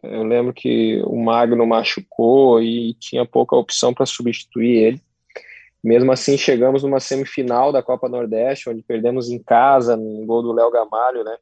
eu 0.03 0.21
lembro 0.23 0.53
que 0.53 1.01
o 1.05 1.15
Magno 1.15 1.65
machucou 1.65 2.61
e 2.61 2.93
tinha 2.95 3.25
pouca 3.25 3.55
opção 3.55 3.93
para 3.93 4.05
substituir 4.05 4.75
ele. 4.75 5.01
Mesmo 5.81 6.11
assim, 6.11 6.37
chegamos 6.37 6.83
numa 6.83 6.99
semifinal 6.99 7.71
da 7.71 7.81
Copa 7.81 8.09
Nordeste, 8.09 8.69
onde 8.69 8.83
perdemos 8.83 9.29
em 9.29 9.39
casa, 9.39 9.95
no 9.95 10.25
gol 10.25 10.43
do 10.43 10.51
Léo 10.51 10.69
Gamalho, 10.69 11.23
né, 11.23 11.37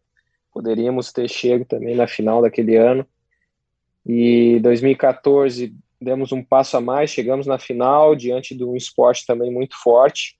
poderíamos 0.54 1.12
ter 1.12 1.28
chego 1.28 1.66
também 1.66 1.96
na 1.96 2.08
final 2.08 2.42
daquele 2.42 2.78
ano. 2.78 3.06
E 4.06 4.60
2014 4.62 5.76
demos 6.02 6.32
um 6.32 6.44
passo 6.44 6.76
a 6.76 6.82
mais, 6.82 7.12
chegamos 7.12 7.46
na 7.46 7.60
final 7.60 8.16
diante 8.16 8.56
de 8.56 8.64
um 8.66 8.76
esporte 8.76 9.26
também 9.26 9.52
muito 9.52 9.80
forte. 9.82 10.38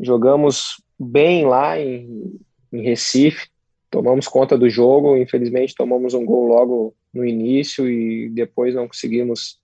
Jogamos 0.00 0.82
bem 0.98 1.46
lá 1.46 1.78
em, 1.78 2.38
em 2.72 2.82
Recife, 2.82 3.48
tomamos 3.90 4.26
conta 4.26 4.58
do 4.58 4.68
jogo, 4.68 5.16
infelizmente 5.16 5.74
tomamos 5.74 6.14
um 6.14 6.24
gol 6.24 6.48
logo 6.48 6.94
no 7.14 7.24
início 7.24 7.88
e 7.88 8.28
depois 8.30 8.74
não 8.74 8.88
conseguimos 8.88 9.58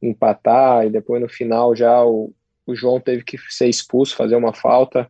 empatar 0.00 0.86
e 0.86 0.90
depois 0.90 1.20
no 1.20 1.28
final 1.28 1.76
já 1.76 2.04
o, 2.04 2.32
o 2.66 2.74
João 2.74 2.98
teve 2.98 3.22
que 3.22 3.38
ser 3.50 3.68
expulso, 3.68 4.16
fazer 4.16 4.36
uma 4.36 4.54
falta 4.54 5.08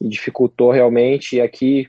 e 0.00 0.06
dificultou 0.06 0.70
realmente 0.70 1.36
e 1.36 1.40
aqui 1.40 1.88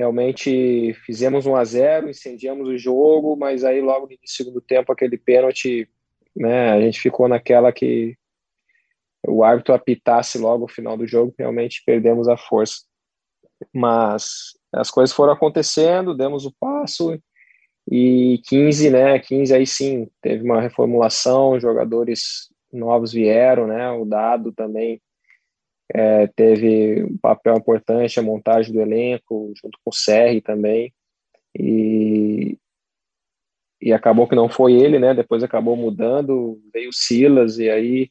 realmente 0.00 0.94
fizemos 1.04 1.44
1 1.44 1.56
a 1.56 1.62
0 1.62 2.08
incendiamos 2.08 2.66
o 2.66 2.78
jogo, 2.78 3.36
mas 3.36 3.64
aí 3.64 3.82
logo 3.82 4.06
no 4.06 4.16
segundo 4.24 4.58
tempo 4.58 4.90
aquele 4.90 5.18
pênalti, 5.18 5.86
né, 6.34 6.70
a 6.70 6.80
gente 6.80 6.98
ficou 6.98 7.28
naquela 7.28 7.70
que 7.70 8.16
o 9.28 9.44
árbitro 9.44 9.74
apitasse 9.74 10.38
logo 10.38 10.64
o 10.64 10.72
final 10.72 10.96
do 10.96 11.06
jogo, 11.06 11.34
realmente 11.38 11.82
perdemos 11.84 12.28
a 12.28 12.36
força. 12.38 12.76
Mas 13.74 14.58
as 14.72 14.90
coisas 14.90 15.14
foram 15.14 15.34
acontecendo, 15.34 16.16
demos 16.16 16.46
o 16.46 16.54
passo 16.58 17.20
e 17.86 18.40
15, 18.48 18.88
né, 18.88 19.18
15 19.18 19.54
aí 19.54 19.66
sim, 19.66 20.08
teve 20.22 20.42
uma 20.42 20.62
reformulação, 20.62 21.60
jogadores 21.60 22.48
novos 22.72 23.12
vieram, 23.12 23.66
né, 23.66 23.90
o 23.90 24.06
Dado 24.06 24.50
também 24.50 24.98
é, 25.92 26.26
teve 26.28 27.02
um 27.04 27.18
papel 27.18 27.56
importante 27.56 28.18
a 28.18 28.22
montagem 28.22 28.72
do 28.72 28.80
elenco, 28.80 29.52
junto 29.60 29.78
com 29.84 29.90
o 29.90 29.94
Serri 29.94 30.40
também, 30.40 30.92
e, 31.58 32.56
e 33.80 33.92
acabou 33.92 34.28
que 34.28 34.36
não 34.36 34.48
foi 34.48 34.74
ele, 34.74 34.98
né? 34.98 35.14
Depois 35.14 35.42
acabou 35.42 35.76
mudando, 35.76 36.60
veio 36.72 36.90
o 36.90 36.94
Silas, 36.94 37.58
e 37.58 37.68
aí 37.68 38.10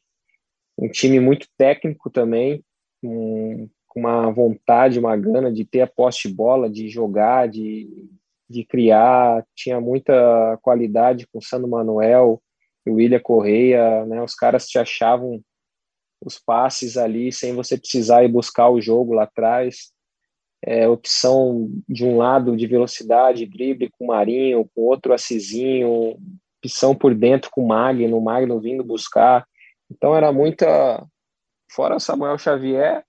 um 0.78 0.88
time 0.88 1.20
muito 1.20 1.46
técnico 1.56 2.10
também, 2.10 2.62
com 3.00 3.68
uma 3.96 4.30
vontade, 4.30 4.98
uma 4.98 5.16
gana 5.16 5.52
de 5.52 5.64
ter 5.64 5.80
a 5.80 5.86
poste 5.86 6.28
bola, 6.28 6.68
de 6.68 6.88
jogar, 6.88 7.48
de, 7.48 8.08
de 8.48 8.64
criar, 8.64 9.44
tinha 9.54 9.80
muita 9.80 10.58
qualidade 10.62 11.26
com 11.26 11.38
o 11.38 11.42
Sandro 11.42 11.68
Manuel, 11.68 12.42
o 12.86 12.94
William 12.94 13.20
Correia, 13.20 14.04
né? 14.06 14.22
Os 14.22 14.34
caras 14.34 14.66
te 14.66 14.78
achavam 14.78 15.42
os 16.20 16.38
passes 16.38 16.96
ali 16.96 17.32
sem 17.32 17.54
você 17.54 17.78
precisar 17.78 18.24
ir 18.24 18.28
buscar 18.28 18.68
o 18.68 18.80
jogo 18.80 19.14
lá 19.14 19.24
atrás. 19.24 19.92
É, 20.62 20.86
opção 20.86 21.70
de 21.88 22.04
um 22.04 22.18
lado 22.18 22.54
de 22.56 22.66
velocidade, 22.66 23.46
drible 23.46 23.90
com 23.98 24.04
o 24.04 24.08
Marinho, 24.08 24.68
com 24.74 24.82
outro 24.82 25.14
Assisinho, 25.14 26.18
opção 26.62 26.94
por 26.94 27.14
dentro 27.14 27.50
com 27.50 27.64
o 27.64 27.68
Magno, 27.68 28.18
o 28.18 28.22
Magno 28.22 28.60
vindo 28.60 28.84
buscar. 28.84 29.46
Então 29.90 30.14
era 30.14 30.30
muita. 30.32 31.04
Fora 31.72 32.00
Samuel 32.00 32.36
Xavier 32.36 33.04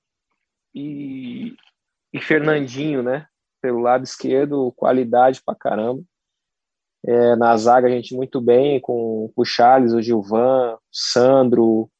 e, 0.73 1.55
e 2.13 2.21
Fernandinho, 2.21 3.01
né? 3.01 3.27
Pelo 3.61 3.79
lado 3.79 4.03
esquerdo, 4.03 4.71
qualidade 4.73 5.41
pra 5.43 5.55
caramba. 5.55 6.03
É, 7.03 7.35
na 7.35 7.57
zaga 7.57 7.87
a 7.87 7.91
gente 7.91 8.15
muito 8.15 8.39
bem 8.39 8.79
com, 8.79 9.31
com 9.35 9.41
o 9.41 9.45
Charles, 9.45 9.93
o 9.93 10.01
Gilvan, 10.01 10.75
o 10.75 10.79
Sandro, 10.91 11.90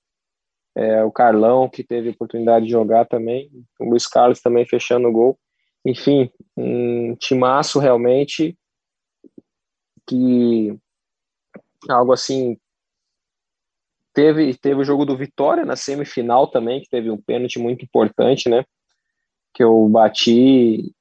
é, 0.76 1.04
o 1.04 1.12
Carlão, 1.12 1.70
que 1.70 1.84
teve 1.84 2.10
oportunidade 2.10 2.66
de 2.66 2.72
jogar 2.72 3.06
também, 3.06 3.50
o 3.80 3.90
Luiz 3.90 4.08
Carlos 4.08 4.42
também 4.42 4.66
fechando 4.66 5.08
o 5.08 5.12
gol. 5.12 5.40
enfim, 5.86 6.32
um 6.56 7.16
timaço 7.16 7.80
realmente 7.80 8.58
que 10.08 10.78
algo 11.90 12.12
assim 12.12 12.58
teve 14.14 14.54
teve 14.56 14.82
o 14.82 14.84
jogo 14.84 15.06
do 15.06 15.18
Vitória 15.18 15.66
na 15.66 15.76
semifinal 15.76 16.48
também 16.48 16.82
que 16.82 16.90
teve 16.90 17.10
um 17.10 17.18
pênalti 17.18 17.58
muito 17.58 17.84
importante 17.84 18.50
né 18.50 18.66
que 19.54 19.64
eu 19.64 19.88
bati 19.90 20.94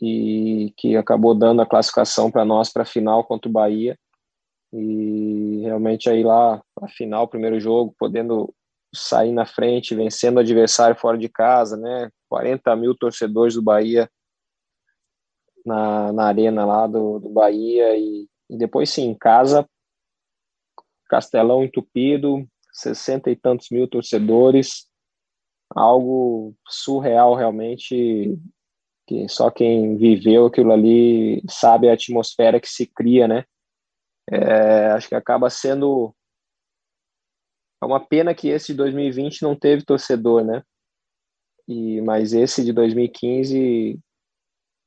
e 0.00 0.72
que 0.76 0.96
acabou 0.96 1.34
dando 1.34 1.62
a 1.62 1.66
classificação 1.66 2.30
para 2.30 2.44
nós 2.44 2.70
para 2.70 2.82
a 2.82 2.86
final 2.86 3.24
contra 3.24 3.48
o 3.48 3.52
Bahia 3.52 3.98
e 4.72 5.60
realmente 5.62 6.10
aí 6.10 6.22
lá 6.22 6.62
a 6.80 6.88
final 6.88 7.26
primeiro 7.26 7.58
jogo 7.58 7.94
podendo 7.98 8.54
sair 8.94 9.32
na 9.32 9.44
frente 9.44 9.94
vencendo 9.94 10.36
o 10.36 10.40
adversário 10.40 10.96
fora 10.96 11.18
de 11.18 11.28
casa 11.28 11.76
né 11.76 12.10
40 12.28 12.74
mil 12.76 12.94
torcedores 12.96 13.54
do 13.54 13.62
Bahia 13.62 14.08
na, 15.68 16.12
na 16.12 16.24
arena 16.24 16.64
lá 16.64 16.86
do, 16.86 17.20
do 17.20 17.28
Bahia 17.28 17.96
e, 17.96 18.26
e 18.50 18.56
depois 18.56 18.90
sim, 18.90 19.10
em 19.10 19.14
casa, 19.14 19.68
Castelão 21.08 21.62
entupido, 21.62 22.46
sessenta 22.72 23.30
e 23.30 23.36
tantos 23.36 23.68
mil 23.70 23.86
torcedores, 23.88 24.86
algo 25.70 26.54
surreal 26.66 27.34
realmente, 27.34 28.38
que 29.06 29.28
só 29.28 29.50
quem 29.50 29.96
viveu 29.96 30.46
aquilo 30.46 30.72
ali 30.72 31.42
sabe 31.48 31.88
a 31.88 31.94
atmosfera 31.94 32.60
que 32.60 32.68
se 32.68 32.86
cria, 32.86 33.26
né? 33.26 33.44
É, 34.30 34.88
acho 34.88 35.08
que 35.08 35.14
acaba 35.14 35.48
sendo 35.48 36.14
é 37.80 37.86
uma 37.86 38.00
pena 38.00 38.34
que 38.34 38.48
esse 38.48 38.68
de 38.68 38.74
2020 38.74 39.42
não 39.42 39.54
teve 39.54 39.84
torcedor, 39.84 40.44
né? 40.44 40.62
E 41.66 42.00
mas 42.00 42.32
esse 42.32 42.64
de 42.64 42.72
2015 42.72 43.98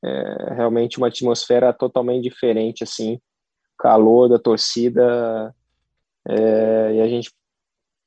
é 0.04 0.54
realmente 0.54 0.98
uma 0.98 1.06
atmosfera 1.06 1.72
totalmente 1.72 2.24
diferente, 2.24 2.82
assim, 2.82 3.20
calor 3.78 4.28
da 4.28 4.38
torcida 4.38 5.54
é, 6.28 6.94
e 6.94 7.00
a 7.00 7.08
gente 7.08 7.30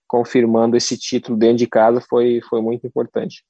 confirmando 0.07 0.77
esse 0.77 0.97
título 0.97 1.37
dentro 1.37 1.57
de 1.57 1.67
casa 1.67 2.01
foi, 2.01 2.39
foi 2.49 2.61
muito 2.61 2.85
importante. 2.85 3.43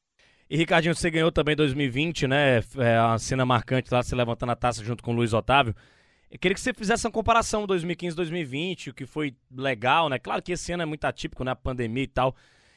E 0.49 0.55
Ricardinho, 0.57 0.95
você 0.95 1.09
ganhou 1.09 1.31
também 1.31 1.55
2020, 1.55 2.27
né? 2.27 2.57
É 2.59 3.17
cena 3.17 3.45
marcante 3.45 3.91
lá, 3.91 4.03
você 4.03 4.15
levantando 4.15 4.51
a 4.51 4.55
taça 4.55 4.83
junto 4.83 5.03
com 5.03 5.11
o 5.11 5.15
Luiz 5.15 5.33
Otávio. 5.33 5.75
Eu 6.29 6.39
queria 6.39 6.55
que 6.55 6.61
você 6.61 6.73
fizesse 6.73 7.05
uma 7.05 7.11
comparação 7.11 7.65
2015-2020, 7.67 8.89
o 8.89 8.93
que 8.93 9.05
foi 9.05 9.35
legal, 9.51 10.09
né? 10.09 10.19
Claro 10.19 10.41
que 10.41 10.51
esse 10.51 10.71
ano 10.71 10.83
é 10.83 10.85
muito 10.85 11.05
atípico, 11.05 11.43
né? 11.43 11.53
Pandemia 11.55 12.03
e 12.03 12.07
tal. 12.07 12.35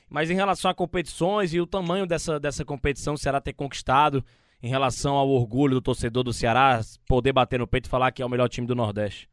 Mas 0.09 0.31
em 0.31 0.35
relação 0.35 0.71
a 0.71 0.75
competições 0.75 1.53
e 1.53 1.61
o 1.61 1.67
tamanho 1.67 2.07
dessa, 2.07 2.39
dessa 2.39 2.65
competição, 2.65 3.15
o 3.15 3.19
Ceará 3.19 3.41
ter 3.41 3.53
conquistado, 3.53 4.25
em 4.63 4.69
relação 4.69 5.15
ao 5.15 5.29
orgulho 5.29 5.75
do 5.75 5.83
torcedor 5.83 6.25
do 6.25 6.33
Ceará 6.33 6.81
poder 7.07 7.33
bater 7.33 7.59
no 7.59 7.67
peito 7.67 7.87
e 7.87 7.91
falar 7.91 8.11
que 8.11 8.23
é 8.23 8.27
o 8.27 8.29
melhor 8.29 8.49
time 8.49 8.67
do 8.67 8.75
Nordeste? 8.75 9.29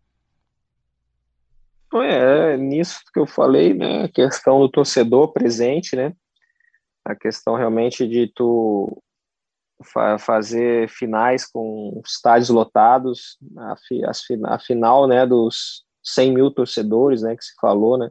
É, 1.94 2.54
é 2.54 2.58
nisso 2.58 3.00
que 3.14 3.20
eu 3.20 3.26
falei, 3.26 3.74
né? 3.74 4.04
A 4.04 4.10
questão 4.10 4.60
do 4.60 4.70
torcedor 4.70 5.32
presente, 5.32 5.96
né? 5.96 6.14
A 7.04 7.16
questão 7.16 7.56
realmente 7.56 8.08
de 8.08 8.28
tu 8.28 9.02
fa 9.84 10.18
fazer 10.18 10.90
finais 10.90 11.46
com 11.46 12.02
estádios 12.06 12.50
lotados, 12.50 13.38
a, 13.58 13.76
fi 13.76 14.02
a, 14.46 14.60
final, 14.60 15.08
né, 15.08 15.26
dos 15.26 15.84
100 16.04 16.34
mil 16.34 16.52
torcedores, 16.52 17.22
né, 17.22 17.36
que 17.36 17.44
se 17.44 17.54
falou, 17.60 17.98
né, 17.98 18.10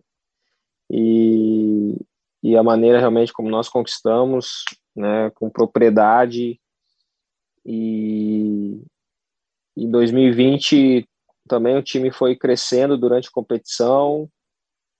e, 0.91 1.97
e 2.43 2.57
a 2.57 2.62
maneira 2.62 2.99
realmente 2.99 3.33
como 3.33 3.49
nós 3.49 3.69
conquistamos, 3.69 4.65
né, 4.95 5.31
com 5.31 5.49
propriedade, 5.51 6.61
e 7.65 8.83
em 9.77 9.91
2020 9.91 11.09
também 11.49 11.77
o 11.77 11.83
time 11.83 12.11
foi 12.11 12.37
crescendo 12.37 12.97
durante 12.97 13.29
a 13.29 13.33
competição, 13.33 14.29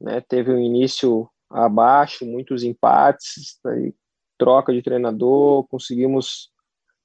né? 0.01 0.21
Teve 0.21 0.53
um 0.53 0.59
início 0.59 1.29
abaixo, 1.51 2.27
muitos 2.27 2.62
empates, 2.62 3.59
troca 4.39 4.73
de 4.73 4.83
treinador, 4.83 5.67
conseguimos 5.69 6.51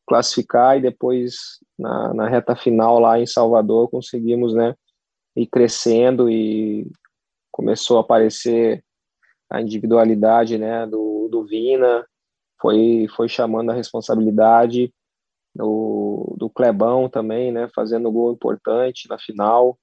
classificar 0.10 0.76
e 0.76 0.82
depois 0.82 1.60
na, 1.78 2.14
na 2.16 2.28
reta 2.28 2.56
final 2.56 3.00
lá 3.00 3.20
em 3.20 3.28
Salvador 3.28 3.90
conseguimos, 3.92 4.56
né, 4.56 4.74
ir 5.36 5.46
crescendo 5.46 6.28
e 6.28 6.92
começou 7.52 7.98
a 7.98 8.02
aparecer 8.02 8.84
a 9.50 9.62
individualidade, 9.62 10.58
né, 10.58 10.88
do, 10.88 11.30
do 11.32 11.46
Vina, 11.46 12.04
foi 12.60 13.08
foi 13.16 13.30
chamando 13.30 13.70
a 13.70 13.76
responsabilidade 13.76 14.92
do, 15.56 16.36
do 16.38 16.50
Clebão 16.50 17.08
também, 17.08 17.52
né, 17.52 17.70
fazendo 17.76 18.12
gol 18.12 18.34
importante 18.34 19.08
na 19.08 19.20
final. 19.20 19.78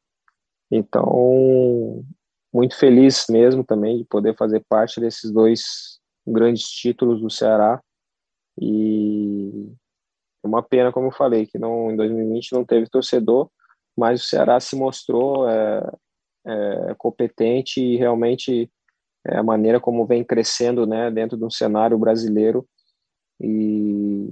Então, 0.70 2.04
muito 2.52 2.76
feliz 2.76 3.26
mesmo 3.30 3.62
também 3.62 3.98
de 3.98 4.04
poder 4.04 4.36
fazer 4.36 4.64
parte 4.68 5.00
desses 5.00 5.30
dois 5.30 6.00
grandes 6.26 6.68
títulos 6.68 7.20
do 7.20 7.30
Ceará. 7.30 7.80
E 8.60 9.72
uma 10.42 10.62
pena, 10.62 10.92
como 10.92 11.08
eu 11.08 11.12
falei, 11.12 11.46
que 11.46 11.58
não, 11.58 11.90
em 11.90 11.96
2020 11.96 12.52
não 12.52 12.64
teve 12.64 12.88
torcedor, 12.88 13.50
mas 13.96 14.22
o 14.22 14.26
Ceará 14.26 14.60
se 14.60 14.76
mostrou 14.76 15.48
é, 15.48 15.90
é, 16.46 16.94
competente 16.98 17.80
e 17.80 17.96
realmente 17.96 18.70
é 19.26 19.38
a 19.38 19.42
maneira 19.42 19.80
como 19.80 20.06
vem 20.06 20.22
crescendo 20.22 20.86
né, 20.86 21.10
dentro 21.10 21.36
de 21.36 21.44
um 21.44 21.50
cenário 21.50 21.98
brasileiro. 21.98 22.66
E 23.40 24.28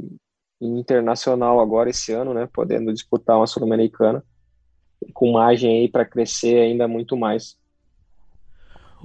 internacional 0.60 1.60
agora 1.60 1.90
esse 1.90 2.12
ano, 2.12 2.32
né, 2.32 2.48
podendo 2.52 2.92
disputar 2.92 3.36
uma 3.36 3.46
sul-americana 3.46 4.24
com 5.12 5.32
margem 5.32 5.80
aí 5.80 5.88
para 5.88 6.04
crescer 6.04 6.60
ainda 6.60 6.88
muito 6.88 7.16
mais. 7.16 7.56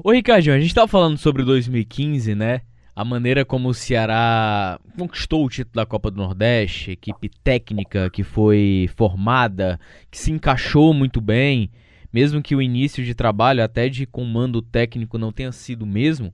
Ô 0.02 0.12
Ricardinho, 0.12 0.56
a 0.56 0.60
gente 0.60 0.70
estava 0.70 0.88
falando 0.88 1.18
sobre 1.18 1.43
2015, 1.43 2.34
né? 2.36 2.62
A 3.00 3.06
maneira 3.06 3.45
como 3.45 3.70
o 3.70 3.74
Ceará 3.74 4.78
conquistou 4.97 5.45
o 5.45 5.50
título 5.50 5.76
da 5.76 5.86
Copa 5.86 6.12
do 6.12 6.18
Nordeste, 6.18 6.91
equipe 6.91 7.30
técnica 7.41 8.10
que 8.10 8.24
foi 8.24 8.89
formada, 8.93 9.80
que 10.12 10.18
se 10.18 10.34
encaixou 10.34 10.93
muito 10.93 11.22
bem, 11.22 11.72
mesmo 12.12 12.41
que 12.41 12.54
o 12.54 12.62
início 12.62 13.02
de 13.02 13.16
trabalho, 13.16 13.64
até 13.64 13.88
de 13.88 14.06
comando 14.06 14.62
técnico, 14.62 15.18
não 15.18 15.32
tenha 15.32 15.54
sido 15.54 15.84
o 15.84 15.88
mesmo. 15.88 16.34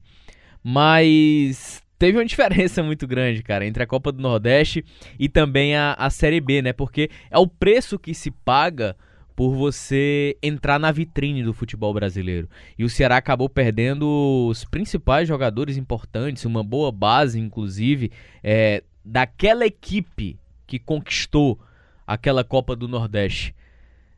Mas 0.64 1.84
teve 2.00 2.18
uma 2.18 2.26
diferença 2.26 2.82
muito 2.82 3.06
grande, 3.06 3.44
cara, 3.44 3.64
entre 3.64 3.84
a 3.84 3.88
Copa 3.88 4.12
do 4.12 4.20
Nordeste 4.20 4.84
e 5.20 5.30
também 5.30 5.76
a, 5.76 5.94
a 5.94 6.10
Série 6.10 6.42
B, 6.42 6.64
né? 6.64 6.74
Porque 6.74 7.12
é 7.30 7.38
o 7.38 7.46
preço 7.46 8.00
que 8.00 8.16
se 8.16 8.32
paga 8.32 8.96
por 9.36 9.54
você 9.54 10.38
entrar 10.42 10.80
na 10.80 10.92
vitrine 10.92 11.44
do 11.44 11.54
futebol 11.54 11.94
brasileiro. 11.94 12.50
E 12.78 12.84
o 12.84 12.90
Ceará 12.90 13.18
acabou 13.18 13.50
perdendo 13.50 14.48
os 14.50 14.64
principais 14.64 15.28
jogadores 15.28 15.76
importantes, 15.76 16.46
uma 16.46 16.64
boa 16.64 16.92
base, 16.92 17.40
inclusive, 17.40 18.12
é, 18.44 18.82
daquela 19.04 19.66
equipe 19.66 20.40
que 20.66 20.80
conquistou 20.80 21.60
aquela 22.08 22.44
Copa 22.44 22.76
do 22.76 22.88
Nordeste. 22.88 23.54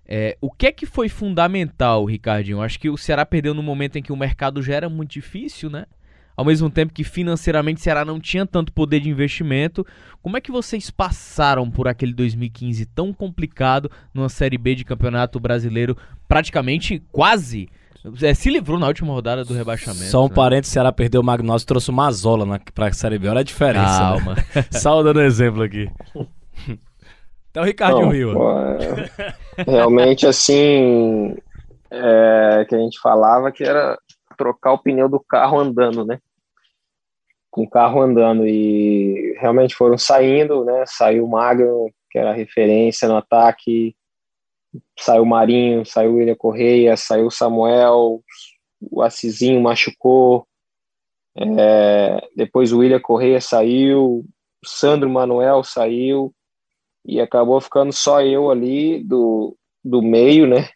É, 0.08 0.38
o 0.40 0.50
que 0.52 0.68
é 0.68 0.72
que 0.72 0.86
foi 0.86 1.10
fundamental, 1.10 2.06
Ricardinho? 2.06 2.62
Acho 2.62 2.80
que 2.80 2.90
o 2.90 2.98
Ceará 2.98 3.26
perdeu 3.26 3.54
no 3.54 3.64
momento 3.64 3.98
em 3.98 4.04
que 4.04 4.14
o 4.14 4.18
mercado 4.18 4.62
já 4.62 4.76
era 4.76 4.88
muito 4.88 5.12
difícil, 5.12 5.70
né? 5.70 5.86
Ao 6.38 6.46
mesmo 6.46 6.70
tempo 6.70 6.94
que 6.94 7.04
financeiramente 7.04 7.80
o 7.80 7.84
Ceará 7.84 8.06
não 8.06 8.20
tinha 8.20 8.46
tanto 8.46 8.72
poder 8.72 9.00
de 9.00 9.10
investimento. 9.10 9.86
Como 10.22 10.38
é 10.38 10.42
que 10.42 10.52
vocês 10.52 10.92
passaram 10.92 11.70
por 11.70 11.88
aquele 11.88 12.14
2015 12.14 12.86
tão 12.86 13.12
complicado 13.12 13.90
numa 14.14 14.30
Série 14.30 14.58
B 14.58 14.76
de 14.76 14.86
Campeonato 14.86 15.40
Brasileiro, 15.40 15.98
praticamente 16.28 17.02
quase 17.12 17.68
é, 18.22 18.34
se 18.34 18.50
livrou 18.50 18.80
na 18.80 18.88
última 18.88 19.12
rodada 19.12 19.44
do 19.44 19.54
rebaixamento. 19.54 20.06
Só 20.06 20.24
um 20.24 20.30
né? 20.30 20.36
parênteses, 20.36 20.72
o 20.72 20.74
Ceará 20.74 20.92
perdeu 20.92 21.22
o 21.22 21.24
Magnósio 21.24 21.66
e 21.66 21.68
trouxe 21.68 21.90
o 21.90 21.94
Mazola 21.94 22.46
na, 22.46 22.60
pra 22.74 22.94
Série 22.94 23.18
B. 23.18 23.28
Olha 23.28 23.42
a 23.42 23.44
diferença. 23.44 23.82
Né? 23.82 23.98
Calma. 23.98 24.36
Né? 24.36 24.66
Só 24.72 25.02
dando 25.02 25.22
exemplo 25.22 25.64
aqui. 25.64 25.90
Então, 27.50 27.64
Ricardo 27.64 28.02
Não, 28.02 28.10
Rio. 28.10 28.34
É, 29.58 29.64
realmente, 29.70 30.28
assim, 30.28 31.36
é, 31.90 32.66
que 32.70 32.76
a 32.76 32.78
gente 32.78 33.00
falava 33.00 33.52
que 33.52 33.64
era 33.64 33.98
trocar 34.38 34.74
o 34.74 34.78
pneu 34.78 35.10
do 35.10 35.20
carro 35.20 35.60
andando, 35.60 36.06
né? 36.06 36.20
Com 37.50 37.64
o 37.64 37.70
carro 37.70 38.02
andando 38.02 38.46
e 38.48 39.36
realmente 39.40 39.76
foram 39.76 39.98
saindo, 39.98 40.64
né? 40.66 40.84
Saiu 40.86 41.26
o 41.26 41.30
Magno, 41.30 41.90
que 42.12 42.20
era 42.20 42.34
referência 42.34 43.08
no 43.08 43.18
ataque, 43.18 43.96
saiu 45.00 45.24
o 45.24 45.26
Marinho, 45.26 45.86
saiu 45.86 46.12
o 46.12 46.16
William 46.16 46.36
Correia, 46.36 46.96
saiu 46.96 47.28
o 47.28 47.32
Samuel, 47.32 48.22
o 48.80 49.02
Assisinho 49.02 49.62
machucou, 49.62 50.48
é, 51.36 52.28
depois 52.36 52.72
o 52.72 52.80
William 52.80 53.00
Correia 53.00 53.42
saiu, 53.42 54.26
o 54.64 54.68
Sandro 54.68 55.10
Manuel 55.10 55.64
saiu 55.64 56.34
e 57.06 57.22
acabou 57.22 57.60
ficando 57.62 57.94
só 57.94 58.22
eu 58.22 58.52
ali 58.52 59.04
do, 59.04 59.58
do 59.84 60.02
meio, 60.02 60.46
né? 60.46 60.70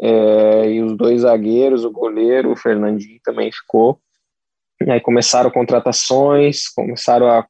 é, 0.00 0.70
e 0.70 0.82
os 0.82 0.96
dois 0.96 1.22
zagueiros, 1.22 1.84
o 1.84 1.90
goleiro, 1.90 2.52
o 2.52 2.56
Fernandinho 2.56 3.20
também 3.22 3.50
ficou. 3.50 4.00
E 4.84 4.90
aí 4.90 5.00
começaram 5.00 5.50
contratações, 5.50 6.68
começaram 6.68 7.28
a 7.28 7.46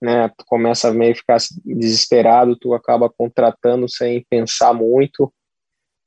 né? 0.00 0.28
Tu 0.28 0.44
começa 0.46 0.88
a 0.88 0.92
meio 0.92 1.14
ficar 1.14 1.38
desesperado, 1.64 2.56
tu 2.56 2.74
acaba 2.74 3.10
contratando 3.10 3.88
sem 3.88 4.24
pensar 4.28 4.72
muito, 4.74 5.32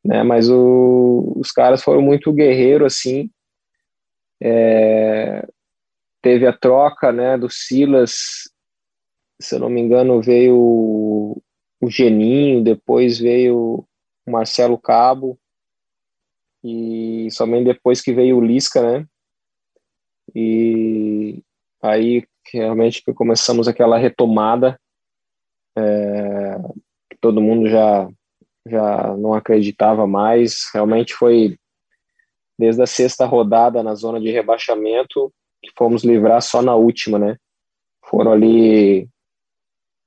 né? 0.04 0.24
Mas 0.24 0.50
o, 0.50 1.34
os 1.36 1.52
caras 1.52 1.84
foram 1.84 2.02
muito 2.02 2.32
guerreiros, 2.32 2.94
assim. 2.94 3.30
É, 4.42 5.46
teve 6.22 6.48
a 6.48 6.54
troca, 6.54 7.12
né, 7.12 7.38
do 7.38 7.50
Silas, 7.50 8.14
se 9.42 9.56
eu 9.56 9.60
não 9.60 9.70
me 9.70 9.82
engano, 9.82 10.22
veio 10.22 10.56
o, 10.58 11.42
o 11.82 11.90
Geninho, 11.90 12.64
depois 12.64 13.20
veio 13.20 13.86
o 14.26 14.32
Marcelo 14.32 14.78
Cabo, 14.78 15.38
e 16.64 17.28
somente 17.32 17.66
depois 17.66 18.02
que 18.02 18.14
veio 18.14 18.38
o 18.38 18.42
Lisca, 18.42 18.82
né? 18.82 19.06
E 20.36 21.42
aí 21.82 22.26
realmente 22.52 23.04
começamos 23.14 23.68
aquela 23.68 23.98
retomada, 23.98 24.80
é, 25.78 26.58
todo 27.22 27.42
mundo 27.42 27.70
já 27.70 28.10
já 28.68 29.16
não 29.18 29.34
acreditava 29.34 30.06
mais. 30.06 30.70
Realmente 30.74 31.14
foi 31.14 31.58
desde 32.58 32.82
a 32.82 32.88
sexta 32.88 33.26
rodada 33.26 33.82
na 33.82 33.96
zona 33.96 34.20
de 34.20 34.30
rebaixamento 34.30 35.34
que 35.62 35.72
fomos 35.78 36.04
livrar 36.04 36.42
só 36.42 36.62
na 36.62 36.76
última, 36.76 37.18
né? 37.18 37.38
Foram 38.06 38.32
ali 38.32 39.10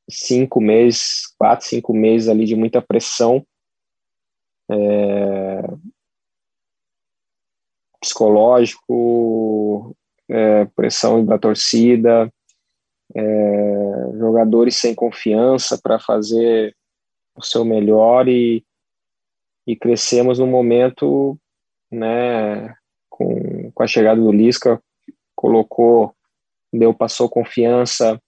cinco 0.08 0.60
meses, 0.60 1.34
quatro, 1.38 1.66
cinco 1.66 1.92
meses 1.92 2.28
ali 2.28 2.44
de 2.44 2.56
muita 2.56 2.80
pressão. 2.80 3.44
É, 4.70 5.62
psicológico, 8.00 9.94
é, 10.28 10.64
pressão 10.76 11.24
da 11.24 11.38
torcida, 11.38 12.32
é, 13.14 14.12
jogadores 14.18 14.76
sem 14.76 14.94
confiança 14.94 15.78
para 15.82 15.98
fazer 15.98 16.74
o 17.34 17.42
seu 17.42 17.64
melhor 17.64 18.28
e, 18.28 18.64
e 19.66 19.76
crescemos 19.76 20.38
no 20.38 20.46
momento, 20.46 21.38
né, 21.90 22.74
com, 23.08 23.70
com 23.72 23.82
a 23.82 23.86
chegada 23.86 24.20
do 24.20 24.32
Lisca, 24.32 24.82
colocou, 25.34 26.14
deu, 26.72 26.94
passou 26.94 27.28
confiança, 27.28 28.20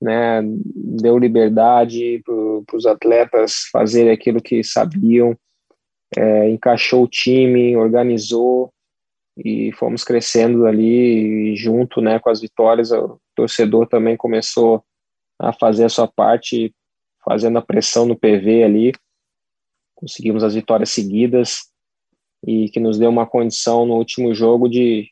né, 0.00 0.40
deu 0.42 1.18
liberdade 1.18 2.22
para 2.66 2.76
os 2.76 2.86
atletas 2.86 3.68
fazerem 3.72 4.12
aquilo 4.12 4.40
que 4.42 4.62
sabiam, 4.62 5.36
é, 6.16 6.48
encaixou 6.50 7.04
o 7.04 7.08
time, 7.08 7.76
organizou 7.76 8.72
e 9.36 9.72
fomos 9.72 10.04
crescendo 10.04 10.66
ali 10.66 11.56
junto, 11.56 12.00
né, 12.00 12.18
com 12.18 12.30
as 12.30 12.40
vitórias. 12.40 12.92
O 12.92 13.20
torcedor 13.34 13.86
também 13.86 14.16
começou 14.16 14.84
a 15.38 15.52
fazer 15.52 15.84
a 15.84 15.88
sua 15.88 16.06
parte 16.06 16.74
fazendo 17.24 17.58
a 17.58 17.62
pressão 17.62 18.06
no 18.06 18.16
PV 18.16 18.62
ali, 18.62 18.92
conseguimos 19.94 20.44
as 20.44 20.54
vitórias 20.54 20.90
seguidas 20.90 21.70
e 22.46 22.68
que 22.68 22.78
nos 22.78 22.98
deu 22.98 23.08
uma 23.08 23.26
condição 23.26 23.86
no 23.86 23.94
último 23.94 24.34
jogo 24.34 24.68
de, 24.68 25.08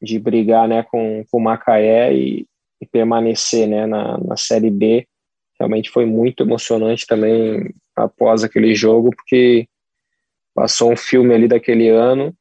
de 0.00 0.18
brigar 0.18 0.68
né, 0.68 0.82
com, 0.82 1.24
com 1.30 1.38
o 1.38 1.42
Macaé 1.42 2.14
e, 2.14 2.46
e 2.80 2.86
permanecer 2.86 3.66
né, 3.66 3.86
na, 3.86 4.18
na 4.18 4.36
Série 4.36 4.70
B. 4.70 5.08
Realmente 5.58 5.90
foi 5.90 6.04
muito 6.04 6.42
emocionante 6.42 7.06
também 7.06 7.74
após 7.96 8.44
aquele 8.44 8.74
jogo, 8.74 9.10
porque 9.16 9.66
passou 10.54 10.92
um 10.92 10.96
filme 10.96 11.34
ali 11.34 11.48
daquele 11.48 11.88
ano 11.88 12.36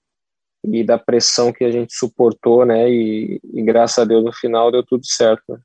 e 0.64 0.84
da 0.84 0.98
pressão 0.98 1.52
que 1.52 1.64
a 1.64 1.72
gente 1.72 1.94
suportou, 1.94 2.66
né? 2.66 2.90
E, 2.90 3.40
e 3.54 3.62
graças 3.64 4.00
a 4.00 4.06
Deus 4.06 4.24
no 4.24 4.32
final 4.32 4.72
deu 4.72 4.84
tudo 4.84 5.06
certo. 5.06 5.54
Né? 5.54 5.60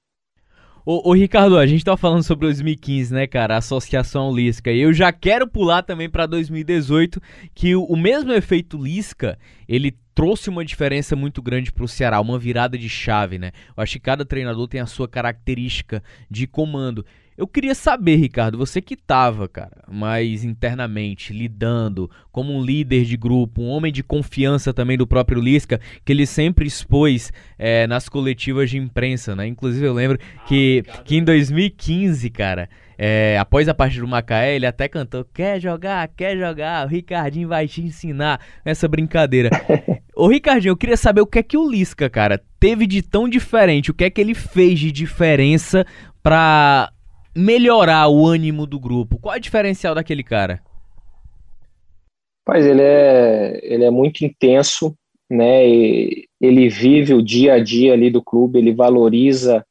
Ô, 0.88 1.12
Ricardo, 1.14 1.58
a 1.58 1.66
gente 1.66 1.84
tá 1.84 1.96
falando 1.96 2.22
sobre 2.22 2.46
2015, 2.46 3.12
né, 3.12 3.26
cara? 3.26 3.56
Associação 3.56 4.32
Lisca. 4.32 4.70
E 4.70 4.80
eu 4.80 4.92
já 4.92 5.10
quero 5.12 5.44
pular 5.48 5.82
também 5.82 6.08
para 6.08 6.26
2018, 6.26 7.20
que 7.52 7.74
o, 7.74 7.82
o, 7.82 7.96
mesmo 7.96 8.32
efeito 8.32 8.78
Lisca, 8.80 9.36
ele 9.68 9.96
trouxe 10.14 10.48
uma 10.48 10.64
diferença 10.64 11.16
muito 11.16 11.42
grande 11.42 11.72
pro 11.72 11.88
Ceará, 11.88 12.20
uma 12.20 12.38
virada 12.38 12.78
de 12.78 12.88
chave, 12.88 13.36
né? 13.36 13.50
Eu 13.76 13.82
acho 13.82 13.94
que 13.94 14.00
cada 14.00 14.24
treinador 14.24 14.68
tem 14.68 14.80
a 14.80 14.86
sua 14.86 15.08
característica 15.08 16.04
de 16.30 16.46
comando. 16.46 17.04
Eu 17.36 17.46
queria 17.46 17.74
saber, 17.74 18.16
Ricardo, 18.16 18.56
você 18.56 18.80
que 18.80 18.94
estava, 18.94 19.46
cara, 19.46 19.84
mais 19.86 20.42
internamente, 20.42 21.34
lidando 21.34 22.10
como 22.32 22.50
um 22.54 22.64
líder 22.64 23.04
de 23.04 23.14
grupo, 23.14 23.60
um 23.60 23.68
homem 23.68 23.92
de 23.92 24.02
confiança 24.02 24.72
também 24.72 24.96
do 24.96 25.06
próprio 25.06 25.38
Lisca, 25.38 25.78
que 26.02 26.12
ele 26.12 26.24
sempre 26.24 26.66
expôs 26.66 27.30
é, 27.58 27.86
nas 27.86 28.08
coletivas 28.08 28.70
de 28.70 28.78
imprensa, 28.78 29.36
né? 29.36 29.46
Inclusive 29.46 29.84
eu 29.84 29.92
lembro 29.92 30.18
que, 30.46 30.82
que 31.04 31.16
em 31.16 31.22
2015, 31.22 32.30
cara, 32.30 32.70
é, 32.96 33.36
após 33.38 33.68
a 33.68 33.74
partida 33.74 34.00
do 34.00 34.08
Macaé, 34.08 34.56
ele 34.56 34.64
até 34.64 34.88
cantou: 34.88 35.22
Quer 35.22 35.60
jogar? 35.60 36.08
Quer 36.08 36.38
jogar? 36.38 36.86
O 36.86 36.88
Ricardinho 36.88 37.48
vai 37.48 37.68
te 37.68 37.82
ensinar 37.82 38.40
essa 38.64 38.88
brincadeira. 38.88 39.50
Ô 40.16 40.28
Ricardinho, 40.28 40.72
eu 40.72 40.76
queria 40.76 40.96
saber 40.96 41.20
o 41.20 41.26
que 41.26 41.38
é 41.38 41.42
que 41.42 41.58
o 41.58 41.70
Lisca, 41.70 42.08
cara, 42.08 42.42
teve 42.58 42.86
de 42.86 43.02
tão 43.02 43.28
diferente, 43.28 43.90
o 43.90 43.94
que 43.94 44.04
é 44.04 44.08
que 44.08 44.18
ele 44.18 44.34
fez 44.34 44.78
de 44.78 44.90
diferença 44.90 45.84
pra 46.22 46.90
melhorar 47.36 48.08
o 48.08 48.26
ânimo 48.26 48.66
do 48.66 48.80
grupo? 48.80 49.18
Qual 49.18 49.34
é 49.34 49.38
o 49.38 49.40
diferencial 49.40 49.94
daquele 49.94 50.22
cara? 50.22 50.62
Pois 52.44 52.64
ele 52.64 52.82
é, 52.82 53.60
ele 53.62 53.84
é 53.84 53.90
muito 53.90 54.24
intenso, 54.24 54.96
né? 55.28 55.68
E 55.68 56.28
ele 56.40 56.68
vive 56.68 57.12
o 57.12 57.22
dia 57.22 57.54
a 57.54 57.62
dia 57.62 57.92
ali 57.92 58.10
do 58.10 58.22
clube, 58.22 58.58
ele 58.58 58.72
valoriza 58.72 59.66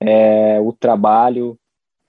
é, 0.00 0.60
o 0.60 0.72
trabalho, 0.72 1.56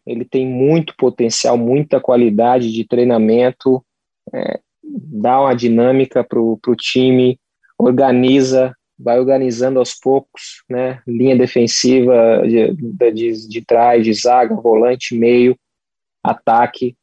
ele 0.05 0.25
tem 0.25 0.45
muito 0.45 0.95
potencial, 0.97 1.57
muita 1.57 1.99
qualidade 1.99 2.71
de 2.71 2.85
treinamento, 2.85 3.83
é, 4.33 4.59
dá 4.83 5.39
uma 5.41 5.55
dinâmica 5.55 6.23
para 6.23 6.39
o 6.39 6.75
time, 6.75 7.39
organiza, 7.77 8.75
vai 8.97 9.19
organizando 9.19 9.79
aos 9.79 9.93
poucos, 9.93 10.63
né? 10.69 11.01
Linha 11.07 11.35
defensiva 11.35 12.41
de, 12.45 12.73
de, 13.11 13.47
de 13.47 13.65
trás, 13.65 14.03
de 14.03 14.13
zaga, 14.13 14.55
volante, 14.55 15.17
meio, 15.17 15.57
ataque. 16.23 16.95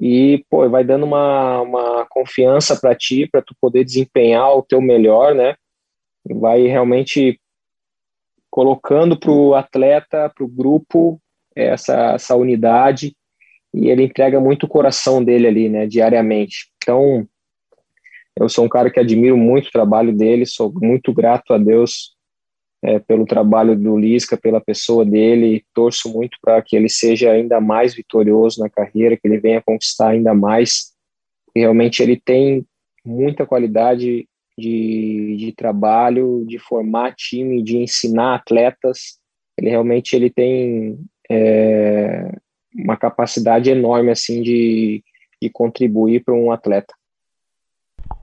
E, 0.00 0.44
pô, 0.48 0.68
vai 0.70 0.84
dando 0.84 1.04
uma, 1.04 1.60
uma 1.60 2.06
confiança 2.08 2.78
para 2.80 2.94
ti, 2.94 3.28
para 3.30 3.42
tu 3.42 3.54
poder 3.60 3.84
desempenhar 3.84 4.56
o 4.56 4.62
teu 4.62 4.80
melhor, 4.80 5.34
né? 5.34 5.56
Vai 6.24 6.62
realmente 6.62 7.40
colocando 8.50 9.18
para 9.18 9.30
o 9.30 9.54
atleta, 9.54 10.30
para 10.34 10.44
o 10.44 10.48
grupo, 10.48 11.20
essa, 11.54 12.12
essa 12.14 12.36
unidade, 12.36 13.14
e 13.74 13.88
ele 13.88 14.04
entrega 14.04 14.40
muito 14.40 14.64
o 14.64 14.68
coração 14.68 15.22
dele 15.22 15.46
ali, 15.46 15.68
né, 15.68 15.86
diariamente. 15.86 16.70
Então, 16.82 17.26
eu 18.40 18.48
sou 18.48 18.64
um 18.64 18.68
cara 18.68 18.90
que 18.90 19.00
admiro 19.00 19.36
muito 19.36 19.68
o 19.68 19.72
trabalho 19.72 20.14
dele, 20.14 20.46
sou 20.46 20.72
muito 20.80 21.12
grato 21.12 21.52
a 21.52 21.58
Deus 21.58 22.16
é, 22.82 22.98
pelo 22.98 23.26
trabalho 23.26 23.76
do 23.76 23.98
Lisca, 23.98 24.36
pela 24.36 24.60
pessoa 24.60 25.04
dele, 25.04 25.64
torço 25.74 26.12
muito 26.12 26.38
para 26.40 26.62
que 26.62 26.76
ele 26.76 26.88
seja 26.88 27.32
ainda 27.32 27.60
mais 27.60 27.94
vitorioso 27.94 28.60
na 28.60 28.70
carreira, 28.70 29.16
que 29.16 29.26
ele 29.26 29.38
venha 29.38 29.62
conquistar 29.62 30.10
ainda 30.10 30.34
mais. 30.34 30.92
E 31.54 31.60
realmente 31.60 32.02
ele 32.02 32.20
tem 32.20 32.64
muita 33.04 33.46
qualidade 33.46 34.28
de, 34.56 35.36
de 35.36 35.52
trabalho, 35.52 36.44
de 36.46 36.58
formar 36.58 37.14
time, 37.14 37.62
de 37.62 37.78
ensinar 37.78 38.36
atletas. 38.36 39.18
Ele 39.56 39.70
realmente 39.70 40.14
ele 40.14 40.30
tem 40.30 40.98
é, 41.28 42.30
uma 42.74 42.96
capacidade 42.96 43.70
enorme 43.70 44.10
assim 44.10 44.42
de, 44.42 45.02
de 45.42 45.50
contribuir 45.50 46.22
para 46.22 46.34
um 46.34 46.52
atleta. 46.52 46.94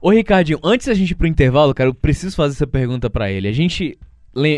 Ô 0.00 0.10
Ricardinho, 0.10 0.58
antes 0.62 0.86
da 0.86 0.94
gente 0.94 1.10
ir 1.10 1.14
pro 1.14 1.26
intervalo, 1.26 1.74
cara, 1.74 1.90
eu 1.90 1.94
preciso 1.94 2.36
fazer 2.36 2.54
essa 2.54 2.66
pergunta 2.66 3.10
para 3.10 3.30
ele. 3.30 3.48
A 3.48 3.52
gente 3.52 3.98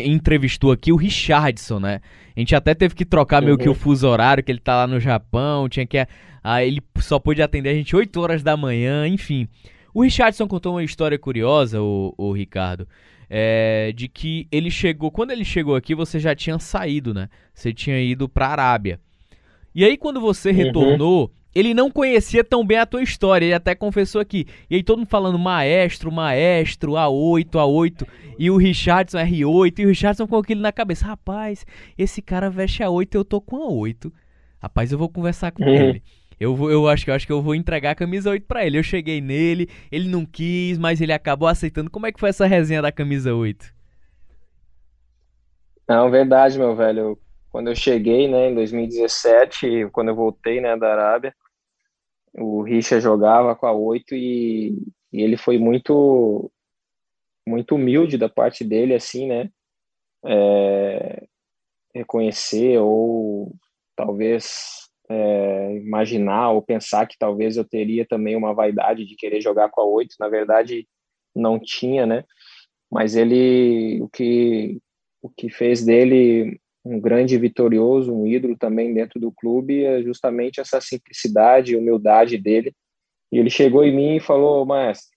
entrevistou 0.05 0.71
aqui 0.71 0.91
o 0.91 0.95
Richardson, 0.95 1.79
né? 1.79 2.01
A 2.35 2.39
gente 2.39 2.55
até 2.55 2.73
teve 2.73 2.95
que 2.95 3.05
trocar 3.05 3.41
meio 3.41 3.57
que 3.57 3.67
o 3.67 3.71
uhum. 3.71 3.77
fuso 3.77 4.07
horário, 4.07 4.43
que 4.43 4.51
ele 4.51 4.59
tá 4.59 4.75
lá 4.75 4.87
no 4.87 4.99
Japão, 4.99 5.69
tinha 5.69 5.85
que. 5.85 5.97
Ah, 6.43 6.63
ele 6.63 6.81
só 6.99 7.19
pôde 7.19 7.41
atender 7.41 7.69
a 7.69 7.73
gente 7.73 7.95
8 7.95 8.19
horas 8.19 8.43
da 8.43 8.55
manhã, 8.55 9.07
enfim. 9.07 9.47
O 9.93 10.03
Richardson 10.03 10.47
contou 10.47 10.73
uma 10.73 10.83
história 10.83 11.17
curiosa, 11.17 11.81
o, 11.81 12.13
o 12.17 12.31
Ricardo, 12.31 12.87
é, 13.29 13.91
de 13.93 14.07
que 14.07 14.47
ele 14.51 14.69
chegou. 14.69 15.11
Quando 15.11 15.31
ele 15.31 15.43
chegou 15.43 15.75
aqui, 15.75 15.95
você 15.95 16.19
já 16.19 16.35
tinha 16.35 16.59
saído, 16.59 17.13
né? 17.13 17.29
Você 17.53 17.73
tinha 17.73 17.99
ido 18.01 18.29
pra 18.29 18.47
Arábia. 18.49 18.99
E 19.73 19.83
aí, 19.83 19.97
quando 19.97 20.19
você 20.19 20.49
uhum. 20.49 20.55
retornou, 20.55 21.31
ele 21.59 21.73
não 21.73 21.91
conhecia 21.91 22.43
tão 22.43 22.65
bem 22.65 22.77
a 22.77 22.85
tua 22.85 23.03
história, 23.03 23.45
ele 23.45 23.53
até 23.53 23.75
confessou 23.75 24.21
aqui. 24.21 24.47
E 24.69 24.75
aí 24.75 24.83
todo 24.83 24.99
mundo 24.99 25.09
falando 25.09 25.37
maestro, 25.37 26.11
maestro, 26.11 26.93
A8, 26.93 27.49
A8, 27.51 28.07
e 28.37 28.49
o 28.49 28.57
Richardson 28.57 29.17
R8, 29.17 29.79
e 29.79 29.85
o 29.85 29.89
Richardson 29.89 30.25
com 30.25 30.37
aquilo 30.37 30.61
na 30.61 30.71
cabeça. 30.71 31.05
Rapaz, 31.05 31.65
esse 31.97 32.21
cara 32.21 32.49
veste 32.49 32.81
A8, 32.81 33.15
eu 33.15 33.25
tô 33.25 33.41
com 33.41 33.57
A8. 33.57 34.11
Rapaz, 34.61 34.91
eu 34.91 34.97
vou 34.97 35.09
conversar 35.09 35.51
com 35.51 35.63
uhum. 35.63 35.69
ele. 35.69 36.03
Eu, 36.39 36.55
vou, 36.55 36.71
eu, 36.71 36.87
acho, 36.87 37.09
eu 37.09 37.13
acho 37.13 37.25
que 37.25 37.33
eu 37.33 37.41
vou 37.41 37.53
entregar 37.53 37.91
a 37.91 37.95
camisa 37.95 38.29
8 38.29 38.45
pra 38.45 38.65
ele. 38.65 38.77
Eu 38.77 38.83
cheguei 38.83 39.19
nele, 39.19 39.67
ele 39.91 40.07
não 40.07 40.25
quis, 40.25 40.77
mas 40.77 41.01
ele 41.01 41.11
acabou 41.11 41.49
aceitando. 41.49 41.89
Como 41.89 42.07
é 42.07 42.13
que 42.13 42.19
foi 42.19 42.29
essa 42.29 42.45
resenha 42.45 42.81
da 42.81 42.91
camisa 42.91 43.35
8? 43.35 43.73
Não, 45.85 46.09
verdade, 46.09 46.57
meu 46.57 46.73
velho. 46.75 47.17
quando 47.49 47.67
eu 47.67 47.75
cheguei, 47.75 48.27
né, 48.29 48.49
em 48.49 48.55
2017, 48.55 49.89
quando 49.91 50.09
eu 50.09 50.15
voltei, 50.15 50.61
né, 50.61 50.77
da 50.77 50.91
Arábia, 50.91 51.35
o 52.33 52.61
Richa 52.61 52.99
jogava 52.99 53.55
com 53.55 53.65
a 53.65 53.73
8 53.73 54.15
e, 54.15 54.75
e 55.11 55.21
ele 55.21 55.37
foi 55.37 55.57
muito 55.57 56.51
muito 57.47 57.75
humilde 57.75 58.17
da 58.17 58.29
parte 58.29 58.63
dele, 58.63 58.93
assim, 58.93 59.27
né, 59.27 59.49
é, 60.23 61.27
reconhecer 61.95 62.77
ou 62.77 63.55
talvez 63.95 64.87
é, 65.09 65.75
imaginar 65.77 66.51
ou 66.51 66.61
pensar 66.61 67.07
que 67.07 67.17
talvez 67.17 67.57
eu 67.57 67.65
teria 67.65 68.05
também 68.05 68.35
uma 68.35 68.53
vaidade 68.53 69.05
de 69.05 69.15
querer 69.15 69.41
jogar 69.41 69.69
com 69.69 69.81
a 69.81 69.85
8, 69.85 70.15
na 70.19 70.29
verdade 70.29 70.87
não 71.35 71.59
tinha, 71.59 72.05
né, 72.05 72.23
mas 72.91 73.15
ele, 73.15 73.99
o 74.01 74.09
que, 74.09 74.79
o 75.21 75.29
que 75.29 75.49
fez 75.49 75.83
dele 75.83 76.59
um 76.89 76.99
grande 76.99 77.37
vitorioso, 77.37 78.13
um 78.13 78.25
ídolo 78.25 78.57
também 78.57 78.93
dentro 78.93 79.19
do 79.19 79.31
clube, 79.31 79.83
é 79.83 80.01
justamente 80.01 80.59
essa 80.59 80.81
simplicidade 80.81 81.73
e 81.73 81.75
humildade 81.75 82.37
dele. 82.37 82.73
E 83.31 83.37
ele 83.37 83.49
chegou 83.49 83.83
em 83.83 83.95
mim 83.95 84.15
e 84.15 84.19
falou, 84.19 84.65
mas, 84.65 85.07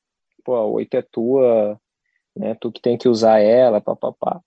pô, 0.44 0.54
a 0.54 0.66
oito 0.66 0.94
é 0.96 1.02
tua, 1.02 1.80
né, 2.36 2.54
tu 2.60 2.70
que 2.70 2.80
tem 2.80 2.98
que 2.98 3.08
usar 3.08 3.40
ela, 3.40 3.80
papapá. 3.80 4.40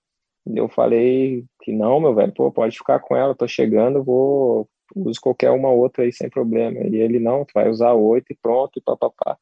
Eu 0.45 0.69
falei 0.69 1.43
que 1.63 1.71
não, 1.71 1.99
meu 1.99 2.13
velho, 2.13 2.31
pô, 2.31 2.51
pode 2.51 2.77
ficar 2.77 2.99
com 2.99 3.15
ela, 3.15 3.33
tô 3.33 3.47
chegando, 3.47 4.03
vou, 4.03 4.69
uso 4.95 5.19
qualquer 5.19 5.49
uma 5.49 5.71
outra 5.71 6.03
aí 6.03 6.13
sem 6.13 6.29
problema. 6.29 6.79
E 6.81 6.95
ele, 6.97 7.19
não, 7.19 7.43
tu 7.43 7.51
vai 7.55 7.67
usar 7.67 7.93
oito 7.93 8.31
e 8.31 8.37
pronto, 8.39 8.77
e 8.77 8.81
papapá. 8.81 9.35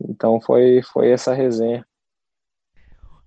Então 0.00 0.40
foi, 0.40 0.80
foi 0.82 1.10
essa 1.10 1.34
resenha. 1.34 1.84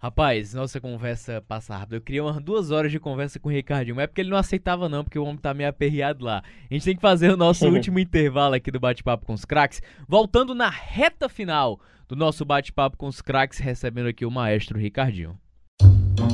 Rapaz, 0.01 0.53
nossa 0.53 0.79
conversa 0.79 1.43
passa 1.45 1.75
rápido. 1.75 1.95
Eu 1.95 2.01
queria 2.01 2.23
umas 2.23 2.41
duas 2.41 2.71
horas 2.71 2.89
de 2.89 2.99
conversa 2.99 3.37
com 3.37 3.49
o 3.49 3.51
Ricardinho, 3.51 3.97
mas 3.97 4.05
é 4.05 4.07
porque 4.07 4.21
ele 4.21 4.29
não 4.29 4.37
aceitava, 4.37 4.87
não, 4.87 5.03
porque 5.03 5.19
o 5.19 5.23
homem 5.23 5.35
tá 5.35 5.53
meio 5.53 5.69
aperreado 5.69 6.23
lá. 6.23 6.41
A 6.69 6.73
gente 6.73 6.85
tem 6.85 6.95
que 6.95 7.01
fazer 7.01 7.29
o 7.31 7.37
nosso 7.37 7.67
último 7.69 7.99
intervalo 7.99 8.55
aqui 8.55 8.71
do 8.71 8.79
bate-papo 8.79 9.25
com 9.25 9.33
os 9.33 9.43
craques. 9.43 9.81
Voltando 10.07 10.55
na 10.55 10.69
reta 10.69 11.27
final 11.27 11.81
do 12.07 12.15
nosso 12.15 12.45
bate-papo 12.45 12.95
com 12.95 13.07
os 13.07 13.21
craques, 13.21 13.59
recebendo 13.59 14.07
aqui 14.07 14.25
o 14.25 14.31
maestro 14.31 14.79
Ricardinho. 14.79 15.37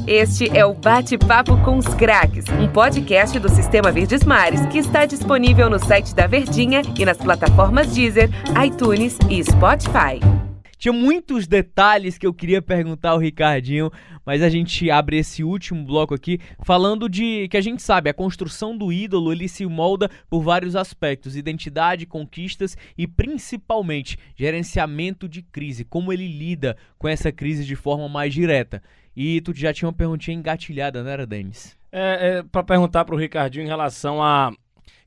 Este 0.07 0.55
é 0.55 0.63
o 0.63 0.73
Bate-Papo 0.73 1.57
com 1.63 1.77
os 1.77 1.87
Craques, 1.87 2.45
um 2.49 2.67
podcast 2.67 3.39
do 3.39 3.49
Sistema 3.49 3.91
Verdes 3.91 4.23
Mares 4.23 4.63
que 4.67 4.77
está 4.77 5.05
disponível 5.05 5.69
no 5.69 5.79
site 5.79 6.13
da 6.13 6.27
Verdinha 6.27 6.81
e 6.97 7.05
nas 7.05 7.17
plataformas 7.17 7.91
Deezer, 7.93 8.29
iTunes 8.63 9.17
e 9.29 9.43
Spotify. 9.43 10.44
Tinha 10.77 10.91
muitos 10.91 11.47
detalhes 11.47 12.17
que 12.17 12.27
eu 12.27 12.33
queria 12.33 12.61
perguntar 12.61 13.11
ao 13.11 13.19
Ricardinho, 13.19 13.91
mas 14.25 14.41
a 14.41 14.49
gente 14.49 14.89
abre 14.89 15.17
esse 15.17 15.43
último 15.43 15.85
bloco 15.85 16.13
aqui 16.13 16.39
falando 16.63 17.07
de 17.07 17.47
que 17.49 17.57
a 17.57 17.61
gente 17.61 17.81
sabe, 17.81 18.09
a 18.09 18.13
construção 18.13 18.77
do 18.77 18.91
ídolo, 18.91 19.31
ele 19.31 19.47
se 19.47 19.65
molda 19.65 20.09
por 20.29 20.41
vários 20.41 20.75
aspectos, 20.75 21.35
identidade, 21.35 22.05
conquistas 22.05 22.77
e 22.97 23.07
principalmente 23.07 24.17
gerenciamento 24.35 25.27
de 25.29 25.41
crise, 25.41 25.85
como 25.85 26.11
ele 26.11 26.27
lida 26.27 26.75
com 26.97 27.07
essa 27.07 27.31
crise 27.31 27.65
de 27.65 27.75
forma 27.75 28.07
mais 28.09 28.33
direta. 28.33 28.81
E 29.15 29.39
tu 29.41 29.53
já 29.55 29.73
tinha 29.73 29.87
uma 29.87 29.93
perguntinha 29.93 30.37
engatilhada, 30.37 31.01
não 31.01 31.09
era, 31.09 31.25
Denis? 31.25 31.77
É, 31.91 32.39
é 32.39 32.43
para 32.43 32.63
perguntar 32.63 33.05
pro 33.05 33.15
Ricardinho 33.15 33.63
em 33.63 33.67
relação 33.67 34.21
à 34.21 34.51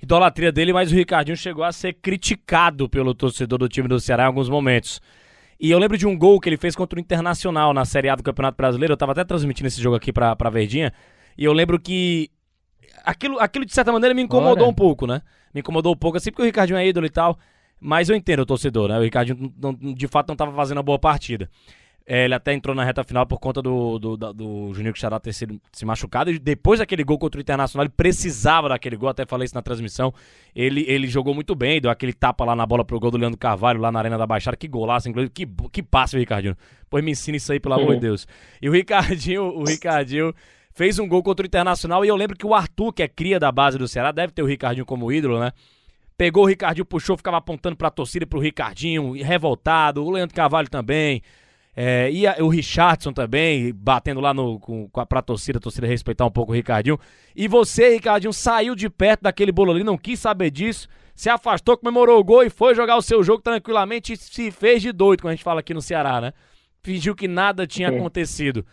idolatria 0.02 0.50
dele, 0.50 0.72
mas 0.72 0.90
o 0.90 0.94
Ricardinho 0.94 1.36
chegou 1.36 1.64
a 1.64 1.72
ser 1.72 1.94
criticado 1.94 2.88
pelo 2.88 3.14
torcedor 3.14 3.58
do 3.58 3.68
time 3.68 3.88
do 3.88 4.00
Ceará 4.00 4.24
em 4.24 4.26
alguns 4.26 4.48
momentos. 4.48 5.00
E 5.60 5.70
eu 5.70 5.78
lembro 5.78 5.98
de 5.98 6.06
um 6.06 6.16
gol 6.16 6.38
que 6.38 6.48
ele 6.48 6.56
fez 6.56 6.76
contra 6.76 6.96
o 6.96 7.00
Internacional 7.00 7.74
na 7.74 7.84
Série 7.84 8.08
A 8.08 8.14
do 8.14 8.22
Campeonato 8.22 8.56
Brasileiro. 8.56 8.92
Eu 8.92 8.96
tava 8.96 9.12
até 9.12 9.24
transmitindo 9.24 9.66
esse 9.66 9.82
jogo 9.82 9.96
aqui 9.96 10.12
pra, 10.12 10.36
pra 10.36 10.50
Verdinha. 10.50 10.92
E 11.36 11.44
eu 11.44 11.52
lembro 11.52 11.78
que 11.80 12.30
aquilo, 13.04 13.40
aquilo 13.40 13.64
de 13.64 13.74
certa 13.74 13.92
maneira 13.92 14.14
me 14.14 14.22
incomodou 14.22 14.68
um 14.68 14.74
pouco, 14.74 15.06
né? 15.06 15.22
Me 15.52 15.60
incomodou 15.60 15.92
um 15.92 15.96
pouco, 15.96 16.16
assim, 16.16 16.30
porque 16.30 16.42
o 16.42 16.44
Ricardinho 16.44 16.78
é 16.78 16.86
ídolo 16.86 17.06
e 17.06 17.10
tal. 17.10 17.38
Mas 17.80 18.08
eu 18.08 18.16
entendo 18.16 18.40
o 18.40 18.46
torcedor, 18.46 18.88
né? 18.88 18.98
O 18.98 19.02
Ricardinho 19.02 19.52
não, 19.60 19.72
de 19.72 20.06
fato 20.06 20.28
não 20.28 20.36
tava 20.36 20.52
fazendo 20.52 20.78
uma 20.78 20.82
boa 20.82 20.98
partida. 20.98 21.50
É, 22.10 22.24
ele 22.24 22.32
até 22.32 22.54
entrou 22.54 22.74
na 22.74 22.82
reta 22.82 23.04
final 23.04 23.26
por 23.26 23.38
conta 23.38 23.60
do, 23.60 23.98
do, 23.98 24.16
do, 24.16 24.32
do 24.32 24.72
Juninho 24.72 24.94
Quixadá 24.94 25.20
ter 25.20 25.34
sido, 25.34 25.60
se 25.70 25.84
machucado. 25.84 26.30
E 26.30 26.38
depois 26.38 26.78
daquele 26.78 27.04
gol 27.04 27.18
contra 27.18 27.38
o 27.38 27.42
Internacional, 27.42 27.84
ele 27.84 27.92
precisava 27.94 28.66
daquele 28.66 28.96
gol. 28.96 29.10
Até 29.10 29.26
falei 29.26 29.44
isso 29.44 29.54
na 29.54 29.60
transmissão. 29.60 30.10
Ele, 30.56 30.86
ele 30.88 31.06
jogou 31.06 31.34
muito 31.34 31.54
bem, 31.54 31.82
deu 31.82 31.90
aquele 31.90 32.14
tapa 32.14 32.46
lá 32.46 32.56
na 32.56 32.64
bola 32.64 32.82
pro 32.82 32.98
gol 32.98 33.10
do 33.10 33.18
Leandro 33.18 33.38
Carvalho, 33.38 33.78
lá 33.78 33.92
na 33.92 33.98
Arena 33.98 34.16
da 34.16 34.26
Baixada. 34.26 34.56
Que 34.56 34.66
golaço, 34.66 35.06
inclusive. 35.06 35.30
Que, 35.30 35.46
que 35.70 35.82
passe, 35.82 36.16
Ricardinho. 36.16 36.56
Pois 36.88 37.04
me 37.04 37.10
ensina 37.10 37.36
isso 37.36 37.52
aí, 37.52 37.60
pelo 37.60 37.74
amor 37.74 37.96
de 37.96 38.00
Deus. 38.00 38.26
E 38.62 38.70
o 38.70 38.72
Ricardinho, 38.72 39.42
o 39.42 39.64
Ricardinho 39.64 40.32
fez 40.72 40.98
um 40.98 41.06
gol 41.06 41.22
contra 41.22 41.44
o 41.44 41.46
Internacional. 41.46 42.06
E 42.06 42.08
eu 42.08 42.16
lembro 42.16 42.38
que 42.38 42.46
o 42.46 42.54
Arthur, 42.54 42.90
que 42.90 43.02
é 43.02 43.08
cria 43.08 43.38
da 43.38 43.52
base 43.52 43.76
do 43.76 43.86
Ceará, 43.86 44.12
deve 44.12 44.32
ter 44.32 44.42
o 44.42 44.46
Ricardinho 44.46 44.86
como 44.86 45.12
ídolo, 45.12 45.38
né? 45.38 45.52
Pegou 46.16 46.44
o 46.44 46.46
Ricardinho, 46.46 46.86
puxou, 46.86 47.18
ficava 47.18 47.36
apontando 47.36 47.76
pra 47.76 47.90
torcida 47.90 48.22
e 48.22 48.26
pro 48.26 48.40
Ricardinho, 48.40 49.12
revoltado. 49.22 50.02
O 50.02 50.10
Leandro 50.10 50.34
Carvalho 50.34 50.70
também. 50.70 51.22
É, 51.80 52.10
e 52.10 52.26
a, 52.26 52.34
o 52.40 52.48
Richardson 52.48 53.12
também, 53.12 53.72
batendo 53.72 54.20
lá 54.20 54.34
no, 54.34 54.58
com, 54.58 54.88
com 54.88 55.00
a, 55.00 55.06
pra 55.06 55.22
torcida, 55.22 55.58
a 55.58 55.60
torcida 55.60 55.86
respeitar 55.86 56.26
um 56.26 56.30
pouco 56.30 56.50
o 56.50 56.54
Ricardinho. 56.56 56.98
E 57.36 57.46
você, 57.46 57.90
Ricardinho, 57.90 58.32
saiu 58.32 58.74
de 58.74 58.90
perto 58.90 59.22
daquele 59.22 59.52
bolo 59.52 59.70
ali, 59.70 59.84
não 59.84 59.96
quis 59.96 60.18
saber 60.18 60.50
disso, 60.50 60.88
se 61.14 61.30
afastou, 61.30 61.78
comemorou 61.78 62.18
o 62.18 62.24
gol 62.24 62.42
e 62.42 62.50
foi 62.50 62.74
jogar 62.74 62.96
o 62.96 63.00
seu 63.00 63.22
jogo 63.22 63.42
tranquilamente 63.42 64.12
e 64.12 64.16
se 64.16 64.50
fez 64.50 64.82
de 64.82 64.90
doido, 64.90 65.20
como 65.20 65.30
a 65.30 65.34
gente 65.36 65.44
fala 65.44 65.60
aqui 65.60 65.72
no 65.72 65.80
Ceará, 65.80 66.20
né? 66.20 66.32
Fingiu 66.82 67.14
que 67.14 67.28
nada 67.28 67.64
tinha 67.64 67.90
acontecido 67.90 68.66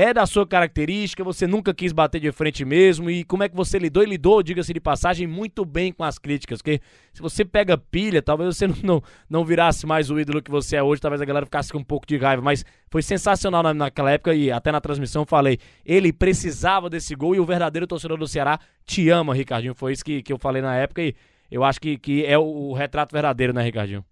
é 0.00 0.14
da 0.14 0.24
sua 0.26 0.46
característica, 0.46 1.24
você 1.24 1.44
nunca 1.44 1.74
quis 1.74 1.90
bater 1.92 2.20
de 2.20 2.30
frente 2.30 2.64
mesmo, 2.64 3.10
e 3.10 3.24
como 3.24 3.42
é 3.42 3.48
que 3.48 3.56
você 3.56 3.80
lidou? 3.80 4.00
E 4.00 4.06
lidou, 4.06 4.44
diga-se 4.44 4.72
de 4.72 4.78
passagem, 4.78 5.26
muito 5.26 5.64
bem 5.64 5.92
com 5.92 6.04
as 6.04 6.20
críticas, 6.20 6.62
porque 6.62 6.80
se 7.12 7.20
você 7.20 7.44
pega 7.44 7.76
pilha, 7.76 8.22
talvez 8.22 8.56
você 8.56 8.68
não, 8.70 8.76
não, 8.84 9.02
não, 9.28 9.44
virasse 9.44 9.86
mais 9.88 10.08
o 10.08 10.20
ídolo 10.20 10.40
que 10.40 10.52
você 10.52 10.76
é 10.76 10.82
hoje, 10.84 11.00
talvez 11.00 11.20
a 11.20 11.24
galera 11.24 11.44
ficasse 11.44 11.72
com 11.72 11.78
um 11.78 11.84
pouco 11.84 12.06
de 12.06 12.16
raiva, 12.16 12.40
mas 12.40 12.64
foi 12.88 13.02
sensacional 13.02 13.60
na, 13.60 13.74
naquela 13.74 14.12
época, 14.12 14.32
e 14.32 14.52
até 14.52 14.70
na 14.70 14.80
transmissão 14.80 15.26
falei, 15.26 15.58
ele 15.84 16.12
precisava 16.12 16.88
desse 16.88 17.16
gol, 17.16 17.34
e 17.34 17.40
o 17.40 17.44
verdadeiro 17.44 17.84
torcedor 17.84 18.18
do 18.18 18.28
Ceará 18.28 18.60
te 18.84 19.10
ama, 19.10 19.34
Ricardinho, 19.34 19.74
foi 19.74 19.94
isso 19.94 20.04
que, 20.04 20.22
que 20.22 20.32
eu 20.32 20.38
falei 20.38 20.62
na 20.62 20.76
época, 20.76 21.02
e 21.02 21.12
eu 21.50 21.64
acho 21.64 21.80
que, 21.80 21.98
que 21.98 22.24
é 22.24 22.38
o, 22.38 22.44
o 22.44 22.72
retrato 22.72 23.12
verdadeiro, 23.12 23.52
né, 23.52 23.64
Ricardinho? 23.64 24.04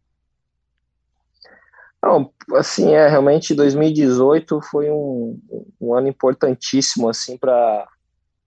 Não, 2.02 2.32
assim, 2.54 2.92
é 2.92 3.08
realmente 3.08 3.54
2018 3.54 4.60
foi 4.62 4.90
um, 4.90 5.40
um 5.80 5.94
ano 5.94 6.08
importantíssimo 6.08 7.08
assim 7.08 7.36
para 7.36 7.88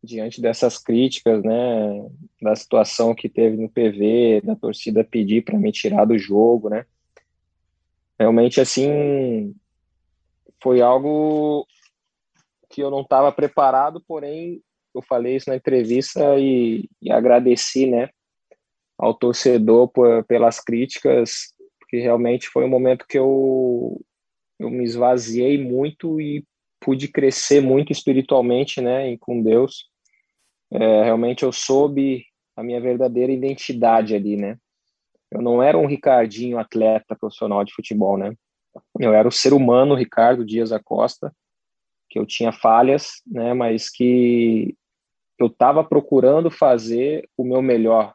diante 0.02 0.42
dessas 0.42 0.78
críticas, 0.78 1.44
né, 1.44 2.10
da 2.42 2.56
situação 2.56 3.14
que 3.14 3.28
teve 3.28 3.58
no 3.58 3.70
PV, 3.70 4.42
da 4.44 4.56
torcida 4.56 5.04
pedir 5.04 5.44
para 5.44 5.60
me 5.60 5.72
tirar 5.74 6.06
do 6.06 6.18
jogo, 6.18 6.70
né? 6.70 6.86
Realmente 8.18 8.62
assim 8.62 9.54
foi 10.62 10.82
algo 10.82 11.66
que 12.70 12.82
eu 12.82 12.90
não 12.90 13.02
estava 13.02 13.32
preparado, 13.32 14.02
porém 14.08 14.62
eu 14.94 15.02
falei 15.02 15.36
isso 15.36 15.50
na 15.50 15.56
entrevista 15.56 16.38
e, 16.38 16.90
e 17.02 17.12
agradeci, 17.12 17.86
né, 17.86 18.10
ao 18.98 19.14
torcedor 19.14 19.88
por, 19.90 20.24
pelas 20.26 20.60
críticas 20.60 21.54
porque 21.90 21.98
realmente 21.98 22.48
foi 22.48 22.64
um 22.64 22.70
momento 22.70 23.08
que 23.08 23.18
eu, 23.18 24.00
eu 24.60 24.70
me 24.70 24.84
esvaziei 24.84 25.58
muito 25.58 26.22
e 26.22 26.46
pude 26.80 27.08
crescer 27.08 27.62
muito 27.62 27.92
espiritualmente, 27.92 28.80
né, 28.80 29.18
com 29.18 29.42
Deus. 29.42 29.90
É, 30.72 31.04
realmente 31.04 31.44
eu 31.44 31.52
soube 31.52 32.24
a 32.56 32.62
minha 32.62 32.80
verdadeira 32.80 33.32
identidade 33.32 34.14
ali, 34.14 34.38
né. 34.38 34.56
Eu 35.32 35.42
não 35.42 35.64
era 35.64 35.76
um 35.76 35.88
Ricardinho 35.88 36.60
atleta 36.60 37.16
profissional 37.16 37.64
de 37.64 37.74
futebol, 37.74 38.18
né. 38.18 38.36
Eu 39.00 39.12
era 39.12 39.28
o 39.28 39.32
ser 39.32 39.52
humano 39.52 39.96
Ricardo 39.96 40.46
Dias 40.46 40.72
Acosta, 40.72 41.36
que 42.08 42.20
eu 42.20 42.26
tinha 42.26 42.52
falhas, 42.52 43.14
né, 43.26 43.56
mas 43.56 43.90
que 43.90 44.76
eu 45.40 45.48
estava 45.48 45.84
procurando 45.84 46.52
fazer 46.52 47.28
o 47.36 47.44
meu 47.44 47.64
melhor, 47.64 48.14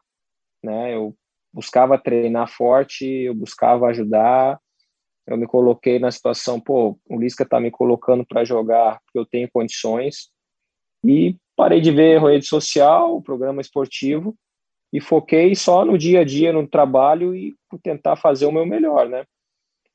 né. 0.63 0.95
Eu 0.95 1.13
buscava 1.55 1.97
treinar 1.97 2.49
forte, 2.49 3.05
eu 3.05 3.33
buscava 3.33 3.87
ajudar, 3.87 4.59
eu 5.25 5.37
me 5.37 5.47
coloquei 5.47 5.97
na 5.97 6.11
situação, 6.11 6.59
pô, 6.59 6.99
o 7.09 7.17
Lisca 7.17 7.45
tá 7.45 7.61
me 7.61 7.71
colocando 7.71 8.25
para 8.25 8.43
jogar 8.43 8.99
porque 9.05 9.17
eu 9.17 9.25
tenho 9.25 9.49
condições, 9.51 10.29
e 11.03 11.37
parei 11.55 11.79
de 11.79 11.91
ver 11.91 12.21
rede 12.21 12.45
social, 12.45 13.21
programa 13.21 13.61
esportivo, 13.61 14.35
e 14.91 14.99
foquei 14.99 15.55
só 15.55 15.85
no 15.85 15.97
dia 15.97 16.19
a 16.19 16.23
dia, 16.25 16.51
no 16.51 16.67
trabalho 16.67 17.33
e 17.33 17.55
tentar 17.81 18.17
fazer 18.17 18.45
o 18.45 18.51
meu 18.51 18.65
melhor, 18.65 19.07
né? 19.07 19.25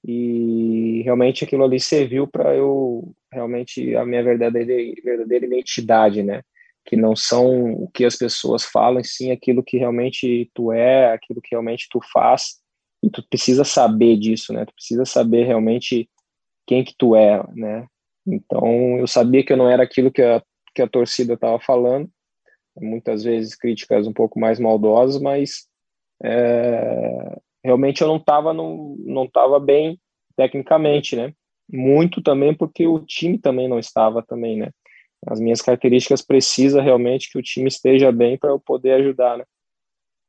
E 0.03 1.03
realmente 1.05 1.45
aquilo 1.45 1.65
ali 1.65 1.79
serviu 1.79 2.27
para 2.27 2.55
eu, 2.55 3.15
realmente, 3.31 3.95
a 3.97 4.05
minha 4.05 4.23
verdadeira, 4.23 4.75
verdadeira 5.05 5.47
identidade, 5.47 6.23
né? 6.23 6.43
Que 6.91 6.97
não 6.97 7.15
são 7.15 7.73
o 7.75 7.89
que 7.89 8.05
as 8.05 8.17
pessoas 8.17 8.65
falam, 8.65 9.01
sim 9.05 9.31
aquilo 9.31 9.63
que 9.63 9.79
realmente 9.79 10.51
tu 10.53 10.73
é, 10.73 11.13
aquilo 11.13 11.41
que 11.41 11.51
realmente 11.53 11.87
tu 11.89 12.01
faz, 12.13 12.57
e 13.01 13.09
tu 13.09 13.25
precisa 13.31 13.63
saber 13.63 14.17
disso, 14.17 14.53
né? 14.53 14.65
Tu 14.65 14.75
precisa 14.75 15.05
saber 15.05 15.45
realmente 15.45 16.11
quem 16.67 16.83
que 16.83 16.93
tu 16.99 17.15
é, 17.15 17.45
né? 17.55 17.87
Então, 18.27 18.99
eu 18.99 19.07
sabia 19.07 19.45
que 19.45 19.53
eu 19.53 19.57
não 19.57 19.71
era 19.71 19.85
aquilo 19.85 20.11
que 20.11 20.21
a, 20.21 20.43
que 20.75 20.83
a 20.83 20.89
torcida 20.89 21.35
estava 21.35 21.61
falando, 21.61 22.11
muitas 22.77 23.23
vezes 23.23 23.55
críticas 23.55 24.09
um 24.09 24.13
pouco 24.13 24.41
mais 24.41 24.59
maldosas, 24.59 25.23
mas 25.23 25.69
é, 26.25 27.39
realmente 27.63 28.03
eu 28.03 28.09
não 28.09 28.17
estava 28.17 28.53
não 28.53 29.25
estava 29.27 29.61
bem 29.61 29.97
tecnicamente, 30.37 31.15
né? 31.15 31.33
Muito 31.73 32.21
também 32.21 32.53
porque 32.53 32.85
o 32.85 32.99
time 32.99 33.39
também 33.39 33.69
não 33.69 33.79
estava 33.79 34.25
também, 34.25 34.57
né? 34.57 34.71
As 35.27 35.39
minhas 35.39 35.61
características 35.61 36.23
precisa 36.23 36.81
realmente 36.81 37.31
que 37.31 37.39
o 37.39 37.43
time 37.43 37.69
esteja 37.69 38.11
bem 38.11 38.39
para 38.39 38.51
eu 38.51 38.59
poder 38.59 38.93
ajudar, 38.93 39.39
né? 39.39 39.45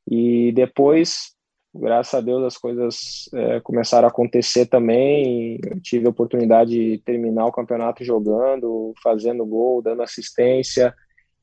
E 0.10 0.52
depois, 0.52 1.34
graças 1.74 2.14
a 2.14 2.22
Deus, 2.22 2.44
as 2.44 2.58
coisas 2.58 3.30
é, 3.34 3.60
começaram 3.62 4.08
a 4.08 4.12
acontecer 4.12 4.66
também. 4.66 5.60
Eu 5.64 5.80
tive 5.80 6.08
a 6.08 6.10
oportunidade 6.10 6.72
de 6.72 6.98
terminar 7.00 7.46
o 7.46 7.52
campeonato 7.52 8.04
jogando, 8.04 8.94
fazendo 9.02 9.46
gol, 9.46 9.82
dando 9.82 10.02
assistência, 10.02 10.94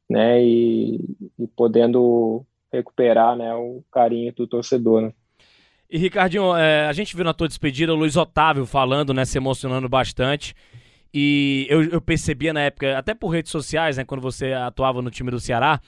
né? 0.09 0.43
E, 0.43 0.97
e 1.39 1.47
podendo 1.57 2.45
recuperar, 2.71 3.37
né? 3.37 3.55
O 3.55 3.83
carinho 3.91 4.33
do 4.35 4.47
torcedor, 4.47 5.03
né? 5.03 5.13
E 5.91 5.97
Ricardinho, 5.97 6.55
é, 6.55 6.87
a 6.87 6.93
gente 6.93 7.17
viu 7.17 7.25
na 7.25 7.33
tua 7.33 7.49
despedida 7.49 7.95
o 7.95 7.97
Luiz 7.97 8.15
Otávio 8.15 8.67
falando, 8.67 9.15
né, 9.15 9.25
se 9.25 9.39
emocionando 9.39 9.89
bastante. 9.89 10.55
E 11.21 11.67
eu, 11.69 11.83
eu, 11.83 12.01
percebia 12.01 12.53
na 12.53 12.61
época, 12.61 12.97
até 12.97 13.13
por 13.13 13.31
redes 13.31 13.51
sociais, 13.51 13.97
né, 13.97 14.05
quando 14.05 14.21
você 14.21 14.53
atuava 14.53 15.03
no 15.03 15.11
time 15.11 15.33
do 15.33 15.41
Ceará, 15.41 15.81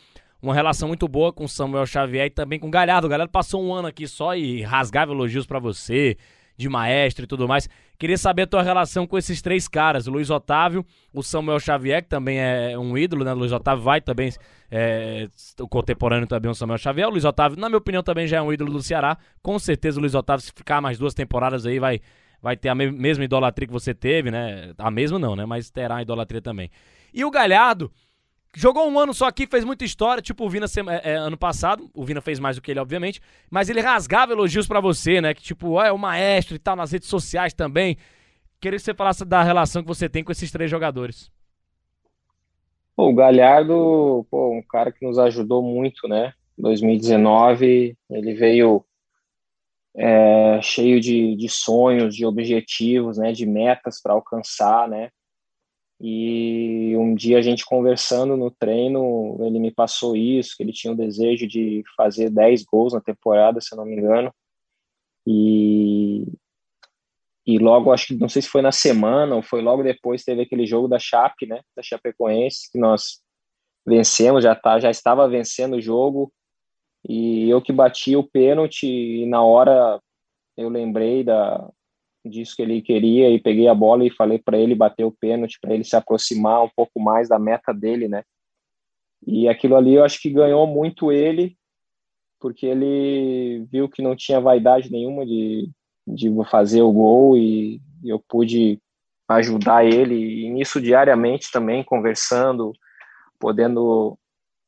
uma 0.42 0.52
relação 0.52 0.88
muito 0.88 1.06
boa 1.06 1.32
com 1.32 1.46
Samuel 1.46 1.86
Xavier 1.86 2.26
e 2.26 2.30
também 2.30 2.58
com 2.58 2.66
o 2.66 2.70
Galhardo. 2.70 3.06
O 3.06 3.10
Galhardo 3.10 3.30
passou 3.30 3.64
um 3.64 3.72
ano 3.72 3.86
aqui 3.86 4.08
só 4.08 4.34
e 4.34 4.62
rasgava 4.62 5.12
elogios 5.12 5.46
para 5.46 5.60
você, 5.60 6.16
de 6.56 6.68
maestro 6.68 7.22
e 7.22 7.28
tudo 7.28 7.46
mais. 7.46 7.68
Queria 7.96 8.18
saber 8.18 8.42
a 8.42 8.46
tua 8.48 8.60
relação 8.60 9.06
com 9.06 9.16
esses 9.16 9.40
três 9.40 9.68
caras, 9.68 10.08
o 10.08 10.10
Luiz 10.10 10.30
Otávio, 10.30 10.84
o 11.12 11.22
Samuel 11.22 11.60
Xavier, 11.60 12.02
que 12.02 12.08
também 12.08 12.40
é 12.40 12.76
um 12.76 12.98
ídolo, 12.98 13.24
né? 13.24 13.32
O 13.32 13.36
Luiz 13.36 13.52
Otávio 13.52 13.84
vai 13.84 14.00
também, 14.00 14.32
é, 14.68 15.28
o 15.60 15.68
contemporâneo 15.68 16.26
também, 16.26 16.50
o 16.50 16.54
Samuel 16.56 16.78
Xavier. 16.78 17.06
O 17.06 17.12
Luiz 17.12 17.24
Otávio, 17.24 17.56
na 17.56 17.68
minha 17.68 17.78
opinião, 17.78 18.02
também 18.02 18.26
já 18.26 18.38
é 18.38 18.42
um 18.42 18.52
ídolo 18.52 18.72
do 18.72 18.82
Ceará. 18.82 19.16
Com 19.40 19.60
certeza 19.60 19.98
o 19.98 20.00
Luiz 20.00 20.16
Otávio, 20.16 20.44
se 20.44 20.50
ficar 20.52 20.80
mais 20.80 20.98
duas 20.98 21.14
temporadas 21.14 21.66
aí, 21.66 21.78
vai, 21.78 22.00
vai 22.42 22.56
ter 22.56 22.68
a 22.68 22.74
me 22.74 22.90
mesma 22.90 23.24
idolatria 23.24 23.66
que 23.66 23.72
você 23.72 23.94
teve, 23.94 24.30
né? 24.30 24.72
A 24.78 24.90
mesma 24.90 25.18
não, 25.18 25.36
né? 25.36 25.44
Mas 25.46 25.70
terá 25.70 25.96
a 25.96 26.02
idolatria 26.02 26.40
também. 26.40 26.70
E 27.12 27.24
o 27.24 27.30
Galhardo, 27.30 27.90
Jogou 28.54 28.88
um 28.88 28.98
ano 28.98 29.14
só 29.14 29.26
aqui, 29.26 29.46
fez 29.46 29.64
muita 29.64 29.84
história, 29.84 30.20
tipo 30.20 30.44
o 30.44 30.48
Vina 30.48 30.66
é, 30.66 31.12
é, 31.12 31.14
ano 31.14 31.36
passado. 31.36 31.88
O 31.94 32.04
Vina 32.04 32.20
fez 32.20 32.40
mais 32.40 32.56
do 32.56 32.62
que 32.62 32.70
ele, 32.70 32.80
obviamente. 32.80 33.20
Mas 33.48 33.70
ele 33.70 33.80
rasgava 33.80 34.32
elogios 34.32 34.66
para 34.66 34.80
você, 34.80 35.20
né? 35.20 35.32
Que 35.32 35.42
tipo, 35.42 35.72
ó, 35.72 35.84
é 35.84 35.92
o 35.92 35.98
maestro 35.98 36.56
e 36.56 36.58
tal, 36.58 36.74
nas 36.74 36.90
redes 36.90 37.08
sociais 37.08 37.54
também. 37.54 37.96
Queria 38.60 38.78
que 38.78 38.84
você 38.84 38.92
falasse 38.92 39.24
da 39.24 39.42
relação 39.42 39.82
que 39.82 39.88
você 39.88 40.08
tem 40.08 40.24
com 40.24 40.32
esses 40.32 40.50
três 40.50 40.68
jogadores. 40.68 41.30
O 42.96 43.14
Galhardo, 43.14 44.26
pô, 44.28 44.50
um 44.52 44.62
cara 44.62 44.90
que 44.90 45.06
nos 45.06 45.18
ajudou 45.18 45.62
muito, 45.62 46.08
né? 46.08 46.34
2019, 46.58 47.96
ele 48.10 48.34
veio 48.34 48.84
é, 49.96 50.60
cheio 50.62 51.00
de, 51.00 51.36
de 51.36 51.48
sonhos, 51.48 52.14
de 52.14 52.24
objetivos, 52.24 53.18
né? 53.18 53.32
De 53.32 53.46
metas 53.46 54.00
para 54.00 54.12
alcançar, 54.12 54.88
né? 54.88 55.10
E 56.00 56.96
um 56.96 57.14
dia 57.14 57.38
a 57.38 57.42
gente 57.42 57.64
conversando 57.64 58.34
no 58.34 58.50
treino, 58.50 59.36
ele 59.40 59.58
me 59.58 59.70
passou 59.70 60.16
isso, 60.16 60.56
que 60.56 60.62
ele 60.62 60.72
tinha 60.72 60.94
o 60.94 60.96
desejo 60.96 61.46
de 61.46 61.82
fazer 61.94 62.30
10 62.30 62.64
gols 62.64 62.94
na 62.94 63.02
temporada, 63.02 63.60
se 63.60 63.74
eu 63.74 63.76
não 63.76 63.84
me 63.84 63.96
engano. 63.96 64.32
E, 65.26 66.24
e 67.46 67.58
logo, 67.58 67.92
acho 67.92 68.06
que 68.08 68.16
não 68.16 68.30
sei 68.30 68.40
se 68.40 68.48
foi 68.48 68.62
na 68.62 68.72
semana 68.72 69.36
ou 69.36 69.42
foi 69.42 69.60
logo 69.60 69.82
depois, 69.82 70.24
teve 70.24 70.40
aquele 70.42 70.66
jogo 70.66 70.88
da 70.88 70.98
Chape, 70.98 71.46
né, 71.46 71.60
da 71.76 71.82
Chapecoense, 71.82 72.70
que 72.72 72.78
nós 72.78 73.20
vencemos, 73.86 74.42
já, 74.42 74.54
tá, 74.54 74.80
já 74.80 74.90
estava 74.90 75.28
vencendo 75.28 75.76
o 75.76 75.82
jogo. 75.82 76.32
E 77.08 77.48
eu 77.48 77.62
que 77.62 77.72
bati 77.72 78.16
o 78.16 78.22
pênalti, 78.22 78.86
e 78.86 79.26
na 79.26 79.42
hora 79.42 80.00
eu 80.56 80.68
lembrei 80.68 81.24
da, 81.24 81.68
disso 82.24 82.54
que 82.54 82.62
ele 82.62 82.82
queria 82.82 83.30
e 83.30 83.40
peguei 83.40 83.68
a 83.68 83.74
bola 83.74 84.04
e 84.04 84.10
falei 84.10 84.38
para 84.38 84.58
ele 84.58 84.74
bater 84.74 85.04
o 85.04 85.12
pênalti 85.12 85.58
para 85.60 85.72
ele 85.72 85.84
se 85.84 85.96
aproximar 85.96 86.62
um 86.62 86.68
pouco 86.68 87.00
mais 87.00 87.28
da 87.28 87.38
meta 87.38 87.72
dele, 87.72 88.08
né? 88.08 88.22
E 89.26 89.48
aquilo 89.48 89.76
ali 89.76 89.94
eu 89.94 90.04
acho 90.04 90.20
que 90.20 90.30
ganhou 90.30 90.66
muito 90.66 91.12
ele, 91.12 91.56
porque 92.38 92.66
ele 92.66 93.66
viu 93.70 93.88
que 93.88 94.02
não 94.02 94.16
tinha 94.16 94.40
vaidade 94.40 94.90
nenhuma 94.90 95.26
de, 95.26 95.70
de 96.06 96.30
fazer 96.50 96.82
o 96.82 96.92
gol 96.92 97.36
e, 97.36 97.80
eu 98.02 98.18
pude 98.18 98.80
ajudar 99.28 99.84
ele 99.84 100.14
e 100.14 100.50
nisso 100.50 100.80
diariamente 100.80 101.52
também 101.52 101.84
conversando, 101.84 102.72
podendo 103.38 104.18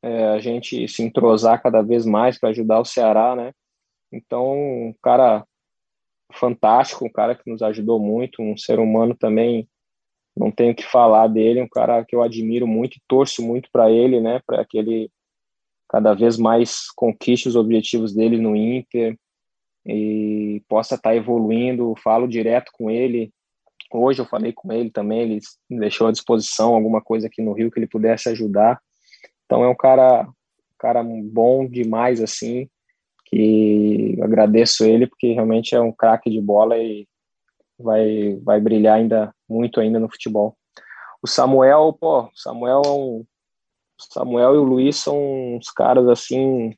é, 0.02 0.28
a 0.28 0.38
gente 0.38 0.88
se 0.88 1.02
entrosar 1.02 1.62
cada 1.62 1.82
vez 1.82 2.04
mais 2.04 2.38
para 2.38 2.50
ajudar 2.50 2.80
o 2.80 2.84
Ceará, 2.84 3.36
né? 3.36 3.52
Então, 4.12 4.94
cara 5.02 5.46
fantástico, 6.32 7.04
um 7.04 7.12
cara 7.12 7.34
que 7.34 7.50
nos 7.50 7.62
ajudou 7.62 8.00
muito, 8.00 8.42
um 8.42 8.56
ser 8.56 8.78
humano 8.78 9.14
também, 9.14 9.68
não 10.36 10.50
tenho 10.50 10.74
que 10.74 10.82
falar 10.82 11.28
dele, 11.28 11.60
um 11.60 11.68
cara 11.68 12.04
que 12.04 12.16
eu 12.16 12.22
admiro 12.22 12.66
muito 12.66 12.96
e 12.96 13.02
torço 13.06 13.42
muito 13.42 13.68
para 13.70 13.90
ele, 13.90 14.20
né, 14.20 14.40
para 14.46 14.64
que 14.64 14.78
ele 14.78 15.10
cada 15.88 16.14
vez 16.14 16.38
mais 16.38 16.90
conquiste 16.96 17.48
os 17.48 17.54
objetivos 17.54 18.14
dele 18.14 18.38
no 18.38 18.56
Inter 18.56 19.14
e 19.86 20.62
possa 20.66 20.94
estar 20.94 21.10
tá 21.10 21.16
evoluindo, 21.16 21.94
falo 22.02 22.26
direto 22.26 22.72
com 22.72 22.90
ele. 22.90 23.30
Hoje 23.92 24.22
eu 24.22 24.26
falei 24.26 24.54
com 24.54 24.72
ele 24.72 24.90
também, 24.90 25.20
ele 25.20 25.40
deixou 25.68 26.06
à 26.06 26.12
disposição 26.12 26.74
alguma 26.74 27.02
coisa 27.02 27.26
aqui 27.26 27.42
no 27.42 27.52
Rio 27.52 27.70
que 27.70 27.78
ele 27.78 27.86
pudesse 27.86 28.30
ajudar. 28.30 28.80
Então 29.52 29.62
é 29.62 29.68
um 29.68 29.74
cara, 29.74 30.26
cara 30.78 31.04
bom 31.04 31.68
demais 31.68 32.22
assim, 32.22 32.70
que 33.26 34.18
agradeço 34.22 34.82
ele 34.82 35.06
porque 35.06 35.34
realmente 35.34 35.74
é 35.74 35.80
um 35.82 35.92
craque 35.92 36.30
de 36.30 36.40
bola 36.40 36.78
e 36.78 37.06
vai 37.78 38.40
vai 38.42 38.58
brilhar 38.58 38.96
ainda 38.96 39.30
muito 39.46 39.78
ainda 39.78 40.00
no 40.00 40.08
futebol. 40.08 40.56
O 41.22 41.26
Samuel, 41.26 41.94
pô, 42.00 42.30
Samuel 42.34 42.80
é 42.82 42.88
um 42.88 43.26
Samuel 43.98 44.54
e 44.54 44.58
o 44.58 44.64
Luiz 44.64 44.96
são 44.96 45.18
uns 45.56 45.68
caras 45.70 46.08
assim 46.08 46.74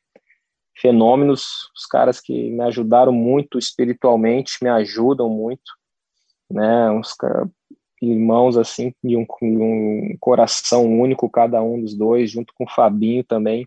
fenômenos, 0.77 1.71
os 1.77 1.87
caras 1.87 2.21
que 2.21 2.51
me 2.51 2.65
ajudaram 2.65 3.13
muito 3.13 3.57
espiritualmente, 3.57 4.59
me 4.61 4.69
ajudam 4.69 5.29
muito, 5.29 5.71
né? 6.51 6.91
Uns 6.91 7.15
irmãos 8.03 8.57
assim 8.57 8.93
de 9.03 9.17
um, 9.17 9.27
um 9.43 10.17
coração 10.21 10.85
único 11.01 11.29
cada 11.31 11.63
um 11.63 11.81
dos 11.81 11.95
dois, 11.97 12.31
junto 12.31 12.53
com 12.55 12.65
o 12.65 12.71
Fabinho 12.71 13.25
também 13.25 13.67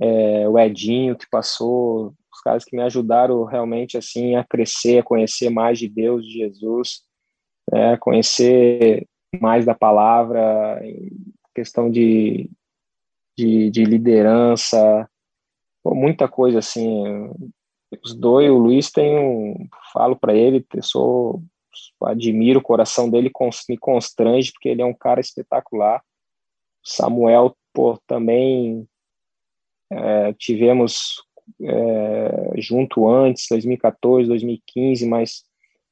é, 0.00 0.48
o 0.48 0.58
Edinho 0.58 1.16
que 1.16 1.28
passou, 1.28 2.14
os 2.32 2.40
caras 2.42 2.64
que 2.64 2.76
me 2.76 2.82
ajudaram 2.82 3.44
realmente 3.44 3.96
assim 3.96 4.36
a 4.36 4.44
crescer, 4.44 4.98
a 4.98 5.02
conhecer 5.02 5.50
mais 5.50 5.78
de 5.78 5.88
Deus, 5.88 6.24
de 6.24 6.32
Jesus, 6.32 7.02
é, 7.72 7.96
conhecer 7.96 9.06
mais 9.40 9.64
da 9.64 9.74
palavra, 9.74 10.80
questão 11.54 11.90
de, 11.90 12.50
de, 13.36 13.70
de 13.70 13.84
liderança, 13.84 15.08
muita 15.84 16.28
coisa 16.28 16.58
assim. 16.58 17.30
Os 18.04 18.14
dois, 18.14 18.50
o 18.50 18.58
Luiz 18.58 18.90
tem 18.90 19.18
um, 19.18 19.68
falo 19.92 20.16
para 20.16 20.34
ele, 20.34 20.64
eu 20.74 20.82
sou 20.82 21.42
admiro 22.02 22.60
o 22.60 22.62
coração 22.62 23.08
dele, 23.08 23.30
me 23.68 23.76
constrange 23.78 24.52
porque 24.52 24.68
ele 24.68 24.82
é 24.82 24.86
um 24.86 24.94
cara 24.94 25.20
espetacular. 25.20 26.02
Samuel, 26.82 27.56
pô, 27.72 27.98
também 28.06 28.88
é, 29.90 30.32
tivemos 30.34 31.22
é, 31.62 32.60
junto 32.60 33.08
antes, 33.08 33.46
2014, 33.50 34.28
2015, 34.28 35.06
mas 35.06 35.44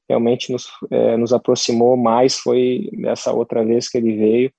realmente 0.08 0.52
nos, 0.52 0.68
é, 0.90 1.16
nos 1.16 1.32
aproximou 1.32 1.96
mais 1.96 2.38
foi 2.38 2.88
dessa 2.92 3.32
outra 3.32 3.64
vez 3.64 3.88
que 3.88 3.98
ele 3.98 4.16
veio. 4.16 4.52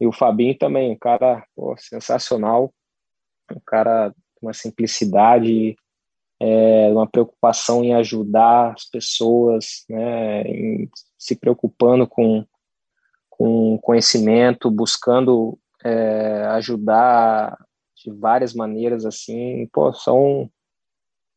E 0.00 0.06
o 0.06 0.12
Fabinho 0.12 0.56
também, 0.56 0.90
um 0.90 0.98
cara 0.98 1.44
pô, 1.54 1.76
sensacional, 1.78 2.72
um 3.52 3.60
cara 3.66 4.14
com 4.34 4.46
uma 4.46 4.54
simplicidade, 4.54 5.76
é, 6.40 6.88
uma 6.90 7.06
preocupação 7.06 7.84
em 7.84 7.92
ajudar 7.94 8.72
as 8.72 8.84
pessoas, 8.86 9.84
né, 9.88 10.42
se 11.18 11.36
preocupando 11.36 12.06
com, 12.06 12.44
com 13.28 13.78
conhecimento, 13.78 14.70
buscando 14.70 15.58
é, 15.84 16.46
ajudar 16.52 17.58
de 17.94 18.10
várias 18.10 18.54
maneiras 18.54 19.04
assim, 19.04 19.68
pô, 19.72 19.92
são 19.92 20.50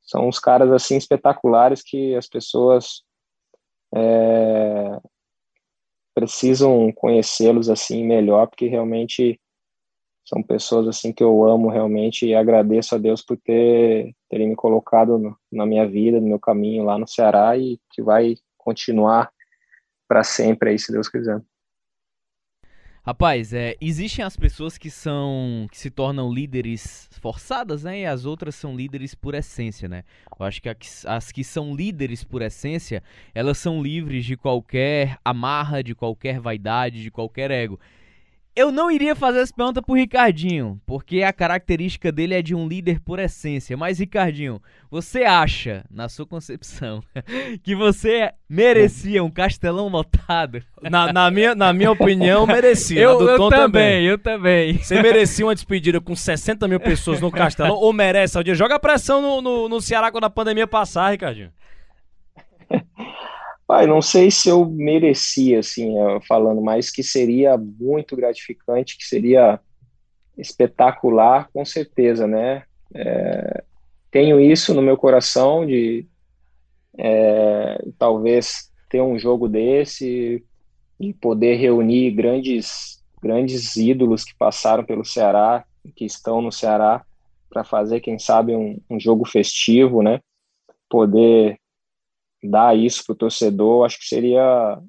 são 0.06 0.28
uns 0.28 0.38
caras 0.38 0.70
assim 0.72 0.98
espetaculares 0.98 1.82
que 1.82 2.14
as 2.16 2.28
pessoas 2.28 3.04
é, 3.96 5.00
precisam 6.14 6.92
conhecê-los 6.92 7.70
assim 7.70 8.06
melhor, 8.06 8.48
porque 8.48 8.68
realmente 8.68 9.40
são 10.26 10.42
pessoas 10.42 10.88
assim 10.88 11.12
que 11.12 11.24
eu 11.24 11.44
amo 11.46 11.70
realmente 11.70 12.26
e 12.26 12.34
agradeço 12.34 12.96
a 12.96 12.98
Deus 12.98 13.22
por 13.22 13.38
ter 13.38 14.16
terem 14.30 14.50
me 14.50 14.56
colocado 14.56 15.18
no, 15.18 15.38
na 15.52 15.66
minha 15.66 15.88
vida, 15.88 16.20
no 16.20 16.28
meu 16.28 16.40
caminho 16.40 16.84
lá 16.84 16.98
no 16.98 17.08
Ceará 17.08 17.58
e 17.58 17.80
que 17.92 18.02
vai 18.02 18.36
continuar 18.58 19.32
para 20.08 20.24
sempre 20.24 20.70
aí, 20.72 20.80
se 20.80 20.92
Deus 20.92 21.10
quiser. 21.10 21.42
Rapaz, 23.06 23.52
é, 23.52 23.76
existem 23.82 24.24
as 24.24 24.38
pessoas 24.38 24.78
que 24.78 24.90
são 24.90 25.68
que 25.70 25.78
se 25.78 25.92
tornam 25.92 26.32
líderes 26.32 27.10
forçadas, 27.20 27.84
né? 27.84 28.00
E 28.00 28.06
as 28.06 28.24
outras 28.24 28.56
são 28.56 28.78
líderes 28.78 29.14
por 29.14 29.36
essência, 29.36 29.90
né? 29.90 30.06
Eu 30.40 30.46
acho 30.46 30.62
que 30.62 30.70
as 30.70 31.30
que 31.30 31.44
são 31.44 31.76
líderes 31.76 32.24
por 32.24 32.42
essência, 32.42 33.04
elas 33.36 33.58
são 33.58 33.84
livres 33.84 34.24
de 34.24 34.38
qualquer 34.38 35.18
amarra, 35.24 35.84
de 35.84 35.94
qualquer 35.94 36.40
vaidade, 36.40 37.04
de 37.04 37.12
qualquer 37.12 37.52
ego. 37.52 37.78
Eu 38.56 38.72
não 38.72 38.92
iria 38.92 39.16
fazer 39.16 39.40
essa 39.40 39.52
pergunta 39.52 39.82
pro 39.82 39.96
Ricardinho, 39.96 40.80
porque 40.86 41.24
a 41.24 41.34
característica 41.34 42.12
dele 42.12 42.36
é 42.36 42.42
de 42.42 42.54
um 42.54 42.68
líder 42.68 43.00
por 43.00 43.18
essência. 43.18 43.76
Mas, 43.76 43.98
Ricardinho, 43.98 44.62
você 44.92 45.24
acha, 45.24 45.84
na 45.90 46.08
sua 46.08 46.28
concepção, 46.28 47.02
que 47.64 47.76
você 47.76 48.32
merecia 48.48 49.24
um 49.24 49.32
castelão 49.32 49.88
lotado? 49.88 50.62
Na, 50.84 51.12
na 51.12 51.32
minha, 51.32 51.56
na 51.56 51.74
minha 51.74 51.92
opinião, 51.92 52.46
merecia. 52.48 53.02
Eu, 53.02 53.20
eu 53.28 53.38
também, 53.38 53.60
também, 53.60 54.06
eu 54.06 54.18
também. 54.20 54.78
Você 54.78 55.02
merecia 55.02 55.48
uma 55.48 55.56
despedida 55.56 56.00
com 56.00 56.16
60 56.16 56.68
mil 56.68 56.80
pessoas 56.80 57.20
no 57.20 57.32
castelão 57.32 57.76
ou 57.76 57.92
merece? 57.92 58.38
Joga 58.54 58.80
pressão 58.80 59.20
no, 59.20 59.42
no, 59.42 59.68
no 59.68 59.82
Ceará 59.82 60.12
quando 60.12 60.26
a 60.26 60.30
pandemia 60.30 60.68
passar, 60.68 61.10
Ricardinho. 61.10 61.52
Pai, 63.66 63.88
não 63.88 64.02
sei 64.02 64.30
se 64.30 64.50
eu 64.50 64.66
merecia, 64.66 65.60
assim, 65.60 65.96
falando, 66.28 66.62
mas 66.62 66.92
que 66.92 67.02
seria 67.02 67.58
muito 67.58 68.16
gratificante, 68.16 68.98
que 68.98 69.06
seria 69.06 69.60
espetacular, 70.38 71.50
com 71.54 71.64
certeza, 71.64 72.28
né? 72.28 72.64
É, 72.94 73.64
tenho 74.12 74.40
isso 74.40 74.74
no 74.74 74.82
meu 74.82 74.98
coração 74.98 75.66
de 75.66 76.06
é, 76.98 77.84
talvez 77.98 78.72
ter 78.90 79.02
um 79.02 79.18
jogo 79.18 79.48
desse 79.48 80.44
e 81.00 81.14
poder 81.14 81.56
reunir 81.56 82.12
grandes 82.12 83.02
grandes 83.22 83.78
ídolos 83.78 84.26
que 84.26 84.36
passaram 84.36 84.84
pelo 84.84 85.06
Ceará, 85.06 85.64
que 85.96 86.04
estão 86.04 86.42
no 86.42 86.52
Ceará, 86.52 87.06
para 87.50 87.64
fazer, 87.64 88.02
quem 88.02 88.20
sabe, 88.20 88.54
um, 88.54 88.78
um 88.90 89.00
jogo 89.00 89.26
festivo, 89.26 90.04
né? 90.04 90.20
Poder 90.90 91.58
dar 92.44 92.78
isso 92.78 93.04
para 93.06 93.14
o 93.14 93.18
torcedor, 93.18 93.86
acho 93.86 94.00
que 94.00 94.08
seria 94.08 94.82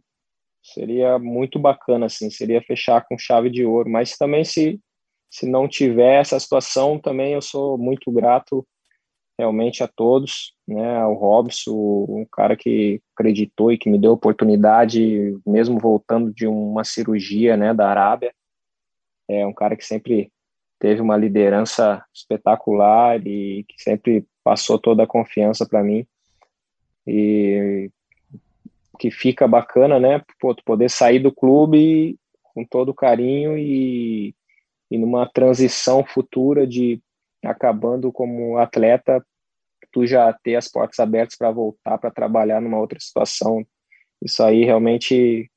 seria 0.63 1.19
muito 1.19 1.59
bacana, 1.59 2.07
assim, 2.07 2.31
seria 2.31 2.63
fechar 2.63 3.05
com 3.07 3.19
chave 3.19 3.51
de 3.51 3.65
ouro. 3.65 3.91
Mas 3.91 4.17
também 4.17 4.45
se 4.45 4.81
se 5.31 5.49
não 5.49 5.67
tiver 5.67 6.21
essa 6.21 6.39
situação, 6.39 6.99
também 6.99 7.33
eu 7.33 7.43
sou 7.43 7.77
muito 7.77 8.11
grato 8.13 8.65
realmente 9.37 9.83
a 9.83 9.89
todos, 9.89 10.55
né, 10.67 10.97
ao 10.99 11.15
Robson, 11.15 11.73
um 12.09 12.27
cara 12.31 12.57
que 12.57 13.03
acreditou 13.17 13.73
e 13.73 13.79
que 13.79 13.91
me 13.91 13.99
deu 13.99 14.13
oportunidade, 14.13 15.37
mesmo 15.45 15.79
voltando 15.81 16.33
de 16.33 16.47
uma 16.47 16.85
cirurgia, 16.85 17.57
né, 17.57 17.75
da 17.75 17.89
Arábia, 17.91 18.33
é 19.29 19.45
um 19.45 19.53
cara 19.53 19.77
que 19.77 19.85
sempre 19.85 20.31
teve 20.79 21.01
uma 21.01 21.17
liderança 21.17 22.05
espetacular 22.15 23.21
e 23.27 23.65
que 23.69 23.83
sempre 23.83 24.25
passou 24.45 24.79
toda 24.79 25.03
a 25.03 25.07
confiança 25.07 25.67
para 25.67 25.83
mim 25.83 26.07
e 27.07 27.91
que 28.99 29.11
fica 29.11 29.47
bacana, 29.47 29.99
né? 29.99 30.23
Pô, 30.41 30.55
poder 30.65 30.91
sair 30.91 31.19
do 31.19 31.33
clube 31.33 32.19
com 32.43 32.65
todo 32.65 32.95
carinho 32.95 33.59
e, 33.59 34.35
e 34.91 34.99
numa 34.99 35.29
transição 35.29 36.05
futura 36.05 36.67
de 36.67 37.01
acabando 37.45 38.13
como 38.13 38.57
atleta, 38.57 39.25
tu 39.93 40.07
já 40.07 40.33
ter 40.33 40.57
as 40.57 40.69
portas 40.69 40.99
abertas 40.99 41.37
para 41.37 41.51
voltar 41.51 41.99
para 41.99 42.11
trabalhar 42.11 42.61
numa 42.61 42.79
outra 42.79 42.99
situação. 42.99 43.65
Isso 44.23 44.43
aí 44.43 44.65
realmente 44.65 45.51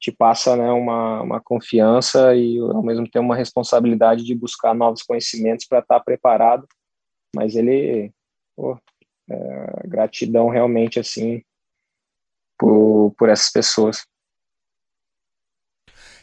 te 0.00 0.10
passa 0.10 0.56
né, 0.56 0.70
uma, 0.70 1.22
uma 1.22 1.40
confiança 1.40 2.34
e 2.34 2.58
ao 2.58 2.82
mesmo 2.82 3.08
tempo 3.08 3.24
uma 3.24 3.36
responsabilidade 3.36 4.24
de 4.24 4.34
buscar 4.34 4.74
novos 4.74 5.02
conhecimentos 5.02 5.66
para 5.66 5.78
estar 5.78 5.98
tá 5.98 6.04
preparado. 6.04 6.66
Mas 7.36 7.54
ele, 7.54 8.12
pô, 8.56 8.76
é, 9.32 9.88
gratidão 9.88 10.48
realmente 10.48 11.00
assim 11.00 11.42
por, 12.58 13.14
por 13.18 13.28
essas 13.28 13.50
pessoas. 13.50 14.04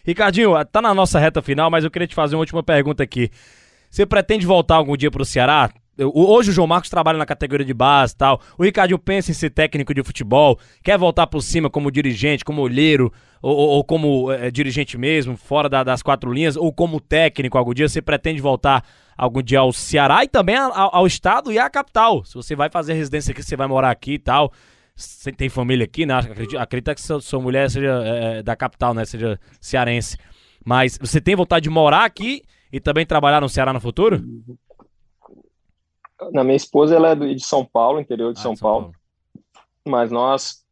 Ricardinho, 0.06 0.54
tá 0.66 0.82
na 0.82 0.94
nossa 0.94 1.20
reta 1.20 1.42
final, 1.42 1.70
mas 1.70 1.84
eu 1.84 1.92
queria 1.92 2.08
te 2.08 2.16
fazer 2.16 2.36
uma 2.36 2.42
última 2.42 2.64
pergunta 2.64 3.04
aqui. 3.04 3.30
Você 3.90 4.06
pretende 4.06 4.46
voltar 4.46 4.76
algum 4.76 4.96
dia 4.96 5.12
para 5.12 5.22
o 5.22 5.26
Ceará? 5.26 5.72
Hoje 6.14 6.52
o 6.52 6.54
João 6.54 6.68
Marcos 6.68 6.90
trabalha 6.90 7.18
na 7.18 7.26
categoria 7.26 7.66
de 7.66 7.74
base 7.74 8.14
e 8.14 8.18
tal. 8.18 8.42
O 8.58 8.64
Ricardinho 8.64 8.98
pensa 8.98 9.32
em 9.32 9.34
ser 9.34 9.50
técnico 9.50 9.94
de 9.94 10.02
futebol, 10.02 10.58
quer 10.82 10.98
voltar 10.98 11.28
por 11.28 11.42
cima 11.42 11.70
como 11.70 11.92
dirigente, 11.92 12.46
como 12.46 12.62
olheiro, 12.62 13.12
ou, 13.42 13.54
ou 13.54 13.84
como 13.84 14.32
é, 14.32 14.50
dirigente 14.50 14.98
mesmo, 14.98 15.36
fora 15.36 15.68
da, 15.68 15.84
das 15.84 16.02
quatro 16.02 16.32
linhas, 16.32 16.56
ou 16.56 16.72
como 16.72 17.02
técnico 17.02 17.58
algum 17.58 17.74
dia. 17.74 17.90
Você 17.90 18.02
pretende 18.02 18.42
voltar 18.42 18.86
algum 19.20 19.44
dia 19.44 19.60
ao 19.60 19.74
Ceará 19.74 20.24
e 20.24 20.30
também 20.30 20.56
ao, 20.56 20.96
ao 20.96 21.06
estado 21.06 21.52
e 21.52 21.60
à 21.60 21.70
capital. 21.70 22.24
Se 22.24 22.36
você 22.36 22.56
vai 22.56 22.70
fazer 22.70 22.94
residência 22.94 23.34
aqui, 23.34 23.44
você 23.44 23.58
vai 23.58 23.68
morar 23.68 23.92
aqui 23.92 24.14
e 24.14 24.20
tal. 24.20 24.52
Você 24.96 25.32
tem 25.32 25.50
família 25.50 25.84
aqui, 25.84 26.06
né? 26.06 26.18
Acredita, 26.18 26.62
acredita 26.62 26.96
que 26.96 27.02
sua, 27.02 27.20
sua 27.20 27.40
mulher 27.42 27.70
seja 27.70 28.02
é, 28.06 28.42
da 28.42 28.56
capital, 28.56 28.94
né? 28.94 29.04
Seja 29.04 29.38
cearense. 29.60 30.18
Mas 30.66 30.98
você 30.98 31.20
tem 31.20 31.36
vontade 31.36 31.64
de 31.64 31.70
morar 31.70 32.06
aqui 32.06 32.44
e 32.72 32.80
também 32.80 33.06
trabalhar 33.06 33.42
no 33.42 33.50
Ceará 33.50 33.74
no 33.74 33.82
futuro? 33.82 34.24
Na 36.32 36.44
minha 36.44 36.56
esposa, 36.56 36.96
ela 36.96 37.12
é 37.12 37.16
de 37.16 37.44
São 37.44 37.66
Paulo, 37.66 38.00
interior 38.00 38.34
de 38.34 38.40
ah, 38.40 38.44
São, 38.44 38.56
São 38.56 38.70
Paulo. 38.70 38.86
Paulo. 38.86 38.96
Mas 39.86 40.12
nós 40.12 40.64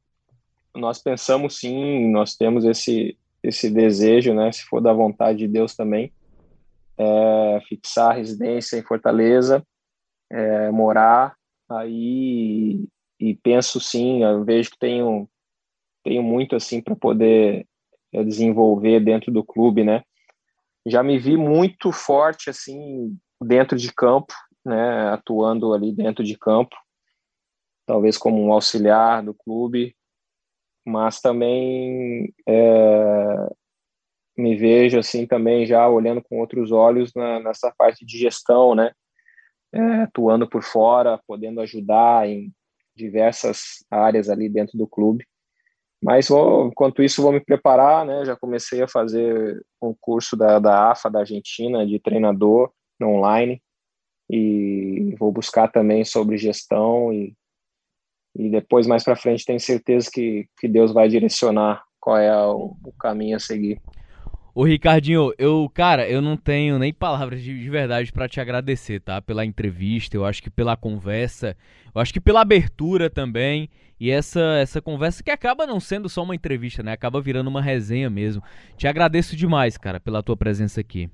nós 0.75 0.99
pensamos 0.99 1.57
sim, 1.57 2.09
nós 2.11 2.35
temos 2.35 2.63
esse 2.63 3.17
esse 3.43 3.69
desejo, 3.69 4.33
né? 4.33 4.51
Se 4.51 4.63
for 4.63 4.81
da 4.81 4.93
vontade 4.93 5.39
de 5.39 5.47
Deus 5.47 5.75
também, 5.75 6.11
é, 6.97 7.61
fixar 7.67 8.15
residência 8.15 8.77
em 8.77 8.83
Fortaleza, 8.83 9.63
é, 10.31 10.71
morar 10.71 11.35
aí 11.69 12.87
e 13.19 13.35
penso 13.35 13.79
sim, 13.79 14.23
eu 14.23 14.43
vejo 14.43 14.71
que 14.71 14.79
tenho 14.79 15.29
tenho 16.03 16.23
muito 16.23 16.55
assim 16.55 16.81
para 16.81 16.95
poder 16.95 17.67
é, 18.13 18.23
desenvolver 18.23 19.01
dentro 19.01 19.31
do 19.31 19.43
clube, 19.43 19.83
né? 19.83 20.03
Já 20.85 21.03
me 21.03 21.19
vi 21.19 21.35
muito 21.35 21.91
forte 21.91 22.49
assim 22.49 23.17
dentro 23.41 23.77
de 23.77 23.93
campo, 23.93 24.33
né? 24.65 25.09
Atuando 25.09 25.73
ali 25.73 25.91
dentro 25.91 26.23
de 26.23 26.37
campo, 26.37 26.75
talvez 27.85 28.17
como 28.17 28.41
um 28.41 28.53
auxiliar 28.53 29.21
do 29.21 29.33
clube, 29.33 29.95
mas 30.85 31.19
também 31.19 32.33
é, 32.47 33.49
me 34.37 34.55
vejo 34.55 34.99
assim 34.99 35.25
também 35.25 35.65
já 35.65 35.87
olhando 35.89 36.21
com 36.21 36.39
outros 36.39 36.71
olhos 36.71 37.13
na, 37.15 37.39
nessa 37.39 37.73
parte 37.77 38.05
de 38.05 38.17
gestão, 38.17 38.75
né? 38.75 38.91
É, 39.73 39.81
atuando 40.03 40.47
por 40.47 40.63
fora, 40.63 41.19
podendo 41.27 41.59
ajudar 41.61 42.27
em 42.27 42.53
diversas 42.95 43.85
áreas 43.91 44.29
ali 44.29 44.47
dentro 44.47 44.77
do 44.77 44.87
clube. 44.87 45.25
Mas 46.01 46.27
vou, 46.27 46.67
enquanto 46.67 47.01
isso 47.01 47.21
vou 47.21 47.31
me 47.31 47.39
preparar, 47.39 48.05
né? 48.05 48.23
Já 48.25 48.35
comecei 48.35 48.81
a 48.81 48.87
fazer 48.87 49.61
um 49.81 49.95
curso 49.99 50.37
da, 50.37 50.59
da 50.59 50.91
AFA 50.91 51.09
da 51.09 51.19
Argentina 51.19 51.85
de 51.85 51.99
treinador 51.99 52.71
online 53.01 53.61
e 54.29 55.15
vou 55.17 55.31
buscar 55.31 55.69
também 55.69 56.03
sobre 56.03 56.37
gestão 56.37 57.13
e, 57.13 57.33
e 58.35 58.49
depois 58.49 58.85
mais 58.85 59.03
para 59.03 59.15
frente 59.15 59.45
tenho 59.45 59.59
certeza 59.59 60.09
que, 60.11 60.47
que 60.59 60.67
Deus 60.67 60.91
vai 60.93 61.07
direcionar 61.07 61.83
qual 61.99 62.17
é 62.17 62.47
o, 62.47 62.75
o 62.83 62.93
caminho 62.99 63.35
a 63.35 63.39
seguir. 63.39 63.81
Ô 64.57 64.63
Ricardinho, 64.63 65.31
eu, 65.37 65.69
cara, 65.71 66.09
eu 66.09 66.19
não 66.19 66.35
tenho 66.35 66.79
nem 66.79 66.91
palavras 66.91 67.43
de, 67.43 67.55
de 67.61 67.69
verdade 67.69 68.11
para 68.11 68.27
te 68.27 68.41
agradecer, 68.41 68.99
tá? 68.99 69.21
Pela 69.21 69.45
entrevista, 69.45 70.17
eu 70.17 70.25
acho 70.25 70.41
que 70.41 70.49
pela 70.49 70.75
conversa, 70.75 71.55
eu 71.93 72.01
acho 72.01 72.11
que 72.11 72.19
pela 72.19 72.41
abertura 72.41 73.07
também. 73.07 73.69
E 73.99 74.09
essa 74.09 74.57
essa 74.59 74.81
conversa 74.81 75.21
que 75.21 75.29
acaba 75.29 75.67
não 75.67 75.79
sendo 75.79 76.09
só 76.09 76.23
uma 76.23 76.33
entrevista, 76.33 76.81
né? 76.81 76.91
Acaba 76.91 77.21
virando 77.21 77.51
uma 77.51 77.61
resenha 77.61 78.09
mesmo. 78.09 78.41
Te 78.75 78.87
agradeço 78.87 79.35
demais, 79.35 79.77
cara, 79.77 79.99
pela 79.99 80.23
tua 80.23 80.35
presença 80.35 80.81
aqui. 80.81 81.07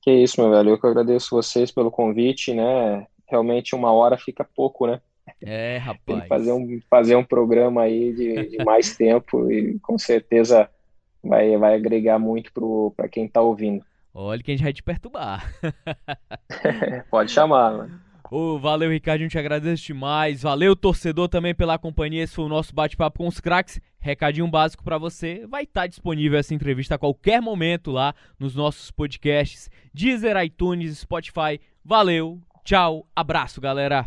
Que 0.00 0.10
isso, 0.10 0.40
meu 0.40 0.50
velho. 0.50 0.70
Eu 0.70 0.80
que 0.80 0.86
agradeço 0.86 1.36
vocês 1.36 1.70
pelo 1.70 1.90
convite, 1.90 2.54
né? 2.54 3.06
Realmente 3.28 3.74
uma 3.74 3.92
hora 3.92 4.16
fica 4.16 4.42
pouco, 4.42 4.86
né? 4.86 5.02
É, 5.42 5.76
rapaz. 5.76 6.26
fazer 6.28 6.52
um, 6.52 6.80
fazer 6.88 7.14
um 7.14 7.24
programa 7.24 7.82
aí 7.82 8.14
de, 8.14 8.56
de 8.56 8.64
mais 8.64 8.96
tempo 8.96 9.52
e 9.52 9.78
com 9.80 9.98
certeza 9.98 10.70
vai, 11.26 11.56
vai 11.56 11.74
agregar 11.74 12.18
muito 12.18 12.52
para 12.96 13.08
quem 13.08 13.26
está 13.26 13.40
ouvindo. 13.40 13.84
Olha 14.14 14.42
que 14.42 14.50
a 14.50 14.54
gente 14.54 14.62
vai 14.62 14.72
te 14.72 14.82
perturbar. 14.82 15.52
Pode 17.10 17.30
chamar, 17.30 17.76
mano. 17.76 18.06
Oh, 18.30 18.58
valeu, 18.58 18.90
Ricardinho, 18.90 19.28
te 19.28 19.38
agradeço 19.38 19.84
demais. 19.84 20.42
Valeu, 20.42 20.74
torcedor, 20.74 21.28
também 21.28 21.54
pela 21.54 21.78
companhia. 21.78 22.24
Esse 22.24 22.34
foi 22.34 22.44
o 22.44 22.48
nosso 22.48 22.74
bate-papo 22.74 23.18
com 23.18 23.28
os 23.28 23.38
craques. 23.38 23.80
Recadinho 24.00 24.48
básico 24.48 24.82
para 24.82 24.98
você. 24.98 25.46
Vai 25.46 25.62
estar 25.62 25.82
tá 25.82 25.86
disponível 25.86 26.38
essa 26.38 26.54
entrevista 26.54 26.96
a 26.96 26.98
qualquer 26.98 27.40
momento 27.40 27.90
lá 27.90 28.14
nos 28.38 28.54
nossos 28.54 28.90
podcasts, 28.90 29.70
Deezer, 29.94 30.36
iTunes, 30.42 30.98
Spotify. 30.98 31.60
Valeu, 31.84 32.40
tchau, 32.64 33.06
abraço, 33.14 33.60
galera. 33.60 34.06